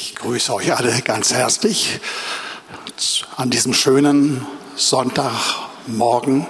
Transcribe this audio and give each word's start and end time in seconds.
Ich 0.00 0.14
grüße 0.14 0.54
euch 0.54 0.76
alle 0.76 1.02
ganz 1.02 1.32
herzlich 1.32 1.98
an 3.36 3.50
diesem 3.50 3.74
schönen 3.74 4.46
Sonntagmorgen 4.76 6.46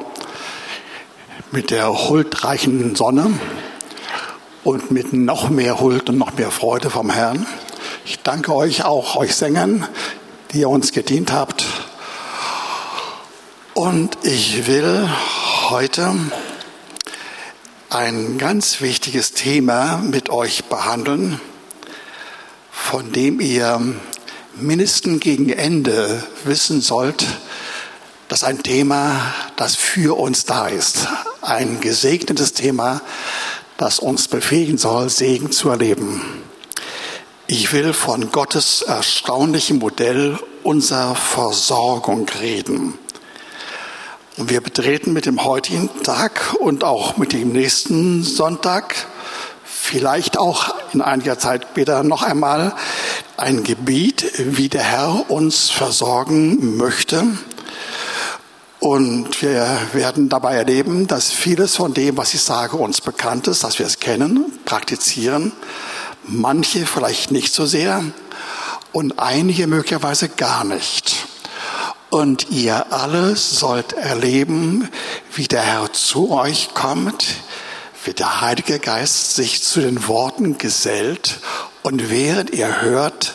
mit 1.50 1.70
der 1.70 1.88
huldreichen 1.88 2.94
Sonne 2.94 3.40
und 4.64 4.90
mit 4.90 5.14
noch 5.14 5.48
mehr 5.48 5.80
Huld 5.80 6.10
und 6.10 6.18
noch 6.18 6.34
mehr 6.34 6.50
Freude 6.50 6.90
vom 6.90 7.08
Herrn. 7.08 7.46
Ich 8.04 8.18
danke 8.22 8.54
euch 8.54 8.84
auch, 8.84 9.16
euch 9.16 9.34
Sängern, 9.34 9.88
die 10.52 10.60
ihr 10.60 10.68
uns 10.68 10.92
gedient 10.92 11.32
habt. 11.32 11.64
Und 13.72 14.18
ich 14.24 14.66
will 14.66 15.08
heute 15.70 16.14
ein 17.88 18.36
ganz 18.36 18.82
wichtiges 18.82 19.32
Thema 19.32 19.96
mit 19.96 20.28
euch 20.28 20.66
behandeln 20.66 21.40
von 22.90 23.12
dem 23.12 23.38
ihr 23.38 23.78
mindestens 24.58 25.20
gegen 25.20 25.50
Ende 25.50 26.22
wissen 26.44 26.80
sollt, 26.80 27.22
dass 28.28 28.44
ein 28.44 28.62
Thema, 28.62 29.34
das 29.56 29.76
für 29.76 30.18
uns 30.18 30.46
da 30.46 30.68
ist, 30.68 31.06
ein 31.42 31.82
gesegnetes 31.82 32.54
Thema, 32.54 33.02
das 33.76 33.98
uns 33.98 34.28
befähigen 34.28 34.78
soll, 34.78 35.10
Segen 35.10 35.52
zu 35.52 35.68
erleben. 35.68 36.22
Ich 37.46 37.74
will 37.74 37.92
von 37.92 38.32
Gottes 38.32 38.80
erstaunlichem 38.80 39.80
Modell 39.80 40.38
unserer 40.62 41.14
Versorgung 41.14 42.26
reden. 42.40 42.94
Und 44.38 44.48
wir 44.48 44.62
betreten 44.62 45.12
mit 45.12 45.26
dem 45.26 45.44
heutigen 45.44 45.90
Tag 46.04 46.56
und 46.58 46.84
auch 46.84 47.18
mit 47.18 47.34
dem 47.34 47.52
nächsten 47.52 48.22
Sonntag 48.24 48.94
vielleicht 49.62 50.38
auch 50.38 50.74
in 50.94 51.02
einiger 51.02 51.38
Zeit 51.38 51.66
später 51.70 52.02
noch 52.02 52.22
einmal 52.22 52.74
ein 53.36 53.64
Gebiet, 53.64 54.24
wie 54.36 54.68
der 54.68 54.82
Herr 54.82 55.30
uns 55.30 55.70
versorgen 55.70 56.76
möchte. 56.76 57.24
Und 58.80 59.42
wir 59.42 59.66
werden 59.92 60.28
dabei 60.28 60.54
erleben, 60.54 61.08
dass 61.08 61.30
vieles 61.30 61.76
von 61.76 61.94
dem, 61.94 62.16
was 62.16 62.34
ich 62.34 62.42
sage, 62.42 62.76
uns 62.76 63.00
bekannt 63.00 63.48
ist, 63.48 63.64
dass 63.64 63.78
wir 63.78 63.86
es 63.86 63.98
kennen, 63.98 64.58
praktizieren. 64.64 65.52
Manche 66.24 66.86
vielleicht 66.86 67.30
nicht 67.32 67.52
so 67.52 67.66
sehr 67.66 68.04
und 68.92 69.18
einige 69.18 69.66
möglicherweise 69.66 70.28
gar 70.28 70.64
nicht. 70.64 71.26
Und 72.10 72.50
ihr 72.50 72.92
alle 72.92 73.36
sollt 73.36 73.92
erleben, 73.92 74.88
wie 75.34 75.46
der 75.46 75.62
Herr 75.62 75.92
zu 75.92 76.30
euch 76.30 76.70
kommt, 76.72 77.26
wie 78.08 78.14
der 78.14 78.40
Heilige 78.40 78.78
Geist 78.78 79.34
sich 79.34 79.62
zu 79.62 79.82
den 79.82 80.08
Worten 80.08 80.56
gesellt 80.56 81.40
und 81.82 82.08
während 82.08 82.48
ihr 82.54 82.80
hört, 82.80 83.34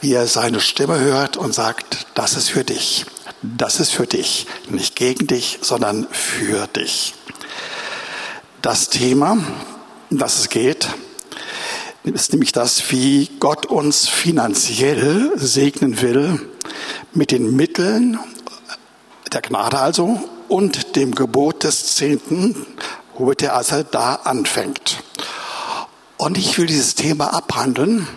wie 0.00 0.14
er 0.14 0.26
seine 0.26 0.60
Stimme 0.60 0.98
hört 0.98 1.36
und 1.36 1.52
sagt, 1.52 2.06
das 2.14 2.34
ist 2.34 2.48
für 2.48 2.64
dich, 2.64 3.04
das 3.42 3.80
ist 3.80 3.90
für 3.90 4.06
dich, 4.06 4.46
nicht 4.70 4.96
gegen 4.96 5.26
dich, 5.26 5.58
sondern 5.60 6.06
für 6.10 6.66
dich. 6.68 7.12
Das 8.62 8.88
Thema, 8.88 9.32
um 10.10 10.16
das 10.16 10.38
es 10.38 10.48
geht, 10.48 10.88
ist 12.04 12.32
nämlich 12.32 12.52
das, 12.52 12.90
wie 12.90 13.28
Gott 13.40 13.66
uns 13.66 14.08
finanziell 14.08 15.32
segnen 15.36 16.00
will 16.00 16.48
mit 17.12 17.30
den 17.30 17.54
Mitteln 17.54 18.18
der 19.30 19.42
Gnade 19.42 19.78
also 19.78 20.18
und 20.48 20.96
dem 20.96 21.14
Gebot 21.14 21.64
des 21.64 21.94
Zehnten 21.96 22.56
er 23.42 23.56
also 23.56 23.82
da 23.82 24.14
anfängt. 24.14 25.02
Und 26.16 26.38
ich 26.38 26.58
will 26.58 26.66
dieses 26.66 26.94
Thema 26.94 27.32
abhandeln 27.34 28.08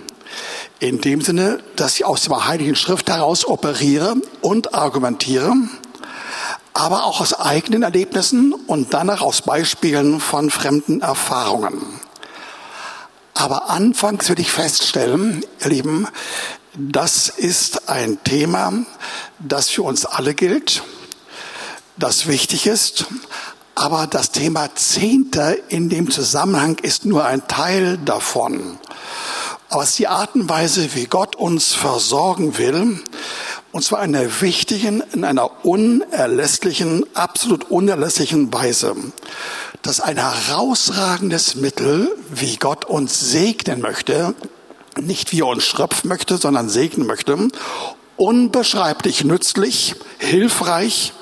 in 0.80 1.02
dem 1.02 1.22
Sinne, 1.22 1.60
dass 1.76 1.96
ich 1.96 2.06
aus 2.06 2.24
der 2.24 2.48
Heiligen 2.48 2.76
Schrift 2.76 3.10
heraus 3.10 3.46
operiere 3.46 4.16
und 4.42 4.74
argumentiere, 4.74 5.54
aber 6.74 7.04
auch 7.04 7.22
aus 7.22 7.34
eigenen 7.34 7.84
Erlebnissen 7.84 8.54
und 8.54 8.94
danach 8.94 9.22
aus 9.22 9.44
Beispielen 9.44 10.20
von 10.20 10.50
fremden 10.50 11.02
Erfahrungen. 11.02 12.00
Aber 13.34 13.70
anfangs 13.70 14.30
will 14.30 14.40
ich 14.40 14.52
feststellen, 14.52 15.44
ihr 15.64 15.70
Lieben, 15.70 16.08
das 16.74 17.30
ist 17.30 17.90
ein 17.90 18.24
Thema, 18.24 18.74
das 19.40 19.70
für 19.70 19.84
uns 19.84 20.06
alle 20.06 20.34
gilt, 20.34 20.84
das 21.98 22.28
wichtig 22.28 22.66
ist, 22.66 23.06
aber 23.82 24.06
das 24.06 24.30
Thema 24.30 24.70
Zehnter 24.76 25.56
in 25.72 25.90
dem 25.90 26.12
Zusammenhang 26.12 26.78
ist 26.84 27.04
nur 27.04 27.26
ein 27.26 27.48
Teil 27.48 27.98
davon. 27.98 28.78
Aber 29.70 29.82
es 29.82 29.90
ist 29.90 30.00
die 30.00 30.08
Art 30.08 30.36
und 30.36 30.48
Weise, 30.48 30.94
wie 30.94 31.08
Gott 31.08 31.36
uns 31.36 31.74
versorgen 31.74 32.60
will, 32.60 33.00
und 33.72 33.84
zwar 33.84 34.04
in 34.04 34.16
einer 34.16 34.42
wichtigen, 34.42 35.02
in 35.14 35.24
einer 35.24 35.66
unerlässlichen, 35.66 37.06
absolut 37.16 37.72
unerlässlichen 37.72 38.54
Weise. 38.54 38.96
Das 39.82 39.98
ist 39.98 40.02
ein 40.02 40.18
herausragendes 40.18 41.56
Mittel, 41.56 42.16
wie 42.30 42.58
Gott 42.58 42.86
uns 42.86 43.32
segnen 43.32 43.82
möchte, 43.82 44.36
nicht 45.00 45.32
wie 45.32 45.40
er 45.40 45.48
uns 45.48 45.64
schröpfen 45.64 46.08
möchte, 46.08 46.38
sondern 46.38 46.70
segnen 46.70 47.08
möchte, 47.08 47.48
unbeschreiblich 48.16 49.24
nützlich, 49.24 49.96
hilfreich 50.20 51.14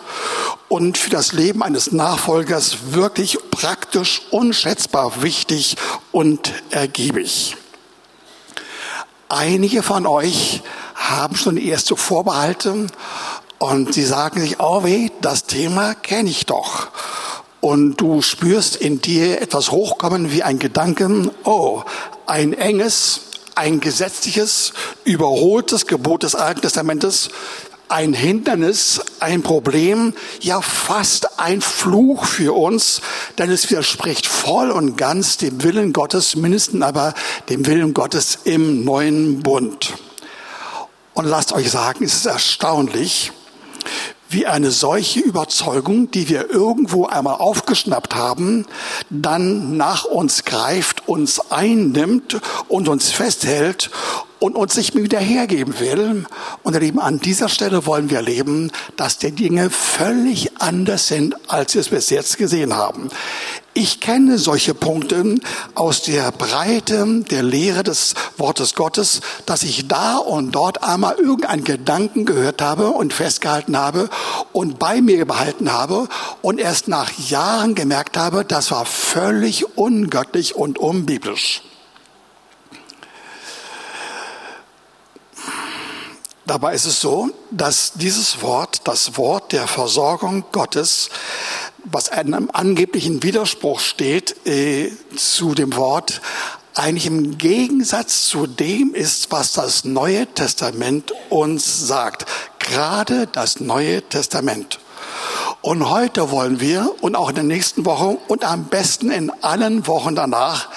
und 0.70 0.98
für 0.98 1.10
das 1.10 1.34
Leben 1.34 1.64
eines 1.64 1.92
Nachfolgers 1.92 2.92
wirklich 2.92 3.40
praktisch, 3.52 4.22
unschätzbar 4.32 5.22
wichtig 5.22 5.76
und 6.12 6.54
ergiebig. 6.70 7.58
Einige 9.28 9.84
von 9.84 10.06
euch 10.06 10.62
haben 10.96 11.36
schon 11.36 11.58
erste 11.58 11.96
Vorbehalte 11.96 12.88
und 13.58 13.94
sie 13.94 14.06
sagen 14.06 14.40
sich, 14.42 14.60
oh 14.60 14.84
weh, 14.84 15.10
das 15.22 15.46
Thema 15.46 15.96
kenne 15.96 16.30
ich 16.30 16.46
doch. 16.46 16.88
Und 17.62 17.98
du 17.98 18.22
spürst 18.22 18.76
in 18.78 19.02
dir 19.02 19.42
etwas 19.42 19.72
hochkommen 19.72 20.32
wie 20.32 20.44
ein 20.44 20.60
Gedanken, 20.60 21.30
oh, 21.44 21.84
ein 22.26 22.54
enges, 22.54 23.22
ein 23.56 23.82
gesetzliches, 23.82 24.72
überholtes 25.04 25.86
Gebot 25.86 26.24
des 26.24 26.36
Alten 26.36 26.62
Testamentes 26.62 27.30
ein 27.90 28.14
Hindernis, 28.14 29.02
ein 29.20 29.42
Problem, 29.42 30.14
ja 30.42 30.62
fast 30.62 31.40
ein 31.40 31.60
Fluch 31.60 32.26
für 32.26 32.56
uns, 32.56 33.02
denn 33.38 33.50
es 33.50 33.70
widerspricht 33.70 34.28
voll 34.28 34.72
und 34.72 34.96
ganz 34.96 35.38
dem 35.38 35.64
Willen 35.64 35.92
Gottes, 35.92 36.36
mindestens 36.36 36.84
aber 36.84 37.14
dem 37.50 37.66
Willen 37.66 37.94
Gottes 37.94 38.40
im 38.44 38.86
neuen 38.86 39.42
Bund. 39.42 39.94
Und 41.16 41.26
lasst 41.26 41.52
euch 41.52 41.72
sagen, 41.72 42.06
es 42.06 42.14
ist 42.14 42.28
erstaunlich, 42.28 43.32
wie 44.30 44.46
eine 44.46 44.70
solche 44.70 45.22
Überzeugung, 45.22 46.12
die 46.12 46.30
wir 46.30 46.52
irgendwo 46.52 47.08
einmal 47.08 47.36
aufgeschnappt 47.36 48.14
haben, 48.14 48.68
dann 49.10 49.76
nach 49.76 50.06
uns 50.06 50.46
greift, 50.46 51.08
uns 51.08 51.52
einnimmt 51.52 52.40
und 52.68 52.88
uns 52.88 53.10
festhält 53.10 53.90
und 54.40 54.56
uns 54.56 54.76
nicht 54.78 54.96
wieder 54.96 55.20
hergeben 55.20 55.80
will. 55.80 56.26
Und 56.64 56.82
ihr 56.82 57.02
an 57.02 57.20
dieser 57.20 57.50
Stelle 57.50 57.86
wollen 57.86 58.10
wir 58.10 58.18
erleben, 58.18 58.72
dass 58.96 59.18
die 59.18 59.32
Dinge 59.32 59.70
völlig 59.70 60.60
anders 60.62 61.08
sind, 61.08 61.36
als 61.50 61.74
wir 61.74 61.82
es 61.82 61.90
bis 61.90 62.10
jetzt 62.10 62.38
gesehen 62.38 62.76
haben. 62.76 63.10
Ich 63.76 64.00
kenne 64.00 64.40
solche 64.40 64.74
Punkte 64.74 65.36
aus 65.76 66.02
der 66.02 66.32
Breite 66.32 67.24
der 67.30 67.44
Lehre 67.44 67.84
des 67.84 68.16
Wortes 68.38 68.74
Gottes, 68.74 69.22
dass 69.46 69.64
ich 69.64 69.88
da 69.88 70.18
und 70.18 70.52
dort 70.52 70.84
einmal 70.84 71.16
irgendeinen 71.16 71.64
Gedanken 71.64 72.26
gehört 72.26 72.62
habe 72.62 72.90
und 72.90 73.14
festgehalten 73.14 73.78
habe 73.78 74.10
und 74.54 74.80
bei 74.80 75.02
mir 75.02 75.26
behalten 75.26 75.72
habe 75.72 76.10
und 76.42 76.60
erst 76.60 76.88
nach 76.88 77.12
Jahren 77.30 77.76
gemerkt 77.76 78.18
habe, 78.18 78.44
das 78.44 78.72
war 78.72 78.86
völlig 78.86 79.78
ungöttlich 79.78 80.56
und 80.56 80.80
unbiblisch. 80.80 81.62
Dabei 86.50 86.74
ist 86.74 86.86
es 86.86 87.00
so, 87.00 87.30
dass 87.52 87.94
dieses 87.94 88.42
Wort, 88.42 88.82
das 88.86 89.18
Wort 89.18 89.52
der 89.52 89.68
Versorgung 89.68 90.46
Gottes, 90.52 91.12
was 91.84 92.10
einem 92.10 92.50
angeblichen 92.52 93.22
Widerspruch 93.22 93.80
steht 93.80 94.48
äh, 94.48 94.92
zu 95.16 95.54
dem 95.54 95.76
Wort, 95.76 96.22
eigentlich 96.74 97.06
im 97.06 97.38
Gegensatz 97.38 98.24
zu 98.24 98.48
dem 98.48 98.96
ist, 98.96 99.32
was 99.32 99.54
das 99.54 99.86
Neue 99.86 100.26
Testament 100.26 101.14
uns 101.30 101.88
sagt. 101.88 102.26
Gerade 102.58 103.28
das 103.28 103.60
Neue 103.60 104.02
Testament. 104.02 104.80
Und 105.62 105.88
heute 105.88 106.32
wollen 106.32 106.60
wir 106.60 106.96
und 107.02 107.16
auch 107.16 107.30
in 107.30 107.36
der 107.36 107.44
nächsten 107.44 107.86
Woche 107.86 108.18
und 108.28 108.44
am 108.44 108.66
besten 108.66 109.12
in 109.12 109.30
allen 109.44 109.86
Wochen 109.86 110.16
danach 110.16 110.70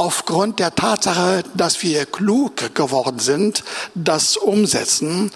aufgrund 0.00 0.60
der 0.60 0.74
Tatsache, 0.74 1.42
dass 1.52 1.82
wir 1.82 2.06
klug 2.06 2.74
geworden 2.74 3.18
sind, 3.18 3.64
das 3.94 4.38
umsetzen. 4.38 5.30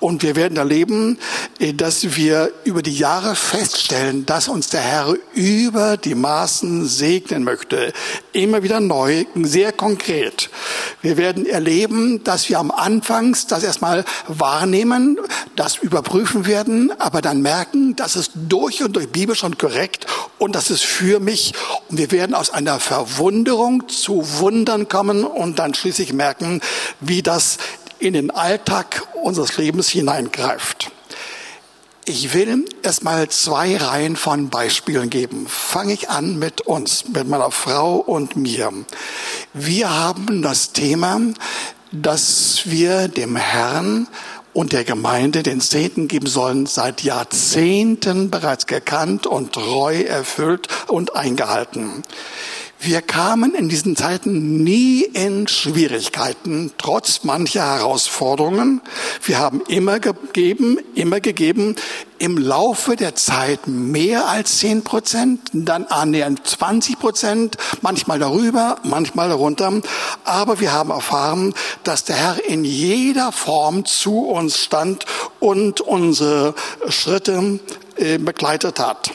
Und 0.00 0.24
wir 0.24 0.34
werden 0.34 0.58
erleben, 0.58 1.18
äh, 1.60 1.72
dass 1.72 2.16
wir 2.16 2.50
über 2.64 2.82
die 2.82 2.96
Jahre 2.96 3.36
feststellen, 3.36 4.26
dass 4.26 4.48
uns 4.48 4.70
der 4.70 4.80
Herr 4.80 5.14
über 5.34 5.96
die 5.96 6.16
Maßen 6.16 6.88
segnen 6.88 7.44
möchte. 7.44 7.92
Immer 8.32 8.64
wieder 8.64 8.80
neu, 8.80 9.24
sehr 9.36 9.70
konkret. 9.70 10.50
Wir 11.00 11.16
werden 11.16 11.46
erleben, 11.46 12.24
dass 12.24 12.48
wir 12.48 12.58
am 12.58 12.72
Anfangs 12.72 13.46
das 13.46 13.62
erstmal 13.62 14.04
wahrnehmen, 14.26 15.16
das 15.54 15.76
überprüfen 15.76 16.44
werden, 16.44 16.90
aber 16.98 17.22
dann 17.22 17.40
merken, 17.40 17.94
dass 17.94 18.16
es 18.16 18.32
durch 18.34 18.82
und 18.82 18.96
durch 18.96 19.10
Bibel 19.10 19.36
schon 19.36 19.56
korrekt 19.58 20.06
und 20.38 20.56
das 20.56 20.70
ist 20.70 20.82
für 20.82 21.20
mich. 21.20 21.52
Und 21.88 21.98
wir 21.98 22.10
werden 22.10 22.34
aus 22.34 22.50
einer 22.50 22.80
Verwunderung 22.80 23.88
zu 23.88 24.07
Wundern 24.08 24.88
kommen 24.88 25.24
und 25.24 25.58
dann 25.58 25.74
schließlich 25.74 26.12
merken, 26.12 26.60
wie 27.00 27.22
das 27.22 27.58
in 27.98 28.12
den 28.12 28.30
Alltag 28.30 29.06
unseres 29.22 29.56
Lebens 29.56 29.88
hineingreift. 29.88 30.90
Ich 32.04 32.32
will 32.32 32.64
erstmal 32.82 33.28
zwei 33.28 33.76
Reihen 33.76 34.16
von 34.16 34.48
Beispielen 34.48 35.10
geben. 35.10 35.46
Fange 35.46 35.92
ich 35.92 36.08
an 36.08 36.38
mit 36.38 36.62
uns, 36.62 37.08
mit 37.08 37.28
meiner 37.28 37.50
Frau 37.50 37.96
und 37.96 38.34
mir. 38.34 38.72
Wir 39.52 39.90
haben 39.90 40.40
das 40.40 40.72
Thema, 40.72 41.20
dass 41.92 42.62
wir 42.64 43.08
dem 43.08 43.36
Herrn 43.36 44.08
und 44.54 44.72
der 44.72 44.84
Gemeinde 44.84 45.42
den 45.42 45.60
Zehnten 45.60 46.08
geben 46.08 46.26
sollen, 46.26 46.66
seit 46.66 47.02
Jahrzehnten 47.02 48.30
bereits 48.30 48.66
gekannt 48.66 49.26
und 49.26 49.52
treu 49.52 50.00
erfüllt 50.00 50.68
und 50.86 51.14
eingehalten. 51.14 52.02
Wir 52.80 53.02
kamen 53.02 53.56
in 53.56 53.68
diesen 53.68 53.96
Zeiten 53.96 54.62
nie 54.62 55.02
in 55.02 55.48
Schwierigkeiten, 55.48 56.72
trotz 56.78 57.24
mancher 57.24 57.78
Herausforderungen. 57.78 58.80
Wir 59.24 59.40
haben 59.40 59.62
immer 59.66 59.98
gegeben, 59.98 60.78
immer 60.94 61.18
gegeben, 61.18 61.74
im 62.18 62.38
Laufe 62.38 62.94
der 62.94 63.16
Zeit 63.16 63.66
mehr 63.66 64.28
als 64.28 64.58
zehn 64.58 64.84
Prozent, 64.84 65.40
dann 65.52 65.86
annähernd 65.86 66.46
20 66.46 67.00
Prozent, 67.00 67.56
manchmal 67.82 68.20
darüber, 68.20 68.78
manchmal 68.84 69.28
darunter. 69.28 69.72
Aber 70.24 70.60
wir 70.60 70.72
haben 70.72 70.90
erfahren, 70.90 71.54
dass 71.82 72.04
der 72.04 72.14
Herr 72.14 72.44
in 72.46 72.64
jeder 72.64 73.32
Form 73.32 73.86
zu 73.86 74.20
uns 74.20 74.56
stand 74.56 75.04
und 75.40 75.80
unsere 75.80 76.54
Schritte 76.88 77.58
äh, 77.96 78.18
begleitet 78.18 78.78
hat. 78.78 79.10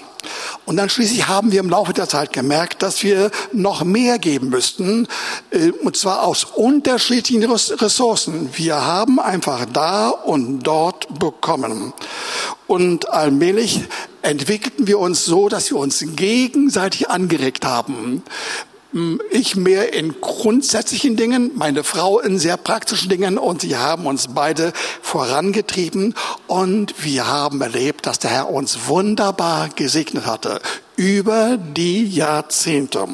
Und 0.66 0.78
dann 0.78 0.90
schließlich 0.90 1.28
haben 1.28 1.52
wir 1.52 1.60
im 1.60 1.70
Laufe 1.70 1.94
der 1.94 2.08
Zeit 2.08 2.32
gemerkt, 2.32 2.82
dass 2.84 3.04
wir 3.04 3.32
noch 3.52 3.84
mehr 3.84 4.18
geben 4.20 4.50
müssten, 4.50 5.08
äh, 5.52 5.72
und 5.72 5.98
zwar 5.98 6.24
aus 6.24 6.46
unterschiedlichen 6.46 7.44
Ressourcen. 7.44 8.50
Wir 8.54 8.86
haben 8.86 9.20
einfach 9.20 9.66
da 9.66 10.10
und 10.10 10.62
dort 10.62 11.20
bekommen. 11.20 11.94
Und 12.68 13.10
allmählich 13.10 13.82
entwickelten 14.22 14.88
wir 14.88 15.00
uns 15.00 15.26
so, 15.26 15.50
dass 15.50 15.70
wir 15.70 15.78
uns 15.78 16.04
gegenseitig 16.16 17.10
angeregt 17.10 17.66
haben. 17.66 18.24
Ich 19.32 19.56
mehr 19.56 19.94
in 19.94 20.22
grundsätzlichen 20.22 21.16
Dingen, 21.16 21.52
meine 21.56 21.84
Frau 21.84 22.20
in 22.20 22.38
sehr 22.38 22.58
praktischen 22.58 23.10
Dingen 23.10 23.40
und 23.40 23.62
sie 23.62 23.76
haben 23.76 24.06
uns 24.06 24.28
beide 24.36 24.72
vorangetrieben 25.02 26.14
und 26.46 26.94
wir 27.04 27.26
haben 27.26 27.60
erlebt, 27.62 28.06
dass 28.06 28.20
der 28.20 28.30
Herr 28.30 28.50
uns 28.52 28.86
wunderbar 28.86 29.70
gesegnet 29.70 30.28
hatte 30.28 30.62
über 30.96 31.58
die 31.58 32.06
Jahrzehnte. 32.06 33.08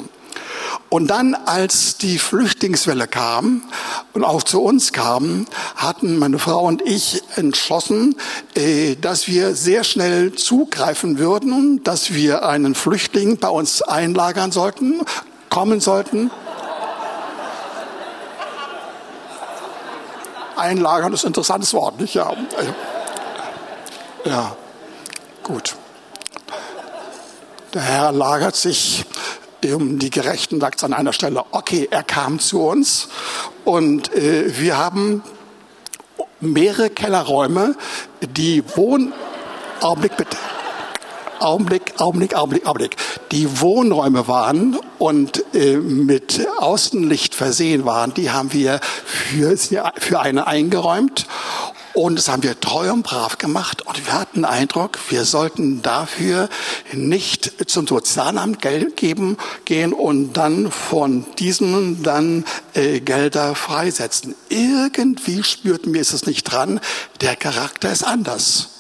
Und 0.90 1.08
dann, 1.08 1.36
als 1.36 1.98
die 1.98 2.18
Flüchtlingswelle 2.18 3.08
kam 3.08 3.62
und 4.14 4.24
auch 4.24 4.42
zu 4.42 4.62
uns 4.62 4.92
kam, 4.92 5.46
hatten 5.76 6.18
meine 6.18 6.40
Frau 6.40 6.66
und 6.66 6.82
ich 6.82 7.22
entschlossen, 7.36 8.16
äh, 8.56 8.96
dass 8.96 9.28
wir 9.28 9.54
sehr 9.56 9.84
schnell 9.84 10.34
zugreifen 10.34 11.20
würden, 11.20 11.84
dass 11.84 12.14
wir 12.14 12.44
einen 12.44 12.74
Flüchtling 12.74 13.38
bei 13.38 13.50
uns 13.50 13.84
einlagern 13.84 14.52
sollten, 14.52 15.02
kommen 15.50 15.80
sollten. 15.80 16.32
Einlagern 20.56 21.14
ist 21.14 21.24
ein 21.24 21.28
interessantes 21.28 21.74
Wort, 21.74 22.00
nicht? 22.00 22.16
Ja, 22.16 22.34
ja. 24.26 24.56
gut. 25.44 25.76
Der 27.74 27.82
Herr 27.82 28.12
lagert 28.12 28.56
sich 28.56 29.06
um 29.66 30.00
die 30.00 30.10
Gerechten, 30.10 30.60
sagt 30.60 30.80
es 30.80 30.84
an 30.84 30.94
einer 30.94 31.14
Stelle, 31.14 31.46
okay, 31.52 31.88
er 31.92 32.04
kam 32.04 32.40
zu 32.40 32.62
uns 32.62 33.10
und 33.66 34.14
äh, 34.14 34.58
wir 34.60 34.78
haben 34.78 35.24
mehrere 36.40 36.90
Kellerräume, 36.90 37.76
die 38.22 38.64
Wohn... 38.76 39.14
Augenblick 39.82 40.18
bitte. 40.18 40.38
Augenblick, 41.42 41.94
Augenblick, 41.98 42.36
Augenblick, 42.36 42.66
Augenblick, 42.66 42.96
die 43.32 43.62
Wohnräume 43.62 44.28
waren 44.28 44.78
und 44.98 45.44
äh, 45.54 45.78
mit 45.78 46.48
Außenlicht 46.60 47.36
versehen 47.36 47.86
waren, 47.86 48.14
die 48.14 48.32
haben 48.32 48.54
wir 48.54 48.80
für, 49.06 49.58
für 49.98 50.20
eine 50.20 50.48
eingeräumt. 50.48 51.26
Und 51.94 52.18
das 52.18 52.30
haben 52.30 52.44
wir 52.44 52.60
treu 52.60 52.92
und 52.94 53.04
brav 53.04 53.40
gemacht. 53.40 53.86
Und 53.86 54.06
wir 54.06 54.14
hatten 54.14 54.42
den 54.42 54.46
Eindruck, 54.46 55.00
wir 55.10 55.26
sollten 55.26 55.82
dafür 55.82 56.48
nicht 56.94 57.70
zum 57.70 57.88
Sozialamt 57.88 58.62
Geld 58.62 58.96
geben, 58.96 59.38
gehen 59.66 59.92
und 59.92 60.34
dann 60.34 60.72
von 60.72 61.26
diesem 61.40 62.04
dann 62.04 62.46
äh, 62.74 63.00
Gelder 63.00 63.56
freisetzen. 63.56 64.36
Irgendwie 64.50 65.44
spürten 65.44 65.94
wir 65.94 66.02
es 66.02 66.26
nicht 66.26 66.44
dran. 66.44 66.80
Der 67.22 67.36
Charakter 67.36 67.92
ist 67.92 68.04
anders. 68.04 68.79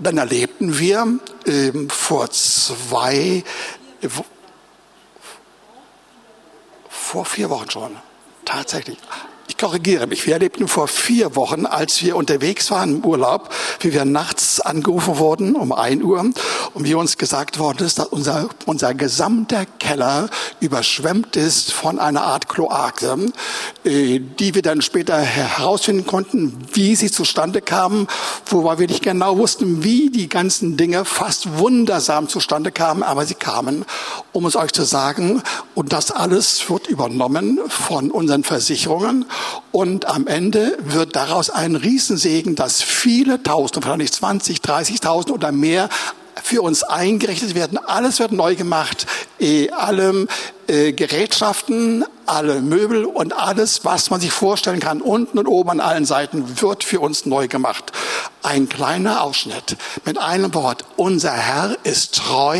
Dann 0.00 0.18
erlebten 0.18 0.78
wir 0.78 1.20
ähm, 1.46 1.88
vor 1.88 2.30
zwei, 2.30 3.44
äh, 4.00 4.08
vor 6.88 7.24
vier 7.24 7.48
Wochen 7.50 7.70
schon, 7.70 7.96
tatsächlich, 8.44 8.98
ich 9.48 9.58
korrigiere 9.58 10.06
mich. 10.06 10.26
Wir 10.26 10.34
erlebten 10.34 10.68
vor 10.68 10.88
vier 10.88 11.36
Wochen, 11.36 11.66
als 11.66 12.02
wir 12.02 12.16
unterwegs 12.16 12.70
waren 12.70 12.96
im 12.96 13.04
Urlaub, 13.04 13.50
wie 13.80 13.92
wir 13.92 14.04
nachts 14.04 14.60
angerufen 14.60 15.18
wurden 15.18 15.54
um 15.54 15.72
ein 15.72 16.02
Uhr 16.02 16.20
und 16.74 16.84
wie 16.84 16.94
uns 16.94 17.18
gesagt 17.18 17.58
worden 17.58 17.84
ist, 17.84 17.98
dass 17.98 18.06
unser, 18.06 18.48
unser 18.66 18.94
gesamter 18.94 19.66
Keller 19.78 20.28
überschwemmt 20.60 21.36
ist 21.36 21.72
von 21.72 21.98
einer 21.98 22.22
Art 22.22 22.48
Kloake, 22.48 23.32
äh, 23.84 24.18
die 24.20 24.54
wir 24.54 24.62
dann 24.62 24.82
später 24.82 25.18
herausfinden 25.18 26.06
konnten, 26.06 26.56
wie 26.72 26.96
sie 26.96 27.10
zustande 27.10 27.60
kamen, 27.60 28.06
wobei 28.46 28.78
wir 28.78 28.86
nicht 28.86 29.02
genau 29.02 29.36
wussten, 29.38 29.84
wie 29.84 30.10
die 30.10 30.28
ganzen 30.28 30.76
Dinge 30.76 31.04
fast 31.04 31.58
wundersam 31.58 32.28
zustande 32.28 32.72
kamen, 32.72 33.02
aber 33.02 33.26
sie 33.26 33.34
kamen, 33.34 33.84
um 34.32 34.46
es 34.46 34.56
euch 34.56 34.72
zu 34.72 34.84
sagen, 34.84 35.42
und 35.74 35.92
das 35.92 36.10
alles 36.10 36.70
wird 36.70 36.86
übernommen 36.86 37.60
von 37.68 38.10
unseren 38.10 38.44
Versicherungen 38.44 39.26
und 39.72 40.06
am 40.06 40.26
Ende 40.26 40.76
wird 40.80 41.16
daraus 41.16 41.50
ein 41.50 41.76
Riesensegen, 41.76 42.54
dass 42.54 42.82
viele 42.82 43.42
Tausende, 43.42 43.96
nicht 43.96 44.14
20, 44.14 44.58
30.000 44.58 45.30
oder 45.30 45.52
mehr 45.52 45.88
für 46.42 46.62
uns 46.62 46.82
eingerichtet 46.82 47.54
werden. 47.54 47.78
Alles 47.78 48.18
wird 48.18 48.32
neu 48.32 48.54
gemacht. 48.54 49.06
Eh, 49.38 49.70
alle 49.70 50.26
äh, 50.66 50.92
Gerätschaften, 50.92 52.04
alle 52.26 52.60
Möbel 52.60 53.04
und 53.04 53.32
alles, 53.32 53.84
was 53.84 54.10
man 54.10 54.20
sich 54.20 54.32
vorstellen 54.32 54.80
kann, 54.80 55.00
unten 55.00 55.38
und 55.38 55.46
oben 55.46 55.70
an 55.70 55.80
allen 55.80 56.04
Seiten, 56.04 56.60
wird 56.60 56.84
für 56.84 57.00
uns 57.00 57.26
neu 57.26 57.48
gemacht. 57.48 57.92
Ein 58.42 58.68
kleiner 58.68 59.22
Ausschnitt. 59.22 59.76
Mit 60.04 60.18
einem 60.18 60.52
Wort. 60.54 60.84
Unser 60.96 61.32
Herr 61.32 61.76
ist 61.84 62.16
treu 62.16 62.58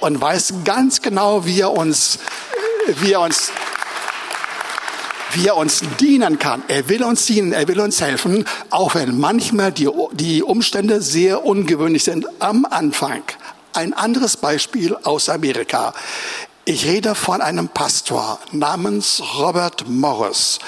und 0.00 0.20
weiß 0.20 0.54
ganz 0.64 1.02
genau, 1.02 1.44
wie 1.44 1.60
er 1.60 1.72
uns, 1.72 2.18
wie 3.00 3.12
er 3.12 3.20
uns 3.20 3.52
wie 5.34 5.48
er 5.48 5.56
uns 5.56 5.82
dienen 6.00 6.38
kann. 6.38 6.62
Er 6.68 6.88
will 6.88 7.02
uns 7.02 7.26
dienen, 7.26 7.52
er 7.52 7.68
will 7.68 7.80
uns 7.80 8.00
helfen, 8.00 8.44
auch 8.70 8.94
wenn 8.94 9.18
manchmal 9.18 9.72
die, 9.72 9.88
die 10.12 10.42
Umstände 10.42 11.02
sehr 11.02 11.44
ungewöhnlich 11.44 12.04
sind 12.04 12.26
am 12.40 12.64
Anfang. 12.64 13.22
Ein 13.72 13.92
anderes 13.92 14.36
Beispiel 14.36 14.96
aus 15.02 15.28
Amerika. 15.28 15.92
Ich 16.66 16.86
rede 16.86 17.14
von 17.14 17.42
einem 17.42 17.68
Pastor 17.68 18.38
namens 18.50 19.22
Robert 19.38 19.86
Morris, 19.86 20.60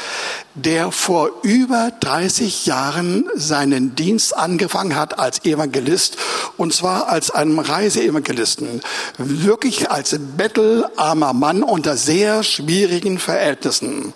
der 0.55 0.93
vor 0.93 1.31
über 1.43 1.91
30 2.01 2.67
Jahren 2.67 3.25
seinen 3.35 3.95
Dienst 3.95 4.37
angefangen 4.37 4.95
hat 4.95 5.19
als 5.19 5.47
Evangelist 5.47 6.19
und 6.59 6.75
zwar 6.75 7.09
als 7.09 7.31
einem 7.31 7.61
Reiseevangelisten. 7.61 8.83
Wirklich 9.17 9.91
als 9.91 10.15
bettelarmer 10.37 11.33
Mann 11.33 11.63
unter 11.63 11.97
sehr 11.97 12.43
schwierigen 12.43 13.19
Verhältnissen. 13.19 14.13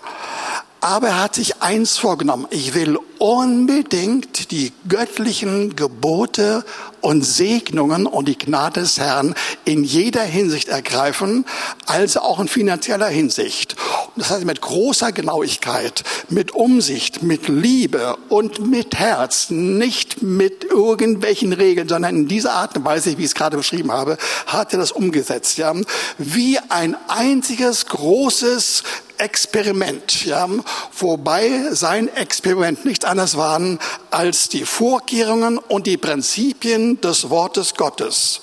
Aber 0.83 1.09
er 1.09 1.21
hat 1.21 1.35
sich 1.35 1.61
eins 1.61 1.99
vorgenommen. 1.99 2.47
Ich 2.49 2.73
will 2.73 2.97
unbedingt 3.19 4.49
die 4.49 4.73
göttlichen 4.89 5.75
Gebote 5.75 6.65
und 7.01 7.23
Segnungen 7.23 8.07
und 8.07 8.27
die 8.27 8.37
Gnade 8.37 8.79
des 8.79 8.97
Herrn 8.97 9.35
in 9.63 9.83
jeder 9.83 10.23
Hinsicht 10.23 10.69
ergreifen, 10.69 11.45
also 11.85 12.21
auch 12.21 12.39
in 12.39 12.47
finanzieller 12.47 13.07
Hinsicht. 13.07 13.75
Das 14.15 14.31
heißt 14.31 14.45
mit 14.45 14.61
großer 14.61 15.11
Genauigkeit, 15.11 16.03
mit 16.29 16.55
Umsicht, 16.55 17.21
mit 17.21 17.47
Liebe 17.47 18.17
und 18.29 18.67
mit 18.67 18.95
Herz, 18.95 19.51
nicht 19.51 20.23
mit 20.23 20.63
irgendwelchen 20.63 21.53
Regeln, 21.53 21.87
sondern 21.87 22.15
in 22.15 22.27
dieser 22.27 22.53
Art 22.53 22.75
und 22.75 22.85
Weise, 22.85 23.19
wie 23.19 23.21
ich 23.21 23.27
es 23.27 23.35
gerade 23.35 23.55
beschrieben 23.55 23.91
habe, 23.91 24.17
hat 24.47 24.73
er 24.73 24.79
das 24.79 24.91
umgesetzt. 24.91 25.59
Ja, 25.59 25.75
wie 26.17 26.57
ein 26.69 26.97
einziges 27.07 27.85
großes 27.85 28.83
Experiment, 29.21 30.25
ja, 30.25 30.49
wobei 30.97 31.69
sein 31.71 32.07
Experiment 32.15 32.85
nichts 32.85 33.05
anderes 33.05 33.37
waren 33.37 33.79
als 34.09 34.49
die 34.49 34.65
Vorkehrungen 34.65 35.59
und 35.59 35.85
die 35.85 35.97
Prinzipien 35.97 36.99
des 37.01 37.29
Wortes 37.29 37.75
Gottes. 37.75 38.41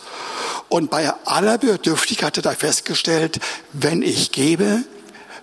Und 0.69 0.89
bei 0.91 1.13
aller 1.25 1.59
Bedürftigkeit 1.59 2.37
hat 2.39 2.47
er 2.47 2.53
festgestellt, 2.53 3.41
wenn 3.73 4.03
ich 4.03 4.31
gebe, 4.31 4.85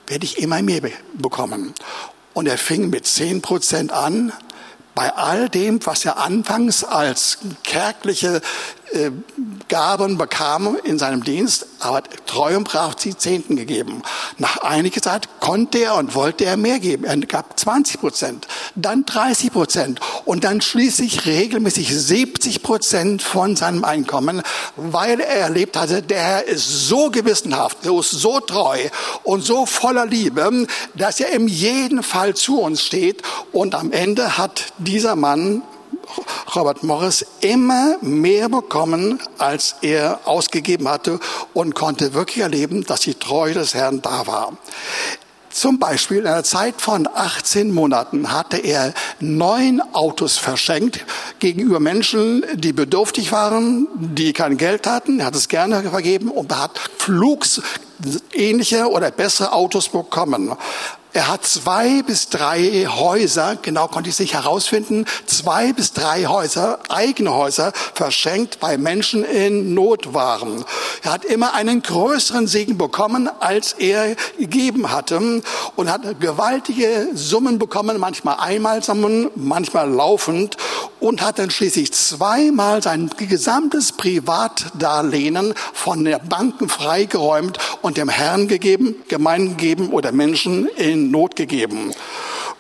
werde 0.07 0.25
ich 0.25 0.39
immer 0.39 0.61
mehr 0.61 0.81
bekommen. 1.13 1.73
Und 2.33 2.47
er 2.47 2.57
fing 2.57 2.89
mit 2.89 3.05
zehn 3.05 3.41
Prozent 3.41 3.91
an, 3.91 4.31
bei 4.95 5.13
all 5.13 5.49
dem, 5.49 5.85
was 5.85 6.05
er 6.05 6.17
anfangs 6.17 6.85
als 6.85 7.39
kärgliche 7.63 8.41
äh, 8.95 9.11
Gaben 9.67 10.17
bekam 10.17 10.77
in 10.83 10.99
seinem 10.99 11.23
Dienst, 11.23 11.65
aber 11.79 12.03
treu 12.25 12.55
und 12.55 12.65
brav 12.65 12.95
die 12.95 13.17
Zehnten 13.17 13.55
gegeben. 13.55 14.03
Nach 14.37 14.57
einiger 14.57 15.01
Zeit 15.01 15.27
konnte 15.39 15.79
er 15.79 15.95
und 15.95 16.13
wollte 16.13 16.45
er 16.45 16.55
mehr 16.55 16.79
geben. 16.79 17.03
Er 17.03 17.17
gab 17.17 17.59
20 17.59 17.99
Prozent, 17.99 18.47
dann 18.75 19.05
30 19.05 19.51
Prozent 19.51 19.99
und 20.25 20.43
dann 20.43 20.61
schließlich 20.61 21.25
regelmäßig 21.25 21.95
70 21.95 22.61
Prozent 22.61 23.21
von 23.21 23.55
seinem 23.55 23.83
Einkommen, 23.83 24.41
weil 24.75 25.19
er 25.19 25.35
erlebt 25.35 25.77
hatte, 25.77 26.01
der 26.01 26.19
Herr 26.19 26.45
ist 26.45 26.87
so 26.87 27.09
gewissenhaft, 27.09 27.79
so 27.83 28.39
treu 28.39 28.79
und 29.23 29.43
so 29.43 29.65
voller 29.65 30.05
Liebe, 30.05 30.67
dass 30.93 31.19
er 31.19 31.29
in 31.29 31.47
jedem 31.47 32.03
Fall 32.03 32.35
zu 32.35 32.61
uns 32.61 32.81
steht 32.81 33.21
und 33.51 33.75
am 33.75 33.91
Ende 33.91 34.37
hat 34.37 34.73
dieser 34.77 35.15
Mann 35.15 35.63
Robert 36.55 36.83
Morris 36.83 37.25
immer 37.41 37.97
mehr 38.01 38.49
bekommen, 38.49 39.19
als 39.37 39.75
er 39.81 40.19
ausgegeben 40.25 40.87
hatte 40.87 41.19
und 41.53 41.75
konnte 41.75 42.13
wirklich 42.13 42.39
erleben, 42.39 42.85
dass 42.85 43.01
die 43.01 43.15
Treue 43.15 43.53
des 43.53 43.73
Herrn 43.73 44.01
da 44.01 44.27
war. 44.27 44.53
Zum 45.55 45.79
Beispiel 45.79 46.17
in 46.17 46.27
einer 46.27 46.43
Zeit 46.43 46.81
von 46.81 47.07
18 47.07 47.73
Monaten 47.73 48.33
hatte 48.33 48.57
er 48.57 48.93
neun 49.21 49.81
Autos 49.93 50.37
verschenkt 50.37 51.05
gegenüber 51.39 51.79
Menschen, 51.79 52.43
die 52.55 52.73
bedürftig 52.73 53.31
waren, 53.31 53.87
die 53.95 54.33
kein 54.33 54.57
Geld 54.57 54.85
hatten. 54.85 55.21
Er 55.21 55.27
hat 55.27 55.35
es 55.35 55.47
gerne 55.47 55.89
vergeben 55.89 56.29
und 56.29 56.53
hat 56.53 56.77
flugsähnliche 56.97 58.89
oder 58.89 59.11
bessere 59.11 59.53
Autos 59.53 59.87
bekommen. 59.87 60.51
Er 61.15 61.29
hat 61.29 61.45
zwei 61.45 62.01
bis 62.01 62.27
drei 62.27 62.87
Häuser, 62.89 63.55
genau 63.61 63.87
konnte 63.87 64.09
ich 64.09 64.19
nicht 64.19 64.33
herausfinden, 64.33 65.05
zwei 65.25 65.71
bis 65.71 65.93
drei 65.93 66.25
Häuser, 66.25 66.79
eigene 66.89 67.33
Häuser 67.33 67.71
verschenkt 67.93 68.59
bei 68.59 68.77
Menschen 68.77 69.23
in 69.23 69.73
Not 69.73 70.13
waren. 70.13 70.65
Er 71.03 71.13
hat 71.13 71.23
immer 71.23 71.53
einen 71.53 71.81
größeren 71.81 72.47
Segen 72.47 72.77
bekommen, 72.77 73.29
als 73.39 73.71
er 73.71 74.17
gegeben 74.37 74.91
hatte 74.91 75.41
und 75.77 75.89
hat 75.89 76.19
gewaltige 76.19 77.07
Summen 77.13 77.59
bekommen, 77.59 77.97
manchmal 77.97 78.35
einmal 78.41 78.83
Summen, 78.83 79.31
manchmal 79.35 79.89
laufend 79.89 80.57
und 80.99 81.21
hat 81.21 81.39
dann 81.39 81.49
schließlich 81.49 81.93
zweimal 81.93 82.83
sein 82.83 83.09
gesamtes 83.17 83.93
Privatdarlehen 83.93 85.53
von 85.71 86.03
der 86.03 86.19
Banken 86.19 86.67
freigeräumt 86.67 87.57
und 87.81 87.95
dem 87.95 88.09
Herrn 88.09 88.49
gegeben, 88.49 88.95
Gemeinden 89.07 89.55
gegeben 89.55 89.91
oder 89.91 90.11
Menschen 90.11 90.67
in 90.67 91.04
Not 91.11 91.35
gegeben. 91.35 91.93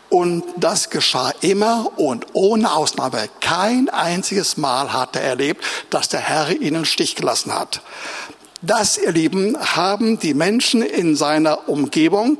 Und 0.09 0.43
das 0.57 0.89
geschah 0.89 1.33
immer 1.41 1.91
und 1.97 2.27
ohne 2.33 2.71
Ausnahme. 2.71 3.27
Kein 3.41 3.89
einziges 3.89 4.55
Mal 4.55 4.93
hat 4.93 5.15
er 5.15 5.23
erlebt, 5.23 5.63
dass 5.89 6.09
der 6.09 6.21
Herr 6.21 6.49
ihn 6.49 6.75
im 6.75 6.85
Stich 6.85 7.15
gelassen 7.15 7.53
hat. 7.53 7.81
Das, 8.61 8.97
ihr 8.97 9.11
Lieben, 9.11 9.57
haben 9.59 10.17
die 10.19 10.33
Menschen 10.33 10.81
in 10.81 11.15
seiner 11.15 11.67
Umgebung 11.67 12.37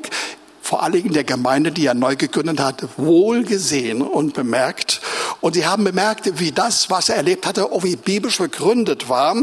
vor 0.66 0.82
allen 0.82 0.94
Dingen 0.94 1.14
der 1.14 1.24
Gemeinde, 1.24 1.72
die 1.72 1.86
er 1.86 1.94
neu 1.94 2.16
gegründet 2.16 2.60
hat, 2.60 2.88
wohl 2.98 3.44
gesehen 3.44 4.02
und 4.02 4.34
bemerkt. 4.34 5.00
Und 5.40 5.54
sie 5.54 5.68
haben 5.68 5.84
bemerkt, 5.84 6.40
wie 6.40 6.52
das, 6.52 6.90
was 6.90 7.10
er 7.10 7.18
erlebt 7.18 7.46
hatte, 7.46 7.72
auch 7.72 7.84
wie 7.84 7.96
biblisch 7.96 8.40
begründet 8.40 9.08
war 9.08 9.36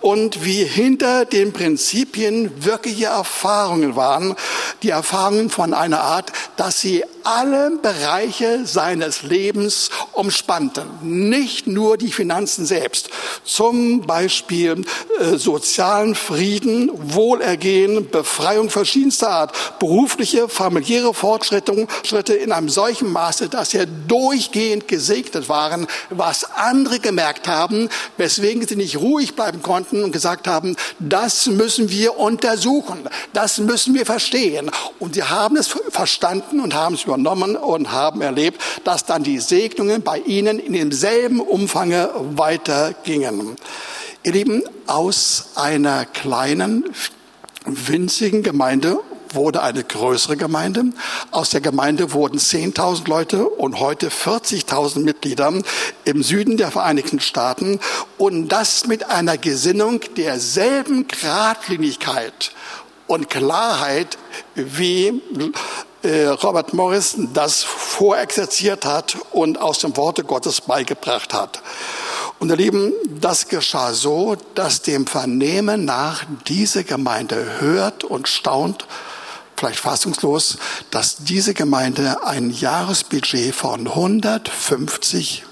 und 0.00 0.46
wie 0.46 0.64
hinter 0.64 1.26
den 1.26 1.52
Prinzipien 1.52 2.64
wirkliche 2.64 3.06
Erfahrungen 3.06 3.96
waren. 3.96 4.34
Die 4.82 4.88
Erfahrungen 4.88 5.50
von 5.50 5.74
einer 5.74 6.00
Art, 6.00 6.32
dass 6.56 6.80
sie 6.80 7.04
alle 7.24 7.70
Bereiche 7.82 8.66
seines 8.66 9.22
Lebens 9.22 9.90
umspannten. 10.12 10.84
Nicht 11.02 11.66
nur 11.66 11.96
die 11.96 12.12
Finanzen 12.12 12.66
selbst. 12.66 13.10
Zum 13.44 14.02
Beispiel 14.02 14.84
äh, 15.20 15.36
sozialen 15.36 16.14
Frieden, 16.14 16.90
Wohlergehen, 16.92 18.10
Befreiung 18.10 18.70
verschiedenster 18.70 19.30
Art, 19.30 19.78
berufliche, 19.78 20.48
familiäre 20.48 21.14
Fortschritte 21.14 21.86
Schritte 22.04 22.34
in 22.34 22.52
einem 22.52 22.68
solchen 22.68 23.12
Maße, 23.12 23.48
dass 23.48 23.70
sie 23.70 23.86
durchgehend 24.08 24.88
gesegnet 24.88 25.48
waren, 25.48 25.86
was 26.10 26.44
andere 26.44 26.98
gemerkt 26.98 27.48
haben, 27.48 27.88
weswegen 28.16 28.66
sie 28.66 28.76
nicht 28.76 28.96
ruhig 28.98 29.34
bleiben 29.34 29.62
konnten 29.62 30.02
und 30.04 30.12
gesagt 30.12 30.46
haben, 30.46 30.76
das 30.98 31.46
müssen 31.46 31.90
wir 31.90 32.18
untersuchen, 32.18 33.08
das 33.32 33.58
müssen 33.58 33.94
wir 33.94 34.06
verstehen. 34.06 34.70
Und 34.98 35.14
sie 35.14 35.24
haben 35.24 35.56
es 35.56 35.68
verstanden 35.90 36.60
und 36.60 36.74
haben 36.74 36.94
es 36.94 37.02
übernommen 37.12 37.56
und 37.56 37.92
haben 37.92 38.22
erlebt, 38.22 38.60
dass 38.84 39.04
dann 39.04 39.22
die 39.22 39.38
Segnungen 39.38 40.02
bei 40.02 40.18
ihnen 40.18 40.58
in 40.58 40.72
demselben 40.72 41.40
Umfange 41.40 42.10
weitergingen. 42.14 43.56
Ihr 44.22 44.32
Lieben, 44.32 44.62
aus 44.86 45.50
einer 45.56 46.06
kleinen, 46.06 46.84
winzigen 47.66 48.42
Gemeinde 48.42 48.98
wurde 49.34 49.62
eine 49.62 49.84
größere 49.84 50.36
Gemeinde. 50.36 50.84
Aus 51.30 51.50
der 51.50 51.60
Gemeinde 51.60 52.12
wurden 52.12 52.38
10.000 52.38 53.08
Leute 53.08 53.46
und 53.46 53.80
heute 53.80 54.08
40.000 54.08 55.00
Mitglieder 55.00 55.52
im 56.04 56.22
Süden 56.22 56.56
der 56.56 56.70
Vereinigten 56.70 57.20
Staaten. 57.20 57.78
Und 58.18 58.48
das 58.48 58.86
mit 58.86 59.10
einer 59.10 59.38
Gesinnung 59.38 60.00
derselben 60.16 61.08
Gradlinigkeit 61.08 62.52
und 63.06 63.28
Klarheit, 63.28 64.18
wie 64.54 65.22
Robert 66.04 66.72
Morris 66.74 67.16
das 67.32 67.62
vorexerziert 67.62 68.84
hat 68.84 69.16
und 69.30 69.60
aus 69.60 69.78
dem 69.78 69.96
Worte 69.96 70.24
Gottes 70.24 70.60
beigebracht 70.60 71.32
hat. 71.32 71.62
Und 72.40 72.50
ihr 72.50 72.56
Lieben, 72.56 72.92
das 73.20 73.46
geschah 73.46 73.92
so, 73.92 74.36
dass 74.56 74.82
dem 74.82 75.06
Vernehmen 75.06 75.84
nach 75.84 76.24
diese 76.48 76.82
Gemeinde 76.82 77.60
hört 77.60 78.02
und 78.02 78.26
staunt, 78.26 78.86
vielleicht 79.56 79.78
fassungslos, 79.78 80.58
dass 80.90 81.18
diese 81.18 81.54
Gemeinde 81.54 82.24
ein 82.24 82.50
Jahresbudget 82.50 83.54
von 83.54 83.86
150 83.86 85.44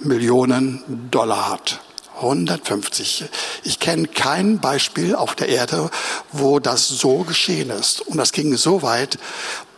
Millionen 0.00 1.08
Dollar 1.10 1.48
hat. 1.48 1.80
150. 2.20 3.24
Ich 3.64 3.80
kenne 3.80 4.06
kein 4.06 4.60
Beispiel 4.60 5.14
auf 5.14 5.34
der 5.34 5.48
Erde, 5.48 5.90
wo 6.32 6.58
das 6.58 6.88
so 6.88 7.18
geschehen 7.18 7.70
ist. 7.70 8.00
Und 8.02 8.18
das 8.18 8.32
ging 8.32 8.56
so 8.56 8.82
weit, 8.82 9.18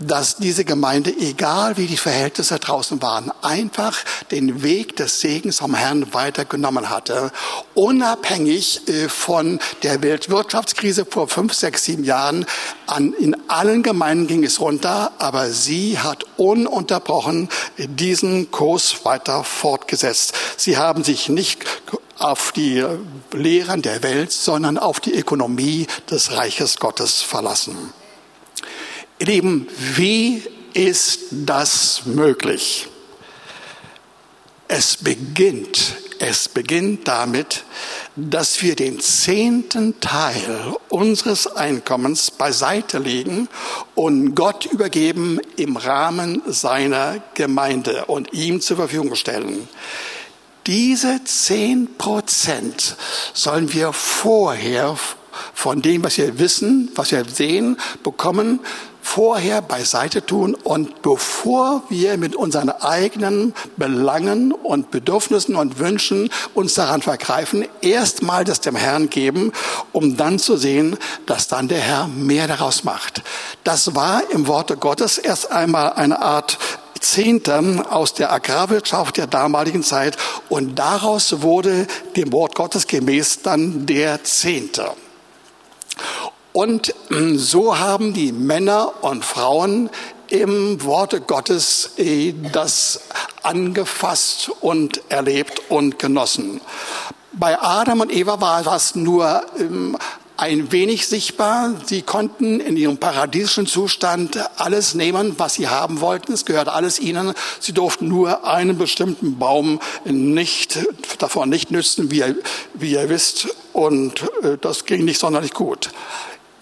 dass 0.07 0.37
diese 0.37 0.65
Gemeinde, 0.65 1.11
egal 1.17 1.77
wie 1.77 1.87
die 1.87 1.97
Verhältnisse 1.97 2.59
draußen 2.59 3.01
waren, 3.03 3.31
einfach 3.43 3.99
den 4.31 4.63
Weg 4.63 4.97
des 4.97 5.21
Segens 5.21 5.59
vom 5.59 5.75
Herrn 5.75 6.13
weitergenommen 6.13 6.91
hatte, 6.91 7.31
unabhängig 7.75 8.89
äh, 8.89 9.09
von 9.09 9.61
der 9.83 10.03
Weltwirtschaftskrise 10.03 11.05
vor 11.05 11.29
fünf, 11.29 11.55
sechs, 11.55 11.85
sieben 11.85 12.05
Jahren. 12.05 12.47
An, 12.87 13.13
in 13.13 13.37
allen 13.49 13.83
Gemeinden 13.83 14.27
ging 14.27 14.45
es 14.45 14.61
runter, 14.61 15.13
aber 15.19 15.51
sie 15.51 15.99
hat 15.99 16.25
ununterbrochen 16.37 17.49
diesen 17.79 18.51
Kurs 18.51 19.05
weiter 19.05 19.45
fortgesetzt. 19.45 20.35
Sie 20.57 20.77
haben 20.77 21.05
sich 21.05 21.29
nicht 21.29 21.65
auf 22.23 22.52
die 22.52 22.85
Lehren 23.33 23.83
der 23.83 24.02
Welt, 24.02 24.33
sondern 24.33 24.79
auf 24.79 25.00
die 25.00 25.14
Ökonomie 25.14 25.87
des 26.11 26.33
Reiches 26.33 26.79
Gottes 26.79 27.21
verlassen. 27.21 27.93
Ihr 29.19 29.26
Lieben, 29.26 29.69
wie 29.95 30.43
ist 30.75 31.21
das 31.31 32.02
möglich? 32.07 32.88
Es 34.69 34.97
beginnt, 34.97 35.97
es 36.19 36.49
beginnt 36.49 37.07
damit, 37.07 37.64
dass 38.17 38.62
wir 38.62 38.75
den 38.75 39.00
zehnten 39.00 40.00
Teil 40.00 40.76
unseres 40.88 41.47
Einkommens 41.47 42.31
beiseite 42.31 42.99
legen 42.99 43.49
und 43.95 44.35
Gott 44.35 44.64
übergeben 44.67 45.41
im 45.57 45.76
Rahmen 45.76 46.41
seiner 46.47 47.23
Gemeinde 47.35 48.07
und 48.07 48.33
ihm 48.33 48.61
zur 48.61 48.76
Verfügung 48.76 49.14
stellen. 49.14 49.69
Diese 50.66 51.25
zehn 51.25 51.97
Prozent 51.99 52.97
sollen 53.35 53.73
wir 53.73 53.92
vorher 53.92 54.97
von 55.54 55.83
dem, 55.83 56.04
was 56.04 56.19
wir 56.19 56.38
wissen, 56.38 56.90
was 56.95 57.11
wir 57.11 57.25
sehen, 57.25 57.78
bekommen, 58.04 58.61
vorher 59.00 59.61
beiseite 59.61 60.25
tun 60.25 60.54
und 60.54 61.02
bevor 61.02 61.83
wir 61.88 62.16
mit 62.16 62.37
unseren 62.37 62.71
eigenen 62.71 63.52
Belangen 63.76 64.52
und 64.52 64.92
Bedürfnissen 64.92 65.57
und 65.57 65.81
Wünschen 65.81 66.31
uns 66.54 66.75
daran 66.75 67.02
vergreifen, 67.02 67.66
erstmal 67.81 68.45
das 68.45 68.61
dem 68.61 68.76
Herrn 68.76 69.11
geben, 69.11 69.52
um 69.90 70.16
dann 70.16 70.38
zu 70.38 70.57
sehen, 70.57 70.97
dass 71.26 71.49
dann 71.49 71.66
der 71.66 71.81
Herr 71.81 72.07
mehr 72.07 72.47
daraus 72.47 72.85
macht. 72.85 73.23
Das 73.64 73.97
war 73.97 74.23
im 74.31 74.47
Worte 74.47 74.76
Gottes 74.76 75.19
erst 75.19 75.50
einmal 75.50 75.95
eine 75.95 76.23
Art 76.23 76.59
Zehnter 77.03 77.93
aus 77.93 78.15
der 78.15 78.33
Agrarwirtschaft 78.33 79.17
der 79.17 79.27
damaligen 79.27 79.83
Zeit 79.83 80.17
und 80.49 80.79
daraus 80.79 81.43
wurde 81.43 81.87
dem 82.17 82.33
Wort 82.33 82.55
Gottes 82.55 82.87
gemäß 82.87 83.43
dann 83.43 83.87
der 83.87 84.25
Zehnte. 84.25 84.93
Und 86.53 86.95
ähm, 87.11 87.39
so 87.39 87.79
haben 87.79 88.13
die 88.13 88.33
Männer 88.33 88.93
und 89.03 89.25
Frauen 89.25 89.91
im 90.29 90.83
Worte 90.85 91.21
Gottes 91.21 91.93
äh, 91.97 92.35
das 92.53 93.01
angefasst 93.43 94.51
und 94.61 95.01
erlebt 95.11 95.71
und 95.71 95.99
genossen. 95.99 96.61
Bei 97.33 97.59
Adam 97.61 98.01
und 98.01 98.13
Eva 98.13 98.41
war 98.41 98.63
das 98.63 98.95
nur 98.95 99.43
ähm, 99.59 99.97
ein 100.43 100.73
wenig 100.73 101.07
sichtbar. 101.07 101.73
Sie 101.87 102.03
konnten 102.03 102.59
in 102.59 102.77
ihrem 102.77 102.99
paradiesischen 102.99 103.69
Zustand 103.69 104.37
alles 104.57 104.95
nehmen, 104.95 105.39
was 105.39 105.55
sie 105.55 105.69
haben 105.69 106.01
wollten. 106.01 106.33
Es 106.33 106.45
gehört 106.45 106.69
alles 106.69 106.99
ihnen. 106.99 107.33
Sie 107.61 107.73
durften 107.73 108.09
nur 108.09 108.45
einen 108.45 108.77
bestimmten 108.77 109.39
Baum 109.39 109.79
nicht, 110.05 110.81
davon 111.19 111.49
nicht 111.49 111.71
nützen, 111.71 112.11
wie 112.11 112.19
ihr, 112.19 112.35
wie 112.75 112.91
ihr 112.91 113.09
wisst. 113.09 113.55
Und 113.73 114.23
äh, 114.43 114.59
das 114.61 114.85
ging 114.85 115.05
nicht 115.05 115.21
sonderlich 115.21 115.55
gut. 115.55 115.91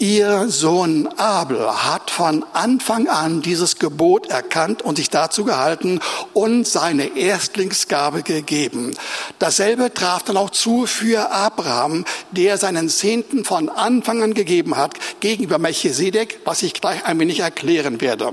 Ihr 0.02 0.48
Sohn 0.48 1.08
Abel 1.18 1.60
hat 1.60 2.10
von 2.10 2.42
Anfang 2.54 3.06
an 3.06 3.42
dieses 3.42 3.78
Gebot 3.78 4.28
erkannt 4.28 4.80
und 4.80 4.96
sich 4.96 5.10
dazu 5.10 5.44
gehalten 5.44 6.00
und 6.32 6.66
seine 6.66 7.18
Erstlingsgabe 7.18 8.22
gegeben. 8.22 8.96
Dasselbe 9.38 9.92
traf 9.92 10.22
dann 10.22 10.38
auch 10.38 10.48
zu 10.48 10.86
für 10.86 11.30
Abraham, 11.30 12.06
der 12.30 12.56
seinen 12.56 12.88
Zehnten 12.88 13.44
von 13.44 13.68
Anfang 13.68 14.22
an 14.22 14.32
gegeben 14.32 14.78
hat 14.78 14.94
gegenüber 15.20 15.58
Melchisedek, 15.58 16.40
was 16.46 16.62
ich 16.62 16.72
gleich 16.72 17.04
ein 17.04 17.20
wenig 17.20 17.40
erklären 17.40 18.00
werde. 18.00 18.32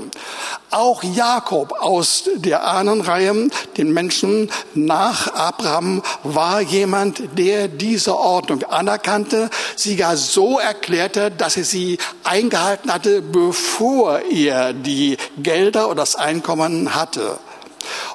Auch 0.72 1.04
Jakob 1.04 1.74
aus 1.82 2.30
der 2.36 2.66
Ahnenreihe, 2.66 3.50
den 3.76 3.92
Menschen 3.92 4.50
nach 4.74 5.34
Abraham, 5.34 6.02
war 6.24 6.62
jemand, 6.62 7.38
der 7.38 7.68
diese 7.68 8.18
Ordnung 8.18 8.64
anerkannte, 8.64 9.50
sie 9.76 9.98
gar 9.98 10.16
so 10.16 10.60
erklärte, 10.60 11.30
dass 11.30 11.57
sie 11.64 11.98
eingehalten 12.24 12.92
hatte, 12.94 13.22
bevor 13.22 14.20
er 14.20 14.74
die 14.74 15.18
Gelder 15.38 15.88
oder 15.88 16.02
das 16.02 16.16
Einkommen 16.16 16.96
hatte. 16.96 17.40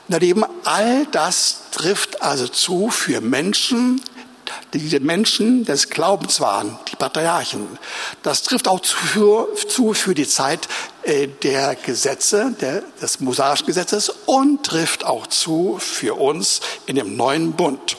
Und 0.08 0.22
eben 0.22 0.44
all 0.64 1.06
das 1.06 1.62
trifft 1.70 2.22
also 2.22 2.48
zu 2.48 2.90
für 2.90 3.20
Menschen, 3.20 4.00
die 4.74 4.78
die 4.78 5.00
Menschen 5.00 5.64
des 5.64 5.90
Glaubens 5.90 6.40
waren, 6.40 6.78
die 6.90 6.96
Patriarchen. 6.96 7.78
Das 8.22 8.42
trifft 8.42 8.68
auch 8.68 8.80
zu, 8.80 9.94
für 9.94 10.14
die 10.14 10.26
Zeit 10.26 10.68
äh, 11.02 11.28
der 11.28 11.74
Gesetze, 11.74 12.54
des 13.00 13.20
mosaischen 13.20 13.66
Gesetzes 13.66 14.10
und 14.26 14.64
trifft 14.64 15.04
auch 15.04 15.26
zu 15.26 15.78
für 15.78 16.18
uns 16.18 16.60
in 16.86 16.96
dem 16.96 17.16
neuen 17.16 17.52
Bund. 17.52 17.96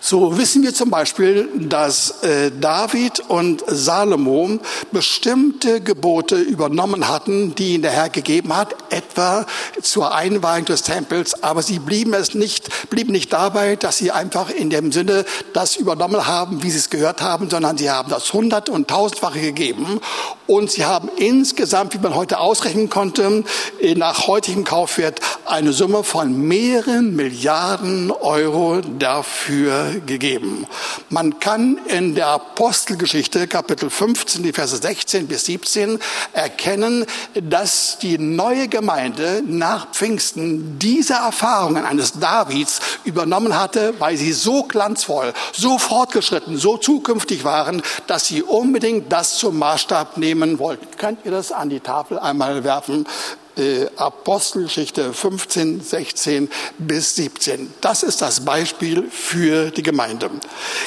So 0.00 0.38
wissen 0.38 0.62
wir 0.62 0.74
zum 0.74 0.90
Beispiel, 0.90 1.48
dass 1.56 2.22
äh, 2.22 2.50
David 2.58 3.20
und 3.28 3.62
Salomo 3.66 4.58
bestimmte 4.92 5.80
Gebote 5.80 6.36
übernommen 6.36 7.08
hatten, 7.08 7.54
die 7.54 7.74
ihnen 7.74 7.82
der 7.82 7.92
Herr 7.92 8.08
gegeben 8.08 8.56
hat, 8.56 8.74
etwa 8.90 9.46
zur 9.82 10.14
Einweihung 10.14 10.64
des 10.64 10.82
Tempels. 10.82 11.42
Aber 11.42 11.62
sie 11.62 11.78
blieben 11.78 12.14
es 12.14 12.34
nicht, 12.34 12.90
blieben 12.90 13.12
nicht 13.12 13.32
dabei, 13.32 13.76
dass 13.76 13.98
sie 13.98 14.10
einfach 14.10 14.50
in 14.50 14.70
dem 14.70 14.92
Sinne 14.92 15.24
das 15.52 15.76
übernommen 15.76 16.26
haben, 16.26 16.62
wie 16.62 16.70
sie 16.70 16.78
es 16.78 16.90
gehört 16.90 17.20
haben, 17.20 17.50
sondern 17.50 17.76
sie 17.76 17.90
haben 17.90 18.10
das 18.10 18.32
hundert- 18.32 18.68
und 18.68 18.88
tausendfache 18.88 19.40
gegeben. 19.40 20.00
Und 20.50 20.72
sie 20.72 20.84
haben 20.84 21.08
insgesamt, 21.16 21.94
wie 21.94 21.98
man 21.98 22.16
heute 22.16 22.40
ausrechnen 22.40 22.90
konnte, 22.90 23.44
nach 23.94 24.26
heutigem 24.26 24.64
Kaufwert 24.64 25.20
eine 25.44 25.72
Summe 25.72 26.02
von 26.02 26.36
mehreren 26.48 27.14
Milliarden 27.14 28.10
Euro 28.10 28.80
dafür 28.80 30.00
gegeben. 30.06 30.66
Man 31.08 31.38
kann 31.38 31.78
in 31.86 32.16
der 32.16 32.26
Apostelgeschichte 32.26 33.46
Kapitel 33.46 33.90
15, 33.90 34.42
die 34.42 34.52
Verse 34.52 34.76
16 34.76 35.28
bis 35.28 35.44
17 35.44 36.00
erkennen, 36.32 37.06
dass 37.40 37.98
die 37.98 38.18
neue 38.18 38.66
Gemeinde 38.66 39.44
nach 39.46 39.92
Pfingsten 39.92 40.80
diese 40.80 41.14
Erfahrungen 41.14 41.84
eines 41.84 42.18
Davids 42.18 42.80
übernommen 43.04 43.56
hatte, 43.56 43.94
weil 44.00 44.16
sie 44.16 44.32
so 44.32 44.64
glanzvoll, 44.64 45.32
so 45.52 45.78
fortgeschritten, 45.78 46.56
so 46.56 46.76
zukünftig 46.76 47.44
waren, 47.44 47.82
dass 48.08 48.26
sie 48.26 48.42
unbedingt 48.42 49.12
das 49.12 49.36
zum 49.36 49.56
Maßstab 49.56 50.16
nehmen 50.16 50.39
wollten. 50.58 50.86
Könnt 50.96 51.24
ihr 51.24 51.30
das 51.30 51.52
an 51.52 51.70
die 51.70 51.80
Tafel 51.80 52.18
einmal 52.18 52.64
werfen? 52.64 53.06
äh, 53.60 53.86
Apostelgeschichte 53.96 55.12
15, 55.12 55.80
16 55.80 56.48
bis 56.78 57.16
17. 57.16 57.72
Das 57.80 58.02
ist 58.02 58.22
das 58.22 58.44
Beispiel 58.44 59.08
für 59.10 59.70
die 59.70 59.82
Gemeinde. 59.82 60.30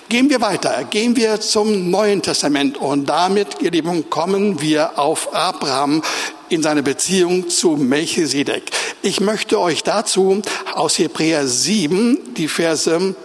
Gehen 0.10 0.30
wir 0.30 0.42
weiter, 0.42 0.84
gehen 0.90 1.16
wir 1.16 1.40
zum 1.40 1.90
Neuen 1.90 2.22
Testament 2.22 2.78
und 2.78 3.06
damit, 3.08 3.62
ihr 3.62 3.72
Lieben, 3.72 4.10
kommen 4.10 4.62
wir 4.62 4.98
auf 4.98 5.34
Abraham 5.34 6.02
in 6.50 6.62
seine 6.62 6.84
Beziehung 6.84 7.50
zu 7.50 7.72
Melchisedek. 7.72 8.64
Ich 9.02 9.20
möchte 9.20 9.60
euch 9.60 9.84
dazu 9.84 10.42
aus 10.74 11.00
Hebräer 11.00 11.48
7 11.48 12.34
die 12.36 12.48
Verse 12.48 13.16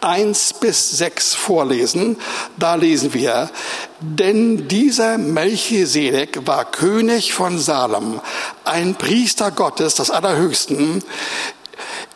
1 0.00 0.54
bis 0.54 0.90
6 0.92 1.34
vorlesen. 1.34 2.16
Da 2.58 2.74
lesen 2.74 3.14
wir, 3.14 3.50
denn 4.00 4.68
dieser 4.68 5.18
Melchisedek 5.18 6.46
war 6.46 6.64
König 6.64 7.32
von 7.32 7.58
Salem, 7.58 8.20
ein 8.64 8.94
Priester 8.94 9.50
Gottes, 9.50 9.96
des 9.96 10.10
Allerhöchsten. 10.10 11.02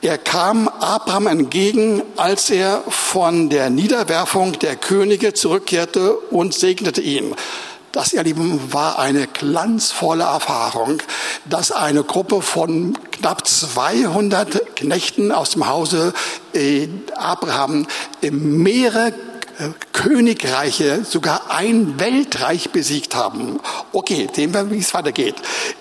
Er 0.02 0.18
kam 0.18 0.68
Abraham 0.68 1.26
entgegen, 1.26 2.02
als 2.16 2.50
er 2.50 2.82
von 2.88 3.48
der 3.48 3.70
Niederwerfung 3.70 4.58
der 4.58 4.76
Könige 4.76 5.32
zurückkehrte 5.32 6.14
und 6.14 6.52
segnete 6.52 7.00
ihn. 7.00 7.34
Das, 7.94 8.12
ihr 8.12 8.24
Lieben, 8.24 8.72
war 8.72 8.98
eine 8.98 9.28
glanzvolle 9.28 10.24
Erfahrung, 10.24 11.00
dass 11.44 11.70
eine 11.70 12.02
Gruppe 12.02 12.42
von 12.42 12.98
knapp 13.12 13.46
200 13.46 14.74
Knechten 14.74 15.30
aus 15.30 15.50
dem 15.50 15.68
Hause 15.68 16.12
äh, 16.54 16.88
Abraham 17.14 17.86
mehrere 18.20 19.10
äh, 19.60 19.68
Königreiche, 19.92 21.04
sogar 21.04 21.52
ein 21.52 22.00
Weltreich 22.00 22.70
besiegt 22.70 23.14
haben. 23.14 23.60
Okay, 23.92 24.28
sehen 24.34 24.52
wir, 24.52 24.72
wie 24.72 24.78
es 24.78 24.92
weitergeht. 24.92 25.36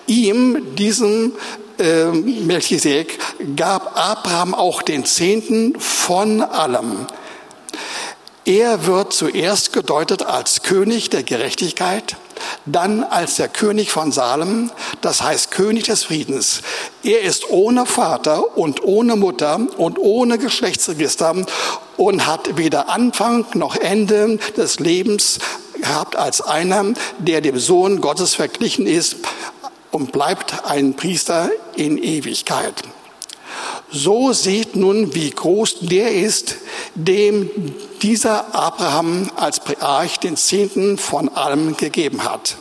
Ihm, 0.06 0.76
diesem 0.76 1.32
äh, 1.80 2.04
Melchisedek, 2.04 3.18
gab 3.56 3.98
Abraham 3.98 4.54
auch 4.54 4.82
den 4.82 5.04
Zehnten 5.04 5.80
von 5.80 6.42
allem. 6.42 7.08
Er 8.46 8.84
wird 8.84 9.14
zuerst 9.14 9.72
gedeutet 9.72 10.22
als 10.22 10.62
König 10.62 11.08
der 11.08 11.22
Gerechtigkeit, 11.22 12.16
dann 12.66 13.02
als 13.02 13.36
der 13.36 13.48
König 13.48 13.90
von 13.90 14.12
Salem, 14.12 14.70
das 15.00 15.22
heißt 15.22 15.50
König 15.50 15.84
des 15.84 16.04
Friedens. 16.04 16.60
Er 17.02 17.22
ist 17.22 17.48
ohne 17.48 17.86
Vater 17.86 18.58
und 18.58 18.84
ohne 18.84 19.16
Mutter 19.16 19.60
und 19.78 19.98
ohne 19.98 20.36
Geschlechtsregister 20.36 21.34
und 21.96 22.26
hat 22.26 22.58
weder 22.58 22.90
Anfang 22.90 23.46
noch 23.54 23.76
Ende 23.76 24.36
des 24.58 24.78
Lebens 24.78 25.38
gehabt 25.80 26.14
als 26.14 26.42
einer, 26.42 26.92
der 27.18 27.40
dem 27.40 27.58
Sohn 27.58 28.02
Gottes 28.02 28.34
verglichen 28.34 28.86
ist 28.86 29.16
und 29.90 30.12
bleibt 30.12 30.66
ein 30.66 30.96
Priester 30.96 31.48
in 31.76 31.96
Ewigkeit. 31.96 32.74
So 33.90 34.32
seht 34.32 34.76
nun, 34.76 35.14
wie 35.14 35.30
groß 35.30 35.80
der 35.80 36.14
ist, 36.14 36.56
dem 36.94 37.50
dieser 38.02 38.54
Abraham 38.54 39.30
als 39.36 39.60
Präarch 39.60 40.18
den 40.18 40.36
Zehnten 40.36 40.98
von 40.98 41.28
allem 41.28 41.76
gegeben 41.76 42.24
hat. 42.24 42.56